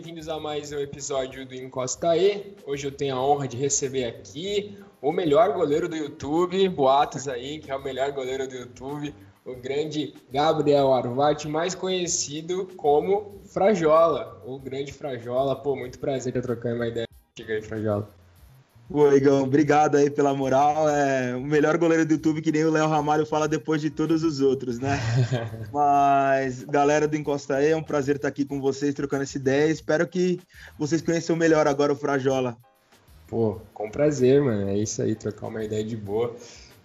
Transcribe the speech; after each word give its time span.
bem-vindos 0.00 0.30
a 0.30 0.40
mais 0.40 0.72
um 0.72 0.78
episódio 0.78 1.44
do 1.44 1.54
Encosta 1.54 2.16
E. 2.16 2.56
Hoje 2.64 2.86
eu 2.86 2.90
tenho 2.90 3.14
a 3.16 3.22
honra 3.22 3.46
de 3.46 3.58
receber 3.58 4.06
aqui 4.06 4.78
o 5.02 5.12
melhor 5.12 5.52
goleiro 5.52 5.90
do 5.90 5.94
YouTube, 5.94 6.66
boatos 6.70 7.28
aí, 7.28 7.58
que 7.58 7.70
é 7.70 7.76
o 7.76 7.82
melhor 7.82 8.10
goleiro 8.10 8.48
do 8.48 8.54
YouTube, 8.54 9.14
o 9.44 9.54
grande 9.56 10.14
Gabriel 10.32 10.90
Arvati, 10.94 11.48
mais 11.48 11.74
conhecido 11.74 12.66
como 12.78 13.42
Frajola, 13.44 14.42
o 14.46 14.58
grande 14.58 14.90
Frajola. 14.90 15.54
Pô, 15.54 15.76
muito 15.76 15.98
prazer 15.98 16.32
de 16.32 16.40
trocar 16.40 16.72
uma 16.74 16.88
ideia. 16.88 17.06
Chega 17.36 17.52
aí, 17.52 17.60
Frajola. 17.60 18.19
Pô, 18.90 19.12
Igão, 19.12 19.44
obrigado 19.44 19.96
aí 19.96 20.10
pela 20.10 20.34
moral. 20.34 20.88
É 20.88 21.36
o 21.36 21.40
melhor 21.40 21.78
goleiro 21.78 22.04
do 22.04 22.14
YouTube, 22.14 22.42
que 22.42 22.50
nem 22.50 22.64
o 22.64 22.72
Léo 22.72 22.88
Ramalho 22.88 23.24
fala 23.24 23.46
depois 23.46 23.80
de 23.80 23.88
todos 23.88 24.24
os 24.24 24.40
outros, 24.40 24.80
né? 24.80 24.98
Mas, 25.72 26.64
galera 26.64 27.06
do 27.06 27.16
Encosta 27.16 27.54
aí, 27.54 27.70
é 27.70 27.76
um 27.76 27.84
prazer 27.84 28.16
estar 28.16 28.26
aqui 28.26 28.44
com 28.44 28.60
vocês, 28.60 28.92
trocando 28.92 29.22
essa 29.22 29.38
ideia. 29.38 29.70
Espero 29.70 30.08
que 30.08 30.40
vocês 30.76 31.00
conheçam 31.00 31.36
melhor 31.36 31.68
agora 31.68 31.92
o 31.92 31.96
Frajola. 31.96 32.56
Pô, 33.28 33.60
com 33.72 33.88
prazer, 33.88 34.42
mano. 34.42 34.68
É 34.68 34.76
isso 34.76 35.00
aí, 35.00 35.14
trocar 35.14 35.46
uma 35.46 35.62
ideia 35.62 35.84
de 35.84 35.96
boa. 35.96 36.34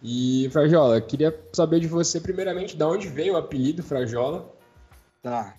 E, 0.04 0.48
Frajola, 0.52 1.02
queria 1.02 1.36
saber 1.54 1.80
de 1.80 1.88
você, 1.88 2.22
primeiramente, 2.22 2.78
de 2.78 2.84
onde 2.84 3.08
veio 3.08 3.34
o 3.34 3.38
apelido 3.38 3.82
Frajola? 3.82 4.54
Tá, 5.24 5.56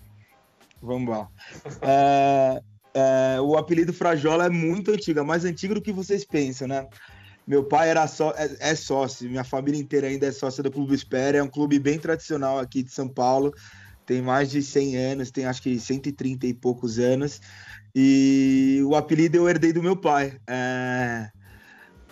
vamos 0.81 1.09
lá. 1.09 1.27
É, 1.81 2.61
é, 2.97 3.39
o 3.39 3.55
apelido 3.55 3.93
Frajola 3.93 4.45
é 4.45 4.49
muito 4.49 4.91
antigo, 4.91 5.19
é 5.19 5.23
mais 5.23 5.45
antigo 5.45 5.75
do 5.75 5.81
que 5.81 5.91
vocês 5.91 6.25
pensam, 6.25 6.67
né? 6.67 6.87
Meu 7.45 7.63
pai 7.63 7.89
era 7.89 8.07
só, 8.07 8.31
é, 8.35 8.57
é, 8.59 8.75
sócio, 8.75 9.29
minha 9.29 9.43
família 9.43 9.79
inteira 9.79 10.07
ainda 10.07 10.25
é 10.25 10.31
sócia 10.31 10.63
do 10.63 10.71
Clube 10.71 10.95
Espera, 10.95 11.37
é 11.37 11.43
um 11.43 11.47
clube 11.47 11.77
bem 11.79 11.99
tradicional 11.99 12.57
aqui 12.59 12.81
de 12.81 12.91
São 12.91 13.07
Paulo, 13.07 13.53
tem 14.05 14.21
mais 14.21 14.49
de 14.49 14.63
100 14.63 14.97
anos, 14.97 15.31
tem 15.31 15.45
acho 15.45 15.61
que 15.61 15.79
130 15.79 16.47
e 16.47 16.53
poucos 16.53 16.97
anos, 16.97 17.39
e 17.93 18.81
o 18.83 18.95
apelido 18.95 19.37
eu 19.37 19.47
herdei 19.47 19.71
do 19.71 19.83
meu 19.83 19.95
pai. 19.95 20.39
É... 20.47 21.29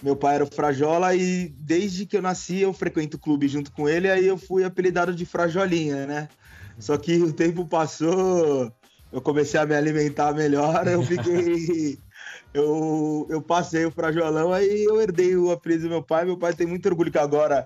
Meu 0.03 0.15
pai 0.15 0.35
era 0.35 0.43
o 0.43 0.53
Frajola 0.53 1.15
e 1.15 1.49
desde 1.57 2.05
que 2.05 2.15
eu 2.15 2.21
nasci 2.21 2.59
eu 2.59 2.71
frequento 2.73 3.17
o 3.17 3.19
clube 3.19 3.47
junto 3.47 3.71
com 3.71 3.89
ele, 3.89 4.09
aí 4.09 4.27
eu 4.27 4.37
fui 4.37 4.63
apelidado 4.63 5.15
de 5.15 5.25
Frajolinha, 5.25 6.05
né? 6.05 6.29
Só 6.77 6.97
que 6.97 7.15
o 7.17 7.33
tempo 7.33 7.65
passou, 7.65 8.71
eu 9.15 9.21
comecei 9.21 9.57
a 9.57 9.65
me 9.65 9.73
alimentar 9.73 10.33
melhor, 10.33 10.85
eu 10.85 11.01
fiquei. 11.01 11.97
eu, 12.53 13.25
eu 13.29 13.41
passei 13.41 13.85
o 13.85 13.91
frajolão, 13.91 14.51
aí 14.51 14.83
eu 14.83 14.99
herdei 14.99 15.37
o 15.37 15.51
apelido 15.51 15.83
do 15.83 15.89
meu 15.89 16.03
pai. 16.03 16.25
Meu 16.25 16.37
pai 16.37 16.53
tem 16.53 16.67
muito 16.67 16.85
orgulho 16.89 17.09
que 17.09 17.17
agora 17.17 17.65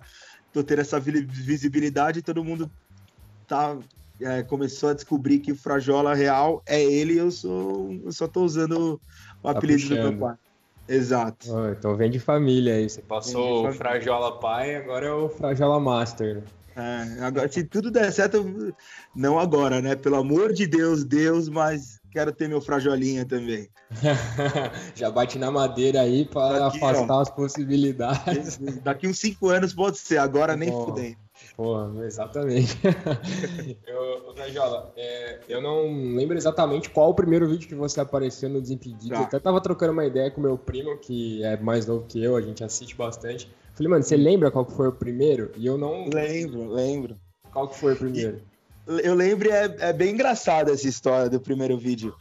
tô 0.53 0.63
tendo 0.63 0.81
essa 0.81 0.99
visibilidade 0.99 2.19
e 2.19 2.21
todo 2.21 2.43
mundo 2.43 2.69
tá, 3.47 3.75
é, 4.21 4.43
começou 4.43 4.89
a 4.89 4.93
descobrir 4.93 5.39
que 5.39 5.51
o 5.51 5.55
Frajola 5.55 6.13
real 6.13 6.61
é 6.67 6.83
ele 6.83 7.13
e 7.13 7.17
eu, 7.17 7.31
sou, 7.31 7.99
eu 8.03 8.11
só 8.11 8.27
tô 8.27 8.43
usando 8.43 9.01
o 9.41 9.51
tá 9.51 9.57
apelido 9.57 9.89
do 9.89 10.03
meu 10.03 10.19
pai. 10.19 10.35
Exato. 10.87 11.47
Oh, 11.51 11.69
então 11.69 11.95
vem 11.95 12.11
de 12.11 12.19
família 12.19 12.75
aí. 12.75 12.87
Você 12.87 13.01
passou 13.01 13.67
o 13.67 13.73
Frajola 13.73 14.39
pai, 14.39 14.75
agora 14.75 15.07
é 15.07 15.11
o 15.11 15.29
Frajola 15.29 15.79
Master. 15.79 16.43
É, 16.79 17.23
agora, 17.23 17.51
se 17.51 17.63
tudo 17.63 17.91
der 17.91 18.11
certo, 18.11 18.73
não 19.13 19.37
agora, 19.37 19.81
né? 19.81 19.95
Pelo 19.95 20.15
amor 20.15 20.53
de 20.53 20.65
Deus, 20.65 21.03
Deus, 21.03 21.49
mas 21.49 21.99
quero 22.09 22.31
ter 22.31 22.47
meu 22.47 22.61
frajolinha 22.61 23.25
também. 23.25 23.67
Já 24.95 25.11
bate 25.11 25.37
na 25.37 25.51
madeira 25.51 26.01
aí 26.01 26.25
para 26.25 26.67
afastar 26.67 27.15
ó, 27.15 27.21
as 27.21 27.29
possibilidades. 27.29 28.57
Daqui 28.81 29.07
uns 29.07 29.19
cinco 29.19 29.49
anos 29.49 29.73
pode 29.73 29.97
ser, 29.97 30.19
agora 30.19 30.55
nem 30.55 30.69
Bom, 30.69 30.85
fudendo. 30.85 31.17
Porra, 31.55 32.05
exatamente. 32.05 32.77
eu, 33.85 34.33
Frajola, 34.33 34.93
é, 34.95 35.39
eu 35.49 35.61
não 35.61 36.15
lembro 36.15 36.37
exatamente 36.37 36.89
qual 36.89 37.09
o 37.09 37.13
primeiro 37.13 37.47
vídeo 37.47 37.67
que 37.67 37.75
você 37.75 37.99
apareceu 37.99 38.49
no 38.49 38.61
Desimpedido. 38.61 39.09
Tá. 39.09 39.15
Eu 39.15 39.23
até 39.23 39.39
tava 39.39 39.59
trocando 39.59 39.91
uma 39.91 40.05
ideia 40.05 40.31
com 40.31 40.39
meu 40.39 40.57
primo, 40.57 40.97
que 40.97 41.43
é 41.43 41.57
mais 41.57 41.85
novo 41.85 42.05
que 42.07 42.23
eu, 42.23 42.35
a 42.37 42.41
gente 42.41 42.63
assiste 42.63 42.95
bastante. 42.95 43.49
Falei, 43.79 43.91
mano, 43.91 44.03
você 44.03 44.17
lembra 44.17 44.51
qual 44.51 44.65
que 44.65 44.73
foi 44.73 44.89
o 44.89 44.91
primeiro? 44.91 45.53
E 45.55 45.65
eu 45.65 45.77
não. 45.77 46.09
Lembro, 46.09 46.67
lembro. 46.67 47.17
Qual 47.53 47.65
que 47.69 47.77
foi 47.77 47.93
o 47.93 47.95
primeiro? 47.95 48.41
Eu 48.85 49.15
lembro, 49.15 49.49
é, 49.49 49.73
é 49.79 49.93
bem 49.93 50.13
engraçada 50.13 50.73
essa 50.73 50.85
história 50.85 51.29
do 51.29 51.39
primeiro 51.39 51.77
vídeo. 51.77 52.13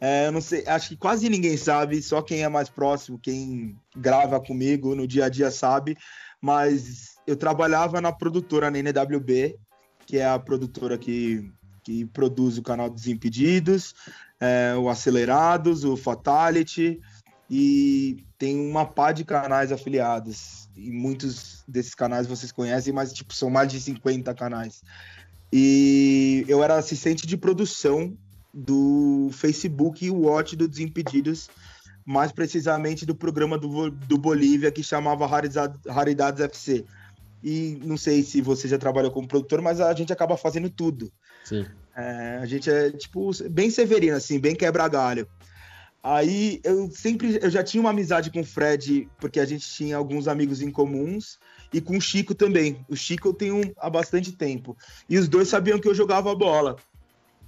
É, 0.00 0.26
eu 0.26 0.32
não 0.32 0.40
sei, 0.40 0.66
acho 0.66 0.88
que 0.88 0.96
quase 0.96 1.28
ninguém 1.28 1.56
sabe, 1.56 2.02
só 2.02 2.20
quem 2.20 2.42
é 2.42 2.48
mais 2.48 2.68
próximo, 2.68 3.16
quem 3.16 3.78
grava 3.96 4.40
comigo 4.40 4.96
no 4.96 5.06
dia 5.06 5.26
a 5.26 5.28
dia 5.28 5.52
sabe, 5.52 5.96
mas 6.40 7.14
eu 7.28 7.36
trabalhava 7.36 8.00
na 8.00 8.10
produtora, 8.10 8.68
na 8.68 8.78
NWB, 8.78 9.56
que 10.06 10.18
é 10.18 10.26
a 10.26 10.36
produtora 10.36 10.98
que, 10.98 11.48
que 11.84 12.06
produz 12.06 12.58
o 12.58 12.62
canal 12.62 12.90
Desimpedidos, 12.90 13.94
é, 14.40 14.74
o 14.76 14.88
Acelerados, 14.88 15.84
o 15.84 15.96
Fatality, 15.96 17.00
e 17.48 18.16
tem 18.36 18.58
uma 18.58 18.84
pá 18.84 19.12
de 19.12 19.24
canais 19.24 19.70
afiliados 19.70 20.63
e 20.76 20.90
muitos 20.90 21.64
desses 21.68 21.94
canais 21.94 22.26
vocês 22.26 22.52
conhecem, 22.52 22.92
mas 22.92 23.12
tipo, 23.12 23.34
são 23.34 23.50
mais 23.50 23.70
de 23.70 23.80
50 23.80 24.34
canais. 24.34 24.82
E 25.52 26.44
eu 26.48 26.62
era 26.62 26.76
assistente 26.76 27.26
de 27.26 27.36
produção 27.36 28.16
do 28.52 29.30
Facebook 29.32 30.08
Watch 30.10 30.56
do 30.56 30.68
Desimpedidos, 30.68 31.48
mais 32.04 32.32
precisamente 32.32 33.06
do 33.06 33.14
programa 33.14 33.56
do, 33.56 33.90
do 33.90 34.18
Bolívia 34.18 34.70
que 34.70 34.82
chamava 34.82 35.26
Raridades, 35.26 35.80
Raridades 35.86 36.40
FC. 36.40 36.84
E 37.42 37.78
não 37.84 37.96
sei 37.96 38.22
se 38.22 38.40
você 38.40 38.66
já 38.66 38.78
trabalhou 38.78 39.10
como 39.10 39.28
produtor, 39.28 39.60
mas 39.60 39.80
a 39.80 39.92
gente 39.94 40.12
acaba 40.12 40.36
fazendo 40.36 40.70
tudo. 40.70 41.12
Sim. 41.44 41.66
É, 41.96 42.38
a 42.42 42.46
gente 42.46 42.70
é, 42.70 42.90
tipo, 42.90 43.30
bem 43.50 43.70
severino, 43.70 44.16
assim, 44.16 44.40
bem 44.40 44.56
quebra-galho. 44.56 45.28
Aí 46.06 46.60
eu 46.62 46.90
sempre 46.90 47.38
eu 47.40 47.48
já 47.48 47.64
tinha 47.64 47.80
uma 47.80 47.88
amizade 47.88 48.30
com 48.30 48.40
o 48.42 48.44
Fred, 48.44 49.08
porque 49.18 49.40
a 49.40 49.46
gente 49.46 49.66
tinha 49.66 49.96
alguns 49.96 50.28
amigos 50.28 50.60
em 50.60 50.70
comuns, 50.70 51.38
e 51.72 51.80
com 51.80 51.96
o 51.96 52.00
Chico 52.00 52.34
também. 52.34 52.84
O 52.90 52.94
Chico 52.94 53.28
eu 53.28 53.32
tenho 53.32 53.74
há 53.78 53.88
bastante 53.88 54.30
tempo. 54.30 54.76
E 55.08 55.16
os 55.16 55.28
dois 55.28 55.48
sabiam 55.48 55.78
que 55.78 55.88
eu 55.88 55.94
jogava 55.94 56.34
bola. 56.34 56.76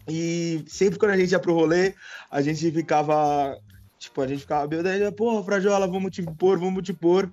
E 0.08 0.64
sempre 0.66 0.98
quando 0.98 1.10
a 1.10 1.18
gente 1.18 1.32
ia 1.32 1.38
pro 1.38 1.52
rolê, 1.52 1.94
a 2.30 2.40
gente 2.40 2.70
ficava. 2.72 3.60
Tipo, 3.98 4.22
a 4.22 4.26
gente 4.26 4.40
ficava, 4.40 4.66
meu 4.66 4.82
Deus, 4.82 5.14
porra, 5.14 5.44
Frajola, 5.44 5.86
vamos 5.86 6.10
te 6.12 6.22
pôr, 6.22 6.58
vamos 6.58 6.82
te 6.82 6.94
pôr. 6.94 7.30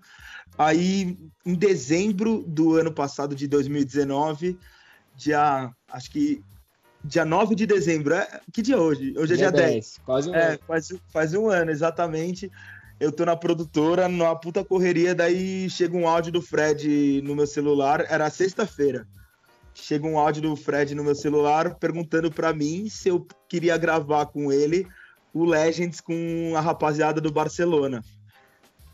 Aí, 0.57 1.17
em 1.45 1.53
dezembro 1.55 2.43
do 2.45 2.75
ano 2.75 2.91
passado, 2.91 3.33
de 3.33 3.47
2019, 3.47 4.57
dia. 5.15 5.71
Acho 5.87 6.11
que 6.11 6.43
dia 7.03 7.25
9 7.25 7.55
de 7.55 7.65
dezembro. 7.65 8.13
É, 8.13 8.41
que 8.51 8.61
dia 8.61 8.75
é 8.75 8.79
hoje? 8.79 9.13
Hoje 9.17 9.33
é 9.33 9.37
dia, 9.37 9.51
dia 9.51 9.61
10. 9.61 9.71
10. 9.71 9.99
Quase 10.05 10.29
um 10.29 10.35
é, 10.35 10.47
ano. 10.47 10.59
Faz, 10.67 10.93
faz 11.11 11.33
um 11.33 11.49
ano, 11.49 11.71
exatamente. 11.71 12.51
Eu 12.99 13.11
tô 13.11 13.25
na 13.25 13.35
produtora, 13.35 14.07
numa 14.07 14.35
puta 14.35 14.63
correria, 14.63 15.13
daí 15.13 15.69
chega 15.69 15.97
um 15.97 16.07
áudio 16.07 16.31
do 16.31 16.41
Fred 16.41 17.21
no 17.23 17.35
meu 17.35 17.47
celular, 17.47 18.05
era 18.07 18.29
sexta-feira. 18.29 19.07
Chega 19.73 20.07
um 20.07 20.17
áudio 20.17 20.43
do 20.43 20.55
Fred 20.55 20.93
no 20.95 21.03
meu 21.03 21.15
celular 21.15 21.75
perguntando 21.75 22.31
para 22.31 22.53
mim 22.53 22.87
se 22.89 23.09
eu 23.09 23.27
queria 23.49 23.75
gravar 23.75 24.27
com 24.27 24.51
ele 24.51 24.87
o 25.33 25.43
Legends 25.43 25.99
com 25.99 26.53
a 26.55 26.61
rapaziada 26.61 27.19
do 27.19 27.31
Barcelona. 27.31 28.03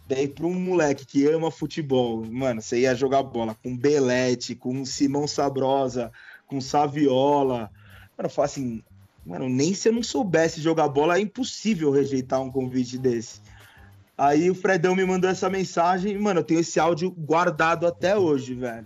Daí 0.08 0.28
para 0.28 0.48
um 0.48 0.54
moleque 0.54 1.06
que 1.06 1.28
ama 1.28 1.52
futebol, 1.52 2.26
mano, 2.26 2.62
você 2.62 2.80
ia 2.80 2.96
jogar 2.96 3.22
bola 3.22 3.56
com 3.62 3.78
Belete, 3.78 4.56
com 4.56 4.84
Simão 4.86 5.28
Sabrosa, 5.28 6.12
com 6.48 6.60
Saviola, 6.60 7.70
Mano, 8.20 8.28
eu 8.28 8.30
falo 8.30 8.46
assim, 8.48 8.84
mano, 9.26 9.48
nem 9.48 9.74
se 9.74 9.88
eu 9.88 9.94
não 9.94 10.04
soubesse 10.04 10.60
jogar 10.60 10.90
bola, 10.90 11.18
é 11.18 11.22
impossível 11.22 11.90
rejeitar 11.90 12.42
um 12.42 12.52
convite 12.52 12.98
desse. 12.98 13.40
Aí 14.18 14.52
o 14.52 14.56
Fredão 14.56 14.94
me 14.94 15.06
mandou 15.06 15.30
essa 15.30 15.50
mensagem, 15.50 16.20
mano, 16.20 16.42
eu 16.42 16.44
tenho 16.44 16.60
esse 16.60 16.82
áudio 16.82 17.10
guardado 17.12 17.88
até 17.88 18.18
hoje, 18.18 18.56
velho. 18.56 18.86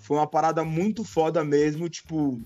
Foi 0.00 0.16
uma 0.16 0.26
parada 0.26 0.64
muito 0.64 1.04
foda 1.04 1.44
mesmo, 1.44 1.88
tipo, 1.88 2.40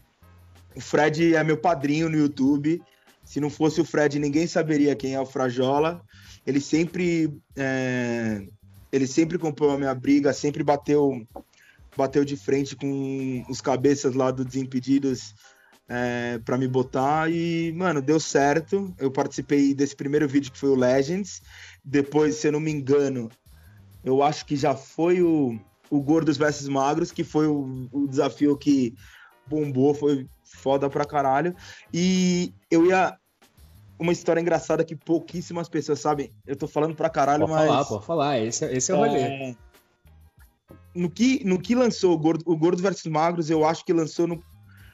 o 0.76 0.80
Fred 0.82 1.34
é 1.34 1.42
meu 1.42 1.56
padrinho 1.56 2.10
no 2.10 2.19
YouTube. 2.19 2.82
Se 3.25 3.40
não 3.40 3.48
fosse 3.48 3.80
o 3.80 3.84
Fred, 3.84 4.19
ninguém 4.19 4.46
saberia 4.46 4.94
quem 4.94 5.14
é 5.14 5.20
o 5.20 5.25
Frajola. 5.25 6.02
Ele 6.46 6.60
sempre, 6.60 7.34
é... 7.56 8.46
ele 8.92 9.06
sempre 9.06 9.38
comprou 9.38 9.70
a 9.70 9.78
minha 9.78 9.94
briga, 9.94 10.34
sempre 10.34 10.62
bateu, 10.62 11.26
bateu 11.96 12.22
de 12.22 12.36
frente 12.36 12.76
com 12.76 13.42
os 13.48 13.62
cabeças 13.62 14.14
lá 14.14 14.30
do 14.30 14.44
Desimpedidos 14.44 15.34
é, 15.88 16.38
para 16.44 16.58
me 16.58 16.69
botar 16.69 17.31
e, 17.31 17.73
mano, 17.73 18.02
deu 18.02 18.20
certo. 18.20 18.94
Eu 18.99 19.11
participei 19.11 19.75
desse 19.75 19.96
primeiro 19.96 20.29
vídeo 20.29 20.52
que 20.52 20.58
foi 20.58 20.69
o 20.69 20.75
Legends. 20.75 21.40
Depois, 21.82 22.37
se 22.37 22.49
eu 22.49 22.52
não 22.52 22.61
me 22.61 22.70
engano, 22.70 23.31
eu 24.05 24.23
acho 24.23 24.44
que 24.44 24.55
já 24.55 24.75
foi 24.75 25.23
o, 25.23 25.58
o 25.90 26.00
Gordos 26.02 26.37
versus 26.37 26.69
Magros, 26.69 27.11
que 27.11 27.25
foi 27.25 27.46
o, 27.46 27.88
o 27.90 28.06
desafio 28.06 28.56
que 28.56 28.94
bombou, 29.46 29.94
foi 29.94 30.29
foda 30.44 30.90
pra 30.90 31.06
caralho. 31.06 31.56
E 31.93 32.52
eu 32.70 32.87
ia. 32.87 33.17
Uma 33.99 34.12
história 34.12 34.40
engraçada 34.40 34.85
que 34.85 34.94
pouquíssimas 34.94 35.69
pessoas 35.69 35.99
sabem. 35.99 36.32
Eu 36.46 36.55
tô 36.55 36.69
falando 36.69 36.94
pra 36.94 37.11
caralho, 37.11 37.49
pode 37.49 37.52
mas. 37.52 37.67
Falar, 37.67 37.85
pode 37.85 38.06
falar, 38.06 38.38
esse, 38.38 38.64
esse 38.67 38.93
é 38.93 38.94
o 38.94 38.99
rolê. 38.99 39.20
É... 39.20 39.56
No 40.94 41.11
que, 41.11 41.44
no 41.44 41.61
que 41.61 41.75
lançou 41.75 42.14
o 42.14 42.19
Gordo, 42.19 42.44
o 42.46 42.56
Gordo 42.56 42.81
versus 42.81 43.11
Magros, 43.11 43.50
eu 43.50 43.64
acho 43.64 43.85
que 43.85 43.93
lançou 43.93 44.26
no 44.26 44.40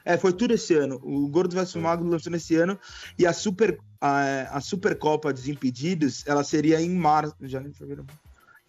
É, 0.05 0.17
foi 0.17 0.31
tudo 0.31 0.53
esse 0.53 0.75
ano. 0.75 1.01
O 1.03 1.27
Gordo 1.27 1.55
vs 1.55 1.75
Magro 1.75 2.07
lançou 2.07 2.31
nesse 2.31 2.55
ano 2.55 2.79
e 3.17 3.25
a 3.25 3.33
Super 3.33 3.79
a, 3.99 4.57
a 4.57 4.61
Supercopa 4.61 5.33
Desimpedidos, 5.33 6.23
ela 6.27 6.43
seria 6.43 6.79
em 6.79 6.91
março, 6.91 7.35
já 7.41 7.59
nem 7.59 7.73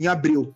em 0.00 0.06
abril. 0.06 0.54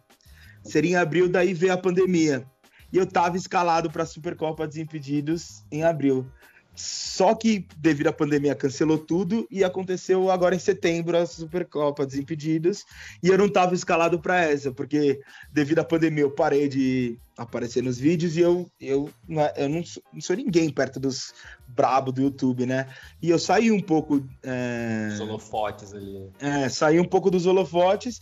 Seria 0.64 0.92
em 0.92 0.96
abril, 0.96 1.28
daí 1.28 1.52
veio 1.52 1.74
a 1.74 1.78
pandemia. 1.78 2.46
E 2.92 2.96
eu 2.96 3.06
tava 3.06 3.36
escalado 3.36 3.90
para 3.90 4.02
a 4.02 4.06
Supercopa 4.06 4.66
Desimpedidos 4.66 5.64
em 5.70 5.84
abril. 5.84 6.26
Só 6.74 7.34
que, 7.34 7.66
devido 7.76 8.06
à 8.06 8.12
pandemia, 8.12 8.54
cancelou 8.54 8.96
tudo 8.96 9.46
e 9.50 9.62
aconteceu 9.62 10.30
agora 10.30 10.54
em 10.54 10.58
setembro 10.58 11.16
a 11.16 11.26
Supercopa 11.26 12.06
Desimpedidos. 12.06 12.84
E 13.22 13.28
eu 13.28 13.36
não 13.36 13.46
estava 13.46 13.74
escalado 13.74 14.18
para 14.20 14.40
essa, 14.40 14.72
porque 14.72 15.20
devido 15.52 15.80
à 15.80 15.84
pandemia 15.84 16.22
eu 16.22 16.30
parei 16.30 16.68
de 16.68 17.18
aparecer 17.36 17.82
nos 17.82 17.98
vídeos 17.98 18.36
e 18.36 18.40
eu, 18.40 18.70
eu, 18.80 19.10
eu 19.56 19.68
não, 19.68 19.84
sou, 19.84 20.02
não 20.12 20.20
sou 20.20 20.36
ninguém 20.36 20.70
perto 20.70 20.98
dos 21.00 21.34
brabo 21.68 22.12
do 22.12 22.22
YouTube, 22.22 22.64
né? 22.64 22.86
E 23.20 23.28
eu 23.28 23.38
saí 23.38 23.70
um 23.70 23.80
pouco. 23.80 24.26
É... 24.42 25.08
Os 25.12 25.20
holofotes 25.20 25.92
ali. 25.92 26.30
É, 26.38 26.68
saí 26.68 26.98
um 27.00 27.04
pouco 27.04 27.30
dos 27.30 27.46
holofotes. 27.46 28.20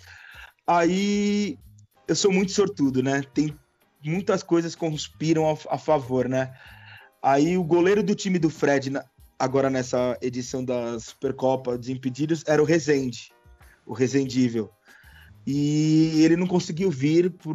Aí 0.66 1.58
eu 2.08 2.16
sou 2.16 2.32
muito 2.32 2.52
sortudo, 2.52 3.02
né? 3.02 3.22
Tem 3.32 3.56
muitas 4.02 4.42
coisas 4.42 4.74
conspiram 4.74 5.48
a, 5.48 5.74
a 5.74 5.78
favor, 5.78 6.28
né? 6.28 6.52
Aí 7.28 7.58
o 7.58 7.62
goleiro 7.62 8.02
do 8.02 8.14
time 8.14 8.38
do 8.38 8.48
Fred, 8.48 8.90
agora 9.38 9.68
nessa 9.68 10.16
edição 10.22 10.64
da 10.64 10.98
Supercopa 10.98 11.76
Desimpedidos, 11.76 12.42
era 12.46 12.62
o 12.62 12.64
Rezende, 12.64 13.30
o 13.84 13.92
Rezendível. 13.92 14.70
E 15.46 16.22
ele 16.24 16.36
não 16.36 16.46
conseguiu 16.46 16.90
vir 16.90 17.30
por, 17.30 17.54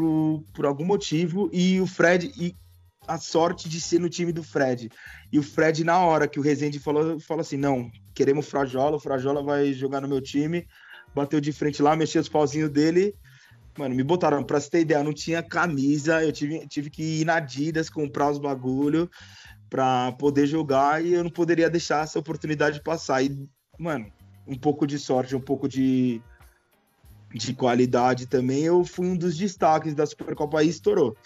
por 0.53 0.67
algum 0.67 0.85
motivo, 0.85 1.49
e 1.51 1.81
o 1.81 1.87
Fred, 1.87 2.31
e 2.37 2.55
a 3.07 3.17
sorte 3.17 3.67
de 3.67 3.81
ser 3.81 3.99
no 3.99 4.09
time 4.09 4.31
do 4.31 4.43
Fred. 4.43 4.91
E 5.31 5.39
o 5.39 5.43
Fred, 5.43 5.83
na 5.83 5.97
hora 5.97 6.27
que 6.27 6.39
o 6.39 6.43
Rezende 6.43 6.77
falou, 6.77 7.19
falou 7.19 7.41
assim: 7.41 7.57
não, 7.57 7.91
queremos 8.13 8.47
Frajola, 8.47 8.97
o 8.97 8.99
Frajola 8.99 9.41
vai 9.41 9.73
jogar 9.73 10.01
no 10.01 10.07
meu 10.07 10.21
time. 10.21 10.67
Bateu 11.15 11.41
de 11.41 11.51
frente 11.51 11.81
lá, 11.81 11.95
mexeu 11.95 12.21
os 12.21 12.29
pauzinhos 12.29 12.69
dele. 12.69 13.15
Mano, 13.75 13.95
me 13.95 14.03
botaram, 14.03 14.43
pra 14.43 14.59
você 14.59 14.69
ter 14.69 14.81
ideia, 14.81 15.03
não 15.03 15.13
tinha 15.13 15.41
camisa, 15.41 16.23
eu 16.23 16.31
tive, 16.31 16.67
tive 16.67 16.91
que 16.91 17.21
ir 17.21 17.25
na 17.25 17.37
Adidas 17.37 17.89
comprar 17.89 18.29
os 18.29 18.37
bagulho 18.37 19.09
para 19.73 20.11
poder 20.11 20.45
jogar 20.45 21.03
e 21.03 21.13
eu 21.13 21.23
não 21.23 21.31
poderia 21.31 21.67
deixar 21.67 22.03
essa 22.03 22.19
oportunidade 22.19 22.79
passar. 22.79 23.23
E, 23.23 23.49
mano, 23.79 24.05
um 24.47 24.55
pouco 24.55 24.85
de 24.85 24.99
sorte, 24.99 25.35
um 25.35 25.41
pouco 25.41 25.67
de, 25.67 26.21
de 27.33 27.55
qualidade 27.55 28.27
também. 28.27 28.65
Eu 28.65 28.85
fui 28.85 29.07
um 29.07 29.17
dos 29.17 29.35
destaques 29.35 29.95
da 29.95 30.05
Supercopa 30.05 30.63
e 30.63 30.69
estourou. 30.69 31.17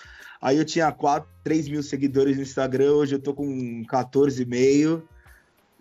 Aí 0.41 0.55
eu 0.55 0.63
tinha 0.63 0.89
4, 0.93 1.29
3 1.43 1.67
mil 1.67 1.83
seguidores 1.83 2.37
no 2.37 2.43
Instagram, 2.43 2.93
hoje 2.93 3.15
eu 3.15 3.19
tô 3.19 3.33
com 3.33 3.83
14,5. 3.83 5.03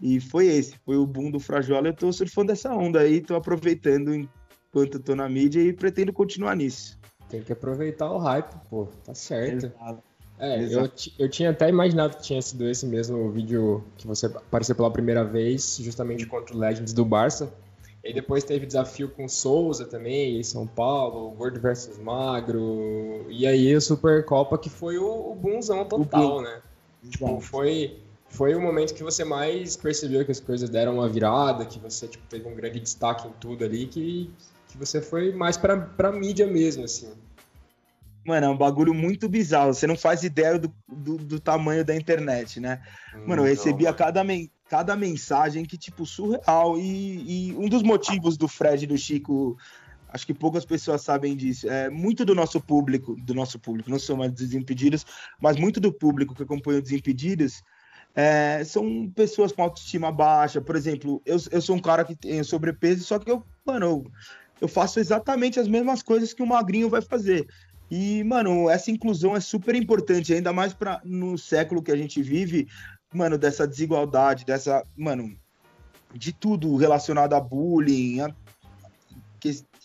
E 0.03 0.19
foi 0.19 0.49
esse, 0.49 0.77
foi 0.85 0.97
o 0.97 1.07
boom 1.07 1.31
do 1.31 1.39
Frajola. 1.39 1.87
Eu 1.87 1.95
tô 1.95 2.13
surfando 2.13 2.51
essa 2.51 2.75
onda 2.75 2.99
aí, 2.99 3.21
tô 3.21 3.37
aproveitando 3.37 4.13
enquanto 4.13 4.99
tô 4.99 5.15
na 5.15 5.29
mídia 5.29 5.61
e 5.61 5.73
pretendo 5.73 6.13
continuar 6.13 6.57
nisso. 6.57 6.99
Tem 7.29 7.45
que 7.45 7.53
aproveitar 7.53 8.11
o 8.11 8.19
hype, 8.19 8.57
pô, 8.69 8.87
tá 9.05 9.15
certo. 9.15 9.67
Exato. 9.67 10.16
É, 10.39 10.63
eu, 10.63 10.91
eu 11.19 11.29
tinha 11.29 11.51
até 11.51 11.69
imaginado 11.69 12.17
que 12.17 12.23
tinha 12.23 12.43
sido 12.43 12.69
esse 12.69 12.87
mesmo 12.87 13.31
vídeo 13.31 13.83
que 13.97 14.07
você 14.07 14.27
apareceu 14.27 14.75
pela 14.75 14.91
primeira 14.91 15.25
vez, 15.25 15.79
justamente 15.81 16.27
contra 16.27 16.55
o 16.55 16.59
Legends 16.59 16.93
do 16.93 17.05
Barça. 17.05 17.53
E 18.05 18.13
depois 18.13 18.45
teve 18.45 18.67
desafio 18.67 19.09
com 19.09 19.27
Souza 19.29 19.85
também, 19.85 20.39
em 20.39 20.43
São 20.43 20.65
Paulo, 20.67 21.31
Gordo 21.31 21.59
versus 21.59 21.99
Magro. 21.99 23.27
E 23.29 23.47
aí 23.47 23.75
a 23.75 23.81
Supercopa 23.81 24.57
que 24.57 24.71
foi 24.71 24.97
o, 24.97 25.33
o 25.33 25.35
boomzão 25.35 25.85
total, 25.85 26.41
né? 26.41 26.61
Tipo, 27.11 27.41
foi, 27.41 27.99
foi 28.29 28.55
o 28.55 28.61
momento 28.61 28.95
que 28.95 29.03
você 29.03 29.25
mais 29.25 29.77
percebeu 29.77 30.25
que 30.25 30.31
as 30.31 30.39
coisas 30.39 30.69
deram 30.69 30.95
uma 30.95 31.09
virada, 31.09 31.65
que 31.65 31.81
você 31.81 32.07
tipo, 32.07 32.25
teve 32.29 32.47
um 32.49 32.55
grande 32.55 32.79
destaque 32.79 33.27
em 33.27 33.33
tudo 33.41 33.65
ali, 33.65 33.87
que, 33.87 34.31
que 34.69 34.79
você 34.79 35.01
foi 35.01 35.33
mais 35.33 35.57
pra, 35.57 35.77
pra 35.77 36.13
mídia 36.13 36.47
mesmo, 36.47 36.85
assim. 36.85 37.11
Mano, 38.27 38.47
é 38.47 38.49
um 38.49 38.57
bagulho 38.57 38.93
muito 38.93 39.29
bizarro. 39.29 39.73
Você 39.73 39.87
não 39.87 39.97
faz 39.97 40.25
ideia 40.25 40.59
do, 40.59 40.75
do, 40.89 41.17
do 41.17 41.39
tamanho 41.39 41.85
da 41.85 41.95
internet, 41.95 42.59
né? 42.59 42.83
Mano, 43.27 43.43
eu 43.43 43.47
recebia 43.47 43.93
cada, 43.93 44.25
men 44.25 44.51
cada 44.69 44.97
mensagem 44.97 45.65
que, 45.65 45.79
tipo, 45.79 46.05
surreal. 46.05 46.77
E, 46.77 47.51
e, 47.51 47.55
um 47.55 47.69
dos 47.69 47.83
motivos 47.83 48.37
do 48.37 48.49
Fred 48.49 48.83
e 48.83 48.87
do 48.89 48.99
Chico, 48.99 49.57
acho 50.09 50.27
que 50.27 50.35
poucas 50.35 50.65
pessoas 50.65 51.03
sabem 51.03 51.37
disso, 51.37 51.71
é 51.71 51.89
muito 51.89 52.25
do 52.25 52.35
nosso 52.35 52.61
público, 52.61 53.15
do 53.15 53.33
nosso 53.33 53.61
público, 53.61 53.91
não 53.91 53.99
sou 53.99 54.17
mais 54.17 54.33
dos 54.33 54.41
Desimpedidos, 54.41 55.07
mas 55.41 55.57
muito 55.57 55.79
do 55.79 55.93
público 55.93 56.35
que 56.35 56.43
acompanha 56.43 56.79
os 56.79 56.85
Desimpedidos 56.85 57.63
é, 58.13 58.65
são 58.65 59.09
pessoas 59.15 59.53
com 59.53 59.63
autoestima 59.63 60.11
baixa. 60.11 60.61
Por 60.61 60.75
exemplo, 60.75 61.23
eu, 61.25 61.37
eu 61.53 61.61
sou 61.61 61.77
um 61.77 61.81
cara 61.81 62.05
que 62.05 62.17
tem 62.17 62.43
sobrepeso, 62.43 63.05
só 63.05 63.19
que 63.19 63.31
eu, 63.31 63.45
mano, 63.65 63.87
eu, 63.87 64.13
eu 64.63 64.67
faço 64.67 64.99
exatamente 64.99 65.61
as 65.61 65.69
mesmas 65.69 66.03
coisas 66.03 66.33
que 66.33 66.43
o 66.43 66.47
magrinho 66.47 66.89
vai 66.89 67.03
fazer. 67.03 67.47
E, 67.91 68.25
mano, 68.25 68.69
essa 68.69 68.91
inclusão 68.91 69.37
é 69.37 69.41
super 69.41 69.75
importante, 69.75 70.35
ainda 70.35 70.53
mais 70.53 70.75
para 70.75 71.01
no 71.05 71.39
século 71.39 71.83
que 71.83 71.93
a 71.93 71.97
gente 71.97 72.21
vive, 72.21 72.67
mano, 73.15 73.39
dessa 73.39 73.67
desigualdade, 73.67 74.45
dessa, 74.45 74.85
mano, 74.97 75.37
de 76.13 76.33
tudo 76.33 76.77
relacionado 76.77 77.35
a 77.35 77.41
bullying, 77.41 78.21
a, 78.21 78.35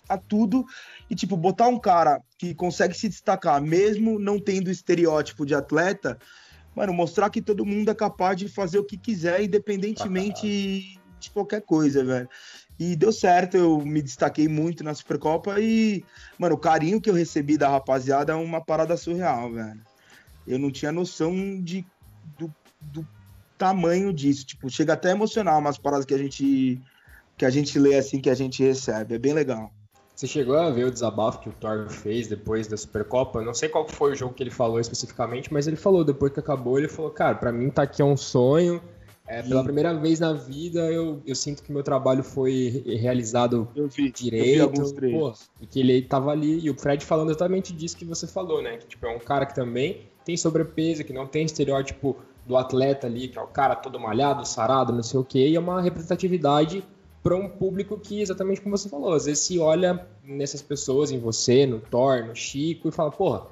a 0.10 0.18
tudo. 0.18 0.66
E, 1.10 1.16
tipo, 1.16 1.38
botar 1.38 1.68
um 1.68 1.80
cara 1.80 2.22
que 2.38 2.56
consegue 2.56 2.96
se 2.96 3.08
destacar, 3.08 3.62
mesmo 3.62 4.18
não 4.18 4.40
tendo 4.40 4.72
estereótipo 4.72 5.46
de 5.46 5.54
atleta, 5.54 6.18
mano, 6.76 6.94
mostrar 6.94 7.30
que 7.30 7.42
todo 7.42 7.66
mundo 7.66 7.92
é 7.92 7.96
capaz 7.96 8.38
de 8.38 8.48
fazer 8.48 8.80
o 8.80 8.84
que 8.84 8.98
quiser, 8.98 9.44
independentemente 9.44 11.00
de 11.20 11.30
qualquer 11.30 11.62
coisa, 11.62 12.04
velho. 12.04 12.28
E 12.82 12.96
deu 12.96 13.12
certo, 13.12 13.56
eu 13.56 13.86
me 13.86 14.02
destaquei 14.02 14.48
muito 14.48 14.84
na 14.84 14.92
Supercopa 14.96 15.60
e, 15.60 16.04
mano, 16.40 16.56
o 16.56 16.58
carinho 16.58 17.00
que 17.00 17.12
eu 17.12 17.14
recebi 17.14 17.56
da 17.56 17.70
rapaziada 17.70 18.34
é 18.34 18.36
uma 18.36 18.60
parada 18.60 18.98
surreal, 18.98 19.54
velho. 19.54 19.80
Eu 20.48 20.58
não 20.58 20.72
tinha 20.72 20.92
noção 20.92 21.62
de, 21.62 21.86
do, 22.40 22.52
do 22.82 23.08
tamanho 23.56 24.12
disso. 24.12 24.48
Tipo, 24.48 24.68
chega 24.68 24.94
até 24.94 25.10
a 25.10 25.12
emocionar 25.12 25.60
umas 25.60 25.78
paradas 25.78 26.08
que 26.08 26.14
a 26.16 26.18
gente 26.18 26.82
que 27.38 27.46
a 27.46 27.52
gente 27.52 27.78
lê 27.78 27.96
assim, 27.96 28.20
que 28.20 28.32
a 28.32 28.34
gente 28.34 28.64
recebe. 28.64 29.14
É 29.14 29.20
bem 29.20 29.34
legal. 29.34 29.72
Você 30.16 30.26
chegou 30.26 30.58
a 30.58 30.72
ver 30.72 30.86
o 30.86 30.92
desabafo 30.92 31.40
que 31.40 31.50
o 31.50 31.54
Thor 31.54 31.88
fez 31.88 32.28
depois 32.28 32.66
da 32.66 32.78
Supercopa? 32.78 33.44
Não 33.44 33.54
sei 33.54 33.70
qual 33.70 33.88
foi 33.88 34.14
o 34.14 34.16
jogo 34.16 34.34
que 34.34 34.42
ele 34.42 34.50
falou 34.50 34.80
especificamente, 34.80 35.54
mas 35.54 35.68
ele 35.68 35.78
falou 35.78 36.04
depois 36.04 36.34
que 36.34 36.40
acabou, 36.40 36.80
ele 36.80 36.88
falou, 36.88 37.12
cara, 37.12 37.36
para 37.36 37.52
mim 37.52 37.70
tá 37.70 37.84
aqui 37.84 38.02
é 38.02 38.06
um 38.06 38.18
sonho, 38.18 38.82
é, 39.32 39.42
pela 39.42 39.64
primeira 39.64 39.94
vez 39.94 40.20
na 40.20 40.34
vida, 40.34 40.92
eu, 40.92 41.22
eu 41.26 41.34
sinto 41.36 41.64
que 41.64 41.72
meu 41.72 41.82
trabalho 41.82 42.22
foi 42.22 42.84
realizado 43.00 43.66
eu 43.74 43.88
vi, 43.88 44.12
direito. 44.12 44.60
Eu 44.60 44.94
vi 44.94 45.12
pô, 45.14 45.34
e 45.62 45.66
que 45.66 45.80
ele 45.80 46.02
tava 46.02 46.32
ali, 46.32 46.60
e 46.60 46.70
o 46.70 46.78
Fred 46.78 47.06
falando 47.06 47.30
exatamente 47.30 47.72
disso 47.72 47.96
que 47.96 48.04
você 48.04 48.28
falou, 48.28 48.62
né? 48.62 48.76
Que 48.76 48.88
tipo, 48.88 49.06
é 49.06 49.16
um 49.16 49.20
cara 49.20 49.46
que 49.46 49.56
também 49.56 50.10
tem 50.26 50.36
sobrepeso, 50.36 51.06
que 51.06 51.14
não 51.14 51.26
tem 51.26 51.46
estereótipo 51.46 52.18
do 52.46 52.58
atleta 52.58 53.08
ali, 53.08 53.30
que 53.30 53.40
é 53.40 53.42
o 53.42 53.48
cara 53.48 53.74
todo 53.74 53.98
malhado, 53.98 54.46
sarado, 54.46 54.92
não 54.92 55.02
sei 55.02 55.18
o 55.18 55.24
quê, 55.24 55.48
e 55.48 55.56
é 55.56 55.60
uma 55.62 55.82
representatividade 55.82 56.84
para 57.24 57.34
um 57.34 57.48
público 57.48 57.98
que, 57.98 58.20
exatamente 58.20 58.60
como 58.60 58.78
você 58.78 58.90
falou, 58.90 59.14
às 59.14 59.28
vezes 59.28 59.46
se 59.46 59.58
olha 59.60 60.06
nessas 60.26 60.62
pessoas, 60.62 61.10
em 61.10 61.20
você, 61.20 61.66
no 61.66 61.80
Thor, 61.80 62.26
no 62.26 62.36
Chico, 62.36 62.90
e 62.90 62.92
fala, 62.92 63.10
porra, 63.12 63.48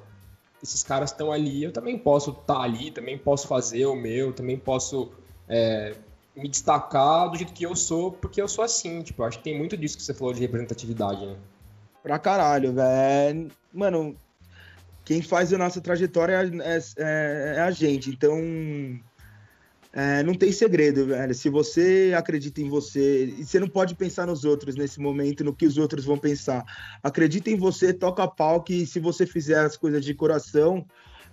esses 0.61 0.83
caras 0.83 1.11
estão 1.11 1.31
ali, 1.31 1.63
eu 1.63 1.71
também 1.71 1.97
posso 1.97 2.31
estar 2.31 2.55
tá 2.55 2.61
ali, 2.61 2.91
também 2.91 3.17
posso 3.17 3.47
fazer 3.47 3.85
o 3.85 3.95
meu, 3.95 4.33
também 4.33 4.57
posso 4.57 5.13
é, 5.49 5.95
me 6.35 6.47
destacar 6.47 7.29
do 7.29 7.37
jeito 7.37 7.51
que 7.51 7.65
eu 7.65 7.75
sou, 7.75 8.11
porque 8.11 8.41
eu 8.41 8.47
sou 8.47 8.63
assim. 8.63 9.01
Tipo, 9.01 9.23
acho 9.23 9.39
que 9.39 9.43
tem 9.43 9.57
muito 9.57 9.75
disso 9.75 9.97
que 9.97 10.03
você 10.03 10.13
falou 10.13 10.33
de 10.33 10.41
representatividade, 10.41 11.25
né? 11.25 11.35
Pra 12.03 12.19
caralho, 12.19 12.73
velho. 12.73 13.51
Mano, 13.73 14.15
quem 15.03 15.21
faz 15.21 15.51
a 15.51 15.57
nossa 15.57 15.81
trajetória 15.81 16.33
é, 16.63 16.77
é, 16.97 17.53
é 17.57 17.59
a 17.61 17.71
gente. 17.71 18.09
Então, 18.09 18.37
é, 19.91 20.21
não 20.23 20.35
tem 20.35 20.51
segredo, 20.51 21.07
velho. 21.07 21.33
Se 21.33 21.49
você 21.49 22.13
acredita 22.15 22.61
em 22.61 22.69
você, 22.69 23.25
e 23.25 23.43
você 23.43 23.59
não 23.59 23.67
pode 23.67 23.95
pensar 23.95 24.27
nos 24.27 24.45
outros 24.45 24.75
nesse 24.75 24.99
momento, 24.99 25.43
no 25.43 25.53
que 25.53 25.65
os 25.65 25.77
outros 25.77 26.05
vão 26.05 26.17
pensar. 26.17 26.63
Acredita 27.03 27.49
em 27.49 27.57
você, 27.57 27.91
toca 27.91 28.27
pau, 28.27 28.61
que 28.61 28.85
se 28.85 28.99
você 28.99 29.25
fizer 29.25 29.59
as 29.59 29.75
coisas 29.75 30.05
de 30.05 30.13
coração, 30.13 30.85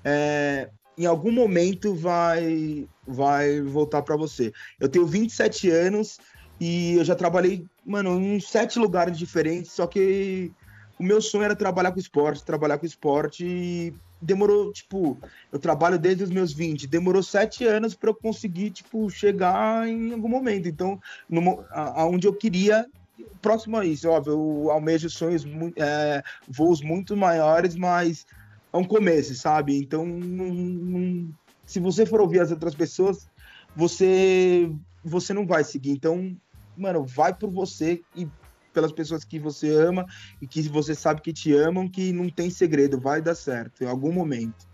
é, 0.03 0.71
em 0.97 1.05
algum 1.05 1.31
momento 1.31 1.95
vai 1.95 2.89
vai 3.07 3.61
voltar 3.61 4.03
para 4.03 4.17
você. 4.17 4.53
Eu 4.81 4.89
tenho 4.89 5.07
27 5.07 5.71
anos 5.71 6.19
e 6.61 6.95
eu 6.95 7.05
já 7.05 7.15
trabalhei, 7.15 7.65
mano, 7.85 8.19
em 8.21 8.41
sete 8.41 8.79
lugares 8.79 9.19
diferentes, 9.19 9.73
só 9.73 9.87
que 9.87 10.53
o 10.99 11.03
meu 11.03 11.21
sonho 11.21 11.45
era 11.45 11.55
trabalhar 11.55 11.93
com 11.93 12.01
esporte, 12.01 12.45
trabalhar 12.45 12.79
com 12.79 12.87
esporte 12.87 13.45
e 13.45 13.95
demorou, 14.21 14.73
tipo, 14.73 15.19
eu 15.53 15.59
trabalho 15.59 15.99
desde 15.99 16.25
os 16.25 16.31
meus 16.31 16.53
20, 16.53 16.87
demorou 16.87 17.23
sete 17.23 17.65
anos 17.65 17.95
para 17.95 18.11
eu 18.11 18.15
conseguir, 18.15 18.71
tipo, 18.71 19.09
chegar 19.11 19.87
em 19.87 20.13
algum 20.13 20.29
momento. 20.29 20.69
Então, 20.69 20.99
no, 21.29 21.65
aonde 21.71 22.27
eu 22.27 22.33
queria, 22.33 22.87
próximo 23.43 23.77
a 23.77 23.85
isso, 23.85 24.09
óbvio, 24.09 24.33
eu 24.33 24.71
almejo 24.71 25.11
sonhos, 25.11 25.45
é, 25.77 26.23
voos 26.49 26.81
muito 26.81 27.17
maiores, 27.17 27.77
mas 27.77 28.27
é 28.73 28.77
um 28.77 28.85
começo, 28.85 29.35
sabe? 29.35 29.77
Então, 29.77 30.07
não, 30.07 30.47
não, 30.47 31.29
se 31.67 31.81
você 31.81 32.07
for 32.07 32.21
ouvir 32.21 32.41
as 32.41 32.51
outras 32.51 32.75
pessoas, 32.75 33.29
você 33.75 34.73
você 35.05 35.33
não 35.33 35.47
vai 35.47 35.63
seguir. 35.63 35.91
Então, 35.91 36.37
mano, 36.77 37.05
vai 37.05 37.35
por 37.35 37.51
você 37.51 38.03
e 38.15 38.27
pelas 38.73 38.93
pessoas 38.93 39.25
que 39.25 39.39
você 39.39 39.71
ama 39.71 40.05
e 40.41 40.47
que 40.47 40.63
você 40.63 40.95
sabe 40.95 41.23
que 41.23 41.33
te 41.33 41.53
amam, 41.55 41.89
que 41.89 42.13
não 42.13 42.29
tem 42.29 42.51
segredo, 42.51 43.01
vai 43.01 43.23
dar 43.23 43.35
certo 43.35 43.83
em 43.83 43.87
algum 43.87 44.13
momento. 44.13 44.67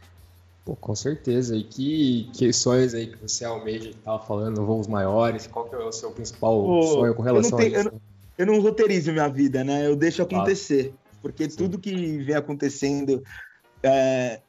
Pô, 0.65 0.77
com 0.77 0.95
certeza. 0.95 1.57
E 1.57 1.65
que, 1.65 2.31
que 2.33 2.53
sonhos 2.53 2.95
aí 2.95 3.09
que 3.09 3.21
você 3.21 3.45
almeja, 3.45 3.91
que 3.91 3.97
tava 3.99 4.25
falando, 4.25 4.65
voos 4.65 4.87
maiores, 4.87 5.47
qual 5.47 5.69
que 5.69 5.75
é 5.75 5.79
o 5.79 5.93
seu 5.93 6.11
principal 6.13 6.63
Pô, 6.63 6.83
sonho 6.83 7.15
com 7.15 7.23
relação 7.23 7.59
tenho, 7.59 7.77
a 7.77 7.81
isso? 7.81 7.89
Eu 7.89 7.93
não, 7.93 8.01
eu 8.39 8.47
não 8.47 8.61
roteirizo 8.61 9.13
minha 9.13 9.29
vida, 9.29 9.65
né? 9.65 9.87
Eu 9.87 9.97
deixo 9.97 10.23
acontecer. 10.23 10.95
Porque 11.21 11.49
Sim. 11.49 11.57
tudo 11.57 11.79
que 11.79 12.19
vem 12.19 12.35
acontecendo, 12.35 13.23
é, 13.83 14.41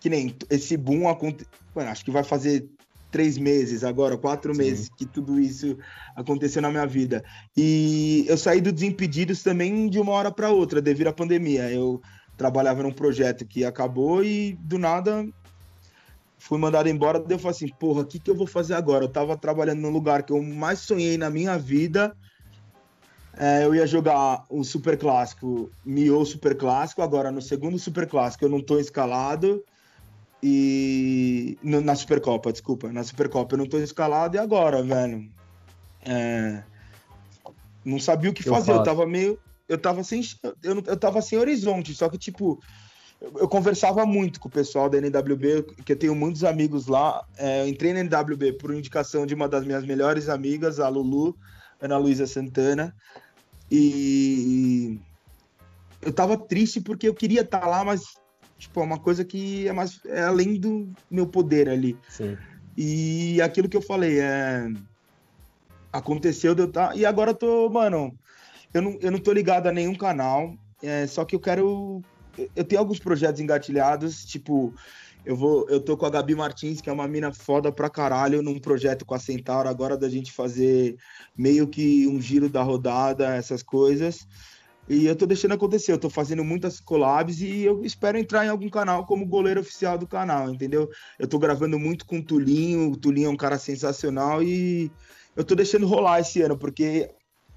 que 0.00 0.08
nem 0.08 0.34
esse 0.48 0.76
boom 0.76 1.08
aconteceu. 1.08 1.52
Acho 1.76 2.04
que 2.04 2.10
vai 2.10 2.24
fazer 2.24 2.66
três 3.10 3.36
meses 3.36 3.84
agora, 3.84 4.16
quatro 4.16 4.54
Sim. 4.54 4.62
meses 4.62 4.88
que 4.96 5.04
tudo 5.04 5.38
isso 5.38 5.76
aconteceu 6.16 6.62
na 6.62 6.70
minha 6.70 6.86
vida. 6.86 7.22
E 7.56 8.24
eu 8.28 8.38
saí 8.38 8.60
do 8.60 8.72
Desimpedidos 8.72 9.42
também 9.42 9.88
de 9.88 9.98
uma 9.98 10.12
hora 10.12 10.30
para 10.30 10.50
outra, 10.50 10.80
devido 10.80 11.08
à 11.08 11.12
pandemia. 11.12 11.70
Eu 11.70 12.00
trabalhava 12.36 12.82
num 12.82 12.92
projeto 12.92 13.46
que 13.46 13.64
acabou 13.64 14.24
e 14.24 14.56
do 14.62 14.78
nada 14.78 15.26
fui 16.38 16.58
mandado 16.58 16.88
embora. 16.88 17.20
Daí 17.20 17.34
eu 17.34 17.38
falei 17.38 17.56
assim: 17.56 17.68
porra, 17.68 18.00
o 18.00 18.06
que, 18.06 18.18
que 18.18 18.30
eu 18.30 18.34
vou 18.34 18.46
fazer 18.46 18.74
agora? 18.74 19.04
Eu 19.04 19.08
tava 19.08 19.36
trabalhando 19.36 19.80
no 19.80 19.90
lugar 19.90 20.22
que 20.22 20.32
eu 20.32 20.42
mais 20.42 20.80
sonhei 20.80 21.18
na 21.18 21.30
minha 21.30 21.58
vida. 21.58 22.16
É, 23.36 23.64
eu 23.64 23.74
ia 23.74 23.86
jogar 23.86 24.44
o 24.50 24.64
Super 24.64 24.98
Clássico, 24.98 25.70
Mio 25.84 26.24
Super 26.24 26.56
Clássico. 26.56 27.02
Agora, 27.02 27.30
no 27.30 27.40
segundo 27.40 27.78
Super 27.78 28.08
Clássico, 28.08 28.44
eu 28.44 28.48
não 28.48 28.60
tô 28.60 28.78
escalado 28.78 29.62
e 30.42 31.58
na 31.62 31.94
Supercopa, 31.94 32.50
desculpa, 32.50 32.90
na 32.92 33.04
Supercopa 33.04 33.54
eu 33.54 33.58
não 33.58 33.66
tô 33.66 33.78
escalado 33.78 34.36
e 34.36 34.38
agora, 34.38 34.82
velho, 34.82 35.30
é... 36.02 36.62
não 37.84 37.98
sabia 37.98 38.30
o 38.30 38.34
que 38.34 38.42
fazer, 38.42 38.72
eu, 38.72 38.76
eu 38.76 38.82
tava 38.82 39.06
meio, 39.06 39.38
eu 39.68 39.76
tava 39.76 40.02
sem, 40.02 40.22
eu, 40.62 40.74
não, 40.74 40.82
eu 40.86 40.96
tava 40.96 41.20
sem 41.20 41.38
horizonte, 41.38 41.94
só 41.94 42.08
que 42.08 42.16
tipo, 42.16 42.58
eu, 43.20 43.32
eu, 43.40 43.48
conversava 43.48 44.06
muito 44.06 44.40
com 44.40 44.48
o 44.48 44.50
pessoal 44.50 44.88
da 44.88 44.96
NWB, 44.96 45.62
que 45.84 45.92
eu 45.92 45.98
tenho 45.98 46.14
muitos 46.14 46.42
amigos 46.42 46.86
lá, 46.86 47.22
é, 47.36 47.62
eu 47.62 47.68
entrei 47.68 47.92
na 47.92 48.00
NWB 48.00 48.54
por 48.54 48.74
indicação 48.74 49.26
de 49.26 49.34
uma 49.34 49.46
das 49.46 49.64
minhas 49.64 49.84
melhores 49.84 50.30
amigas, 50.30 50.80
a 50.80 50.88
Lulu, 50.88 51.36
Ana 51.78 51.98
Luísa 51.98 52.26
Santana, 52.26 52.96
e 53.70 54.98
eu 56.00 56.12
tava 56.12 56.36
triste 56.38 56.80
porque 56.80 57.06
eu 57.06 57.14
queria 57.14 57.42
estar 57.42 57.60
tá 57.60 57.66
lá, 57.66 57.84
mas 57.84 58.19
Tipo, 58.60 58.80
é 58.80 58.84
uma 58.84 58.98
coisa 58.98 59.24
que 59.24 59.66
é 59.66 59.72
mais 59.72 60.00
é 60.04 60.22
além 60.22 60.60
do 60.60 60.92
meu 61.10 61.26
poder 61.26 61.68
ali. 61.68 61.98
Sim. 62.08 62.36
E 62.76 63.40
aquilo 63.40 63.68
que 63.68 63.76
eu 63.76 63.82
falei, 63.82 64.20
é 64.20 64.68
aconteceu 65.92 66.54
de 66.54 66.62
eu 66.62 66.70
tá 66.70 66.94
e 66.94 67.04
agora 67.04 67.30
eu 67.30 67.34
tô, 67.34 67.68
mano, 67.68 68.14
eu 68.72 68.82
não, 68.82 68.98
eu 69.00 69.10
não 69.10 69.18
tô 69.18 69.32
ligado 69.32 69.66
a 69.66 69.72
nenhum 69.72 69.94
canal, 69.94 70.54
é, 70.80 71.06
só 71.06 71.24
que 71.24 71.34
eu 71.34 71.40
quero 71.40 72.00
eu 72.54 72.64
tenho 72.64 72.80
alguns 72.80 73.00
projetos 73.00 73.40
engatilhados, 73.40 74.24
tipo, 74.24 74.72
eu 75.24 75.34
vou, 75.34 75.68
eu 75.68 75.80
tô 75.80 75.96
com 75.96 76.06
a 76.06 76.10
Gabi 76.10 76.34
Martins, 76.34 76.80
que 76.80 76.88
é 76.88 76.92
uma 76.92 77.08
mina 77.08 77.32
foda 77.32 77.72
pra 77.72 77.90
caralho, 77.90 78.42
num 78.42 78.58
projeto 78.58 79.04
com 79.04 79.14
a 79.14 79.18
Centauro, 79.18 79.68
agora 79.68 79.96
da 79.96 80.08
gente 80.08 80.32
fazer 80.32 80.96
meio 81.36 81.66
que 81.66 82.06
um 82.06 82.20
giro 82.20 82.48
da 82.48 82.62
rodada, 82.62 83.34
essas 83.34 83.62
coisas. 83.62 84.26
E 84.90 85.06
eu 85.06 85.14
tô 85.14 85.24
deixando 85.24 85.52
acontecer, 85.54 85.92
eu 85.92 85.98
tô 86.00 86.10
fazendo 86.10 86.42
muitas 86.42 86.80
collabs 86.80 87.40
e 87.40 87.62
eu 87.62 87.84
espero 87.84 88.18
entrar 88.18 88.44
em 88.44 88.48
algum 88.48 88.68
canal 88.68 89.06
como 89.06 89.24
goleiro 89.24 89.60
oficial 89.60 89.96
do 89.96 90.04
canal, 90.04 90.50
entendeu? 90.50 90.90
Eu 91.16 91.28
tô 91.28 91.38
gravando 91.38 91.78
muito 91.78 92.04
com 92.04 92.18
o 92.18 92.22
Tulinho, 92.24 92.90
o 92.90 92.96
Tulinho 92.96 93.28
é 93.28 93.30
um 93.30 93.36
cara 93.36 93.56
sensacional 93.56 94.42
e 94.42 94.90
eu 95.36 95.44
tô 95.44 95.54
deixando 95.54 95.86
rolar 95.86 96.18
esse 96.18 96.42
ano, 96.42 96.58
porque 96.58 97.08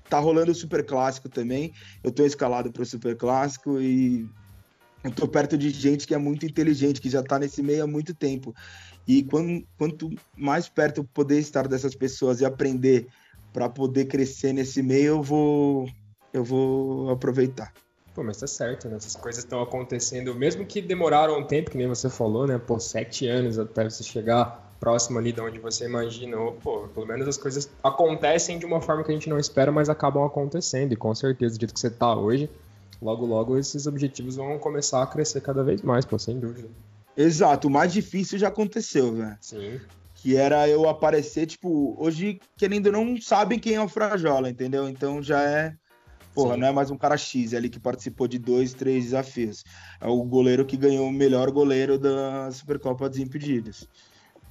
tá 0.07 0.19
rolando 0.19 0.51
o 0.51 0.55
Super 0.55 0.85
Clássico 0.85 1.27
também. 1.27 1.73
Eu 2.03 2.11
tô 2.11 2.23
escalado 2.23 2.71
pro 2.71 2.85
Super 2.85 3.17
Clássico 3.17 3.81
e 3.81 4.29
eu 5.03 5.09
tô 5.09 5.27
perto 5.27 5.57
de 5.57 5.71
gente 5.71 6.05
que 6.05 6.13
é 6.13 6.19
muito 6.19 6.45
inteligente, 6.45 7.01
que 7.01 7.09
já 7.09 7.23
tá 7.23 7.39
nesse 7.39 7.63
meio 7.63 7.85
há 7.85 7.87
muito 7.87 8.13
tempo. 8.13 8.53
E 9.07 9.23
quando, 9.23 9.65
quanto 9.75 10.11
mais 10.37 10.69
perto 10.69 10.99
eu 10.99 11.03
poder 11.03 11.39
estar 11.39 11.67
dessas 11.67 11.95
pessoas 11.95 12.41
e 12.41 12.45
aprender 12.45 13.07
para 13.51 13.67
poder 13.67 14.05
crescer 14.05 14.53
nesse 14.53 14.83
meio, 14.83 15.07
eu 15.07 15.23
vou 15.23 15.87
eu 16.33 16.43
vou 16.43 17.09
aproveitar. 17.11 17.71
Pô, 18.13 18.23
mas 18.23 18.37
tá 18.37 18.45
certo, 18.45 18.87
né? 18.87 18.97
Essas 18.97 19.15
coisas 19.15 19.43
estão 19.43 19.61
acontecendo, 19.61 20.35
mesmo 20.35 20.65
que 20.65 20.81
demoraram 20.81 21.39
um 21.39 21.43
tempo, 21.43 21.71
que 21.71 21.77
nem 21.77 21.87
você 21.87 22.09
falou, 22.09 22.45
né? 22.45 22.59
Pô, 22.59 22.79
sete 22.79 23.27
anos 23.27 23.57
até 23.57 23.89
você 23.89 24.03
chegar 24.03 24.71
próximo 24.79 25.17
ali 25.17 25.31
de 25.31 25.41
onde 25.41 25.59
você 25.59 25.85
imaginou. 25.85 26.53
Pô, 26.61 26.87
pelo 26.89 27.07
menos 27.07 27.27
as 27.27 27.37
coisas 27.37 27.69
acontecem 27.83 28.59
de 28.59 28.65
uma 28.65 28.81
forma 28.81 29.03
que 29.03 29.11
a 29.11 29.13
gente 29.13 29.29
não 29.29 29.39
espera, 29.39 29.71
mas 29.71 29.89
acabam 29.89 30.23
acontecendo. 30.25 30.91
E 30.91 30.95
com 30.95 31.15
certeza, 31.15 31.55
do 31.55 31.59
jeito 31.61 31.73
que 31.73 31.79
você 31.79 31.89
tá 31.89 32.15
hoje, 32.15 32.49
logo, 33.01 33.25
logo 33.25 33.57
esses 33.57 33.87
objetivos 33.87 34.35
vão 34.35 34.59
começar 34.59 35.01
a 35.01 35.07
crescer 35.07 35.41
cada 35.41 35.63
vez 35.63 35.81
mais, 35.81 36.05
pô, 36.05 36.19
sem 36.19 36.39
dúvida. 36.39 36.67
Exato, 37.15 37.67
o 37.67 37.71
mais 37.71 37.93
difícil 37.93 38.37
já 38.37 38.49
aconteceu, 38.49 39.13
velho. 39.13 39.37
Sim. 39.39 39.79
Que 40.15 40.35
era 40.35 40.67
eu 40.69 40.87
aparecer, 40.87 41.45
tipo, 41.47 41.95
hoje, 41.97 42.39
querendo 42.57 42.91
não 42.91 43.19
sabem 43.19 43.59
quem 43.59 43.75
é 43.75 43.81
o 43.81 43.87
Frajola, 43.87 44.49
entendeu? 44.49 44.87
Então 44.87 45.21
já 45.21 45.41
é 45.41 45.75
Porra, 46.33 46.55
Sim. 46.55 46.61
não 46.61 46.67
é 46.67 46.71
mais 46.71 46.89
um 46.89 46.97
cara 46.97 47.15
X 47.15 47.53
ali 47.53 47.69
que 47.69 47.79
participou 47.79 48.27
de 48.27 48.39
dois, 48.39 48.73
três 48.73 49.05
desafios. 49.05 49.63
É 50.01 50.07
o 50.07 50.23
goleiro 50.23 50.65
que 50.65 50.75
ganhou 50.75 51.07
o 51.07 51.11
melhor 51.11 51.51
goleiro 51.51 51.97
da 51.97 52.51
Supercopa 52.51 53.09
Desimpedidos. 53.09 53.87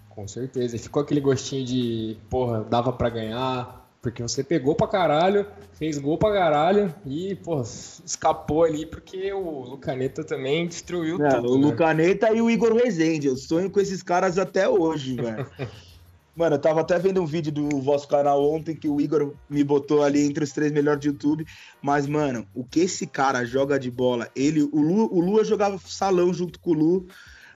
Com 0.09 0.29
certeza. 0.29 0.77
E 0.77 0.79
ficou 0.79 1.03
aquele 1.03 1.21
gostinho 1.21 1.65
de, 1.65 2.17
porra, 2.29 2.63
dava 2.63 2.93
para 2.93 3.09
ganhar, 3.09 3.89
porque 4.01 4.23
você 4.23 4.45
pegou 4.45 4.75
pra 4.75 4.87
caralho, 4.87 5.47
fez 5.73 5.99
gol 5.99 6.19
pra 6.19 6.33
caralho 6.33 6.95
e, 7.07 7.35
porra, 7.37 7.63
escapou 7.63 8.65
ali 8.65 8.85
porque 8.85 9.33
o 9.33 9.63
Lucaneta 9.63 10.23
também 10.23 10.67
destruiu 10.67 11.25
é, 11.25 11.31
tudo. 11.37 11.53
O 11.53 11.59
né? 11.59 11.67
Lucaneta 11.67 12.33
e 12.33 12.43
o 12.43 12.51
Igor 12.51 12.75
Rezende. 12.75 13.27
Eu 13.27 13.37
sonho 13.37 13.71
com 13.71 13.81
esses 13.81 14.03
caras 14.03 14.39
até 14.39 14.69
hoje, 14.69 15.17
velho. 15.17 15.47
Mano, 16.35 16.57
eu 16.57 16.59
tava 16.59 16.81
até 16.81 16.99
vendo 16.99 17.21
um 17.21 17.27
vídeo 17.27 17.53
do 17.53 17.69
vosso 17.81 18.09
canal 18.09 18.43
ontem 18.43 18.75
que 18.75 18.89
o 18.89 19.01
Igor 19.01 19.35
me 19.51 19.63
botou 19.63 20.03
ali 20.03 20.25
entre 20.25 20.43
os 20.43 20.53
três 20.53 20.73
melhores 20.73 21.01
de 21.01 21.09
YouTube. 21.09 21.47
Mas, 21.83 22.07
mano, 22.07 22.47
o 22.55 22.65
que 22.65 22.81
esse 22.81 23.07
cara 23.07 23.45
joga 23.45 23.79
de 23.79 23.91
bola, 23.91 24.29
ele, 24.35 24.63
o, 24.63 24.81
Lu, 24.81 25.13
o 25.13 25.21
Lua 25.21 25.45
jogava 25.45 25.79
salão 25.79 26.33
junto 26.33 26.59
com 26.59 26.71
o 26.71 26.75
Lu, 26.75 27.07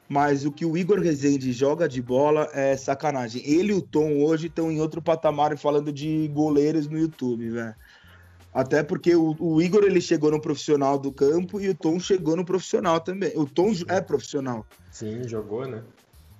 mas 0.06 0.44
o 0.44 0.52
que 0.52 0.66
o 0.66 0.76
Igor 0.76 1.00
Rezende 1.00 1.52
joga 1.52 1.88
de 1.88 2.02
bola 2.02 2.50
é 2.52 2.76
sacanagem. 2.76 3.42
Ele 3.46 3.72
e 3.72 3.76
o 3.76 3.80
Tom 3.80 4.22
hoje 4.22 4.48
estão 4.48 4.70
em 4.70 4.78
outro 4.78 5.00
patamar 5.00 5.56
falando 5.56 5.90
de 5.90 6.28
goleiros 6.28 6.86
no 6.86 6.98
YouTube, 6.98 7.48
velho. 7.48 7.74
Até 8.52 8.82
porque 8.82 9.14
o, 9.14 9.36
o, 9.38 9.60
Igor 9.60 9.84
ele 9.84 10.00
chegou 10.00 10.30
no 10.30 10.40
profissional 10.40 10.98
do 10.98 11.12
campo 11.12 11.60
e 11.60 11.68
o 11.68 11.74
Tom 11.74 12.00
chegou 12.00 12.36
no 12.36 12.44
profissional 12.44 13.00
também. 13.00 13.32
O 13.36 13.44
Tom 13.44 13.70
é 13.88 14.00
profissional. 14.00 14.66
Sim, 14.90 15.28
jogou, 15.28 15.66
né? 15.66 15.82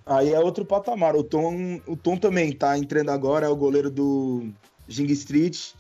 Aí 0.07 0.33
é 0.33 0.39
outro 0.39 0.65
patamar. 0.65 1.17
O 1.17 1.25
Tom, 1.25 1.81
o 1.85 1.97
Tom 1.97 2.17
também 2.17 2.53
tá 2.53 2.79
entrando 2.79 3.11
agora, 3.11 3.47
é 3.47 3.49
o 3.49 3.57
goleiro 3.57 3.91
do 3.91 4.49
Jing 4.87 5.11
Street. 5.13 5.73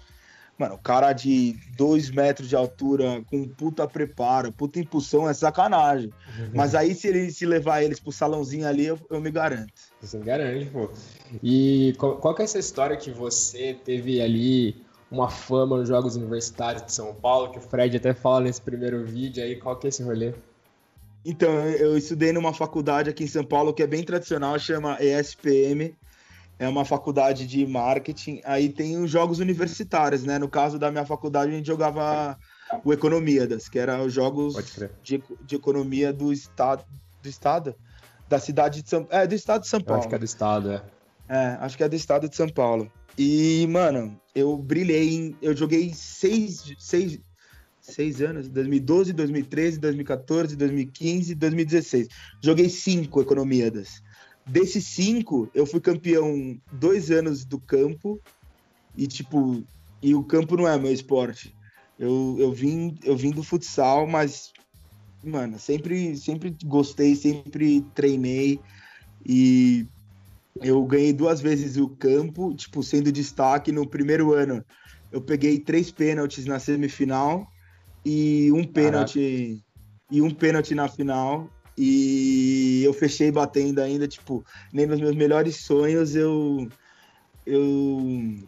Mano, 0.58 0.74
o 0.74 0.78
cara 0.78 1.12
de 1.12 1.54
2 1.76 2.10
metros 2.10 2.48
de 2.48 2.56
altura, 2.56 3.22
com 3.26 3.46
puta 3.46 3.86
preparo, 3.86 4.50
puta 4.50 4.80
impulsão, 4.80 5.28
é 5.28 5.34
sacanagem. 5.34 6.10
Uhum. 6.38 6.50
Mas 6.54 6.74
aí, 6.74 6.94
se 6.94 7.08
ele 7.08 7.30
se 7.30 7.44
levar 7.44 7.82
eles 7.82 8.00
pro 8.00 8.10
salãozinho 8.10 8.66
ali, 8.66 8.86
eu, 8.86 8.98
eu 9.10 9.20
me 9.20 9.30
garanto. 9.30 9.72
Você 10.00 10.16
me 10.16 10.24
garante, 10.24 10.64
pô. 10.66 10.88
E 11.42 11.94
qual, 11.98 12.16
qual 12.16 12.34
que 12.34 12.40
é 12.40 12.46
essa 12.46 12.58
história 12.58 12.96
que 12.96 13.10
você 13.10 13.74
teve 13.84 14.20
ali 14.20 14.82
uma 15.10 15.28
fama 15.28 15.76
nos 15.76 15.88
Jogos 15.88 16.16
Universitários 16.16 16.82
de 16.84 16.92
São 16.92 17.14
Paulo, 17.14 17.52
que 17.52 17.58
o 17.58 17.62
Fred 17.62 17.96
até 17.96 18.14
fala 18.14 18.40
nesse 18.40 18.60
primeiro 18.60 19.04
vídeo 19.04 19.44
aí, 19.44 19.56
qual 19.56 19.76
que 19.76 19.86
é 19.86 19.88
esse 19.88 20.02
rolê? 20.02 20.32
Então, 21.28 21.50
eu 21.70 21.98
estudei 21.98 22.32
numa 22.32 22.54
faculdade 22.54 23.10
aqui 23.10 23.24
em 23.24 23.26
São 23.26 23.44
Paulo 23.44 23.74
que 23.74 23.82
é 23.82 23.86
bem 23.86 24.04
tradicional, 24.04 24.56
chama 24.60 24.96
ESPM. 25.00 25.92
É 26.56 26.68
uma 26.68 26.84
faculdade 26.84 27.48
de 27.48 27.66
marketing. 27.66 28.40
Aí 28.44 28.68
tem 28.68 28.96
os 28.96 29.10
jogos 29.10 29.40
universitários, 29.40 30.22
né? 30.22 30.38
No 30.38 30.48
caso 30.48 30.78
da 30.78 30.88
minha 30.88 31.04
faculdade, 31.04 31.50
a 31.50 31.56
gente 31.56 31.66
jogava 31.66 32.38
o 32.84 32.92
Economiadas, 32.92 33.68
que 33.68 33.76
era 33.76 34.00
os 34.00 34.12
jogos 34.12 34.54
de, 35.02 35.20
de, 35.42 35.56
economia 35.56 36.12
do 36.12 36.32
estado, 36.32 36.84
do 37.20 37.28
estado, 37.28 37.74
da 38.28 38.38
cidade 38.38 38.82
de 38.82 38.88
São, 38.88 39.06
é 39.10 39.26
do 39.26 39.34
estado 39.34 39.62
de 39.62 39.68
São 39.68 39.80
Paulo. 39.80 39.98
Eu 39.98 40.00
acho 40.02 40.08
que 40.08 40.14
é 40.14 40.18
do 40.18 40.24
estado, 40.24 40.70
é. 40.70 40.82
É, 41.28 41.58
acho 41.60 41.76
que 41.76 41.82
é 41.82 41.88
do 41.88 41.96
estado 41.96 42.28
de 42.28 42.36
São 42.36 42.48
Paulo. 42.48 42.90
E, 43.18 43.66
mano, 43.68 44.18
eu 44.32 44.56
brilhei 44.56 45.12
em, 45.12 45.36
eu 45.42 45.56
joguei 45.56 45.92
seis, 45.92 46.72
seis, 46.78 47.18
seis 47.92 48.20
anos, 48.20 48.48
2012, 48.48 49.12
2013, 49.12 49.78
2014, 49.78 50.56
2015, 50.56 51.34
2016. 51.34 52.08
Joguei 52.42 52.68
cinco 52.68 53.20
economiadas. 53.20 54.02
Desses 54.44 54.84
cinco, 54.86 55.48
eu 55.54 55.66
fui 55.66 55.80
campeão 55.80 56.60
dois 56.72 57.10
anos 57.10 57.44
do 57.44 57.58
campo 57.58 58.20
e 58.96 59.06
tipo, 59.06 59.62
e 60.02 60.14
o 60.14 60.22
campo 60.22 60.56
não 60.56 60.68
é 60.68 60.78
meu 60.78 60.92
esporte. 60.92 61.54
Eu, 61.98 62.36
eu 62.38 62.52
vim 62.52 62.96
eu 63.02 63.16
vim 63.16 63.30
do 63.30 63.42
futsal, 63.42 64.06
mas 64.06 64.52
mano, 65.24 65.58
sempre 65.58 66.16
sempre 66.16 66.54
gostei, 66.64 67.16
sempre 67.16 67.80
treinei 67.94 68.60
e 69.24 69.86
eu 70.62 70.84
ganhei 70.84 71.12
duas 71.12 71.40
vezes 71.40 71.76
o 71.76 71.88
campo, 71.88 72.54
tipo, 72.54 72.82
sendo 72.82 73.12
destaque 73.12 73.72
no 73.72 73.86
primeiro 73.86 74.32
ano. 74.32 74.64
Eu 75.10 75.20
peguei 75.20 75.58
três 75.58 75.90
pênaltis 75.90 76.46
na 76.46 76.58
semifinal 76.58 77.46
e 78.06 78.52
um 78.52 78.62
pênalti 78.62 79.60
e 80.08 80.22
um 80.22 80.30
pênalti 80.30 80.76
na 80.76 80.86
final. 80.86 81.50
E 81.76 82.82
eu 82.84 82.92
fechei 82.94 83.30
batendo 83.30 83.80
ainda, 83.80 84.08
tipo, 84.08 84.42
nem 84.72 84.86
nos 84.86 85.00
meus 85.00 85.14
melhores 85.14 85.56
sonhos 85.56 86.14
eu 86.14 86.68
eu 87.46 88.00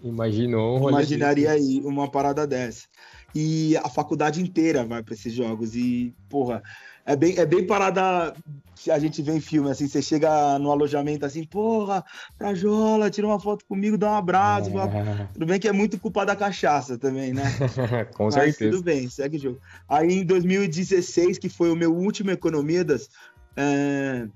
Imaginou 0.02 0.85
um 0.85 0.88
imaginaria 0.88 1.52
aí 1.52 1.81
uma 1.85 2.11
parada 2.11 2.47
dessa. 2.47 2.87
E 3.35 3.76
a 3.76 3.88
faculdade 3.88 4.40
inteira 4.40 4.85
vai 4.85 5.02
para 5.02 5.14
esses 5.14 5.33
jogos 5.33 5.76
e, 5.76 6.14
porra, 6.28 6.62
é 7.05 7.14
bem, 7.14 7.38
é 7.38 7.47
bem 7.47 7.67
parada 7.67 8.35
que 8.75 8.90
a 8.90 8.99
gente 8.99 9.23
vê 9.23 9.33
em 9.33 9.40
filme, 9.40 9.71
assim, 9.71 9.88
você 9.88 10.00
chega 10.00 10.59
no 10.59 10.71
alojamento 10.71 11.25
assim, 11.25 11.43
porra, 11.45 12.05
Prajola, 12.37 13.11
tira 13.11 13.26
uma 13.26 13.40
foto 13.40 13.64
comigo, 13.67 13.97
dá 13.99 14.12
um 14.12 14.17
abraço. 14.17 14.71
É. 14.71 15.28
Tudo 15.33 15.47
bem 15.47 15.59
que 15.59 15.67
é 15.69 15.73
muito 15.73 15.99
culpa 15.99 16.25
da 16.25 16.37
cachaça 16.37 16.99
também, 16.99 17.33
né? 17.33 17.45
Com 18.14 18.25
Mas 18.25 18.35
certeza. 18.35 18.71
tudo 18.71 18.83
bem, 18.83 19.09
segue 19.09 19.37
o 19.37 19.40
jogo. 19.40 19.61
Aí 19.88 20.12
em 20.12 20.25
2016, 20.25 21.38
que 21.38 21.49
foi 21.49 21.71
o 21.71 21.76
meu 21.76 21.95
último 21.95 22.31
Economidas, 22.31 23.09
é... 23.57 24.28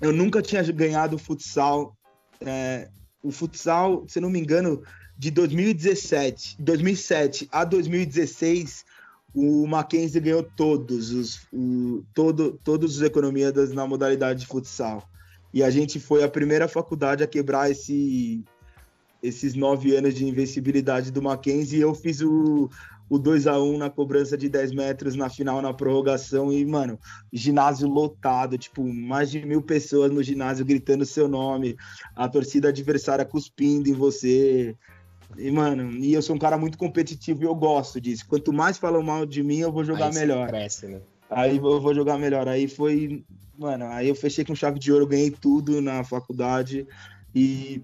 eu 0.00 0.12
nunca 0.12 0.42
tinha 0.42 0.62
ganhado 0.64 1.16
futsal. 1.16 1.96
É... 2.40 2.88
O 3.22 3.30
futsal, 3.30 4.04
se 4.08 4.20
não 4.20 4.30
me 4.30 4.38
engano, 4.38 4.82
de 5.18 5.30
2017, 5.30 6.56
2007 6.58 7.48
a 7.52 7.64
2016 7.64 8.84
o 9.34 9.66
Mackenzie 9.66 10.20
ganhou 10.20 10.42
todos 10.42 11.10
os, 11.12 11.46
o, 11.52 12.02
todo, 12.14 12.58
todos 12.64 12.96
os 12.96 13.02
economias 13.02 13.72
na 13.72 13.86
modalidade 13.86 14.40
de 14.40 14.46
futsal. 14.46 15.08
E 15.52 15.62
a 15.62 15.70
gente 15.70 16.00
foi 16.00 16.22
a 16.24 16.28
primeira 16.28 16.66
faculdade 16.68 17.22
a 17.22 17.26
quebrar 17.26 17.70
esse, 17.70 18.44
esses 19.22 19.54
nove 19.54 19.94
anos 19.94 20.14
de 20.14 20.24
invencibilidade 20.24 21.10
do 21.10 21.22
Mackenzie. 21.22 21.78
E 21.78 21.82
eu 21.82 21.94
fiz 21.94 22.20
o, 22.20 22.68
o 23.10 23.18
2 23.18 23.48
a 23.48 23.60
1 23.60 23.76
na 23.76 23.90
cobrança 23.90 24.38
de 24.38 24.48
10 24.48 24.72
metros 24.72 25.16
na 25.16 25.28
final, 25.28 25.60
na 25.60 25.74
prorrogação. 25.74 26.52
E, 26.52 26.64
mano, 26.64 26.96
ginásio 27.32 27.88
lotado, 27.88 28.56
tipo, 28.56 28.84
mais 28.84 29.28
de 29.28 29.44
mil 29.44 29.60
pessoas 29.60 30.12
no 30.12 30.22
ginásio 30.22 30.64
gritando 30.64 31.04
seu 31.04 31.26
nome, 31.26 31.76
a 32.14 32.28
torcida 32.28 32.68
adversária 32.68 33.24
cuspindo 33.24 33.88
em 33.88 33.92
você. 33.92 34.76
E, 35.36 35.50
mano, 35.50 35.90
e 35.90 36.14
eu 36.14 36.22
sou 36.22 36.36
um 36.36 36.38
cara 36.38 36.56
muito 36.56 36.78
competitivo 36.78 37.42
e 37.42 37.46
eu 37.46 37.54
gosto 37.54 38.00
disso. 38.00 38.24
Quanto 38.28 38.52
mais 38.52 38.78
falam 38.78 39.02
mal 39.02 39.26
de 39.26 39.42
mim, 39.42 39.58
eu 39.58 39.72
vou 39.72 39.84
jogar 39.84 40.06
aí 40.06 40.14
melhor. 40.14 40.46
Cresce, 40.46 40.86
né? 40.86 41.00
Aí 41.28 41.56
eu 41.56 41.80
vou 41.80 41.94
jogar 41.94 42.16
melhor. 42.16 42.46
Aí 42.46 42.68
foi. 42.68 43.24
Mano, 43.58 43.86
aí 43.86 44.08
eu 44.08 44.14
fechei 44.14 44.44
com 44.44 44.54
chave 44.54 44.78
de 44.78 44.92
ouro, 44.92 45.06
ganhei 45.06 45.32
tudo 45.32 45.80
na 45.80 46.04
faculdade. 46.04 46.86
E, 47.34 47.82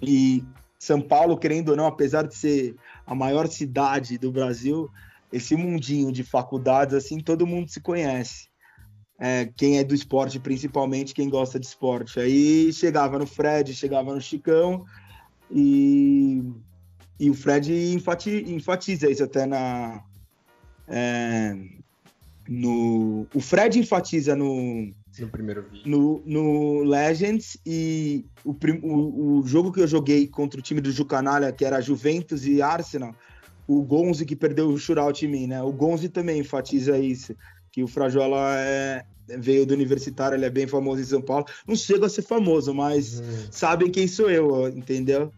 e 0.00 0.44
São 0.78 1.00
Paulo, 1.00 1.36
querendo 1.36 1.70
ou 1.70 1.76
não, 1.76 1.86
apesar 1.86 2.22
de 2.22 2.34
ser 2.36 2.76
a 3.06 3.14
maior 3.14 3.48
cidade 3.48 4.18
do 4.18 4.32
Brasil, 4.32 4.90
esse 5.32 5.56
mundinho 5.56 6.12
de 6.12 6.22
faculdades, 6.22 6.94
assim, 6.94 7.18
todo 7.18 7.46
mundo 7.46 7.68
se 7.68 7.80
conhece. 7.80 8.48
É, 9.18 9.48
quem 9.56 9.78
é 9.78 9.84
do 9.84 9.94
esporte, 9.94 10.40
principalmente 10.40 11.14
quem 11.14 11.28
gosta 11.28 11.58
de 11.58 11.66
esporte. 11.66 12.18
Aí 12.18 12.72
chegava 12.72 13.18
no 13.18 13.26
Fred, 13.26 13.74
chegava 13.74 14.14
no 14.14 14.20
Chicão, 14.20 14.84
e, 15.50 16.42
e 17.18 17.30
o 17.30 17.34
Fred 17.34 17.72
enfati, 17.94 18.44
enfatiza 18.48 19.10
isso 19.10 19.22
até 19.22 19.46
na. 19.46 20.02
É, 20.88 21.56
no, 22.48 23.26
o 23.34 23.40
Fred 23.40 23.78
enfatiza 23.78 24.34
no, 24.36 24.92
no 25.22 25.28
primeiro 25.28 25.62
vídeo. 25.62 25.82
No, 25.86 26.22
no 26.24 26.82
Legends 26.82 27.56
e 27.64 28.24
o, 28.44 28.56
o, 28.82 29.38
o, 29.38 29.46
jogo 29.46 29.72
que 29.72 29.80
eu 29.80 29.86
joguei 29.86 30.26
contra 30.26 30.58
o 30.58 30.62
time 30.62 30.80
do 30.80 30.90
Jucanalha, 30.90 31.52
que 31.52 31.64
era 31.64 31.80
Juventus 31.80 32.46
e 32.46 32.60
Arsenal, 32.60 33.14
o 33.66 33.82
Gonzi 33.82 34.24
que 34.24 34.36
perdeu 34.36 34.68
o 34.68 34.78
shootout 34.78 35.24
em 35.24 35.28
mim, 35.28 35.46
né? 35.46 35.62
O 35.62 35.72
Gonzi 35.72 36.08
também 36.08 36.40
enfatiza 36.40 36.98
isso, 36.98 37.34
que 37.70 37.82
o 37.82 37.88
Frajola 37.88 38.54
é, 38.58 39.04
veio 39.38 39.66
do 39.66 39.74
universitário, 39.74 40.36
ele 40.36 40.44
é 40.44 40.50
bem 40.50 40.66
famoso 40.66 41.00
em 41.00 41.06
São 41.06 41.22
Paulo. 41.22 41.46
Não 41.66 41.74
chega 41.74 42.06
a 42.06 42.10
ser 42.10 42.22
famoso, 42.22 42.74
mas 42.74 43.20
hum. 43.20 43.48
sabem 43.50 43.90
quem 43.90 44.06
sou 44.06 44.30
eu, 44.30 44.68
entendeu? 44.68 45.32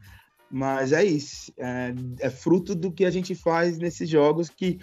Mas 0.50 0.92
é 0.92 1.04
isso. 1.04 1.52
É, 1.58 1.94
é, 2.20 2.30
fruto 2.30 2.74
do 2.74 2.92
que 2.92 3.04
a 3.04 3.10
gente 3.10 3.34
faz 3.34 3.78
nesses 3.78 4.08
jogos 4.08 4.48
que 4.48 4.78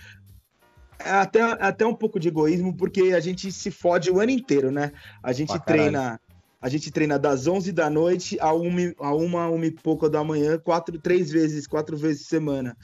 até, 1.06 1.42
até 1.42 1.86
um 1.86 1.94
pouco 1.94 2.20
de 2.20 2.28
egoísmo, 2.28 2.76
porque 2.76 3.14
a 3.14 3.20
gente 3.20 3.52
se 3.52 3.72
fode 3.72 4.12
o 4.12 4.20
ano 4.20 4.32
inteiro, 4.32 4.72
né? 4.72 4.92
A 5.22 5.32
gente 5.34 5.58
treina. 5.60 6.20
A 6.62 6.70
gente 6.70 6.90
treina 6.92 7.20
das 7.20 7.46
11 7.46 7.74
da 7.74 7.90
noite 7.90 8.38
a 8.40 8.54
uma, 8.54 8.94
a 8.98 9.14
uma, 9.14 9.50
uma 9.50 9.66
e 9.66 9.72
pouco 9.72 10.08
da 10.08 10.24
manhã, 10.24 10.58
quatro, 10.58 10.98
três 10.98 11.30
vezes, 11.30 11.68
quatro 11.68 11.98
vezes 11.98 12.24
por 12.24 12.30
semana. 12.30 12.78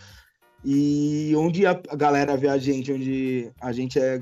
E 0.65 1.34
onde 1.38 1.65
a 1.65 1.73
galera 1.95 2.36
vê 2.36 2.49
a 2.49 2.58
gente, 2.58 2.91
onde 2.91 3.49
a 3.62 3.71
gente 3.71 3.97
é 3.97 4.21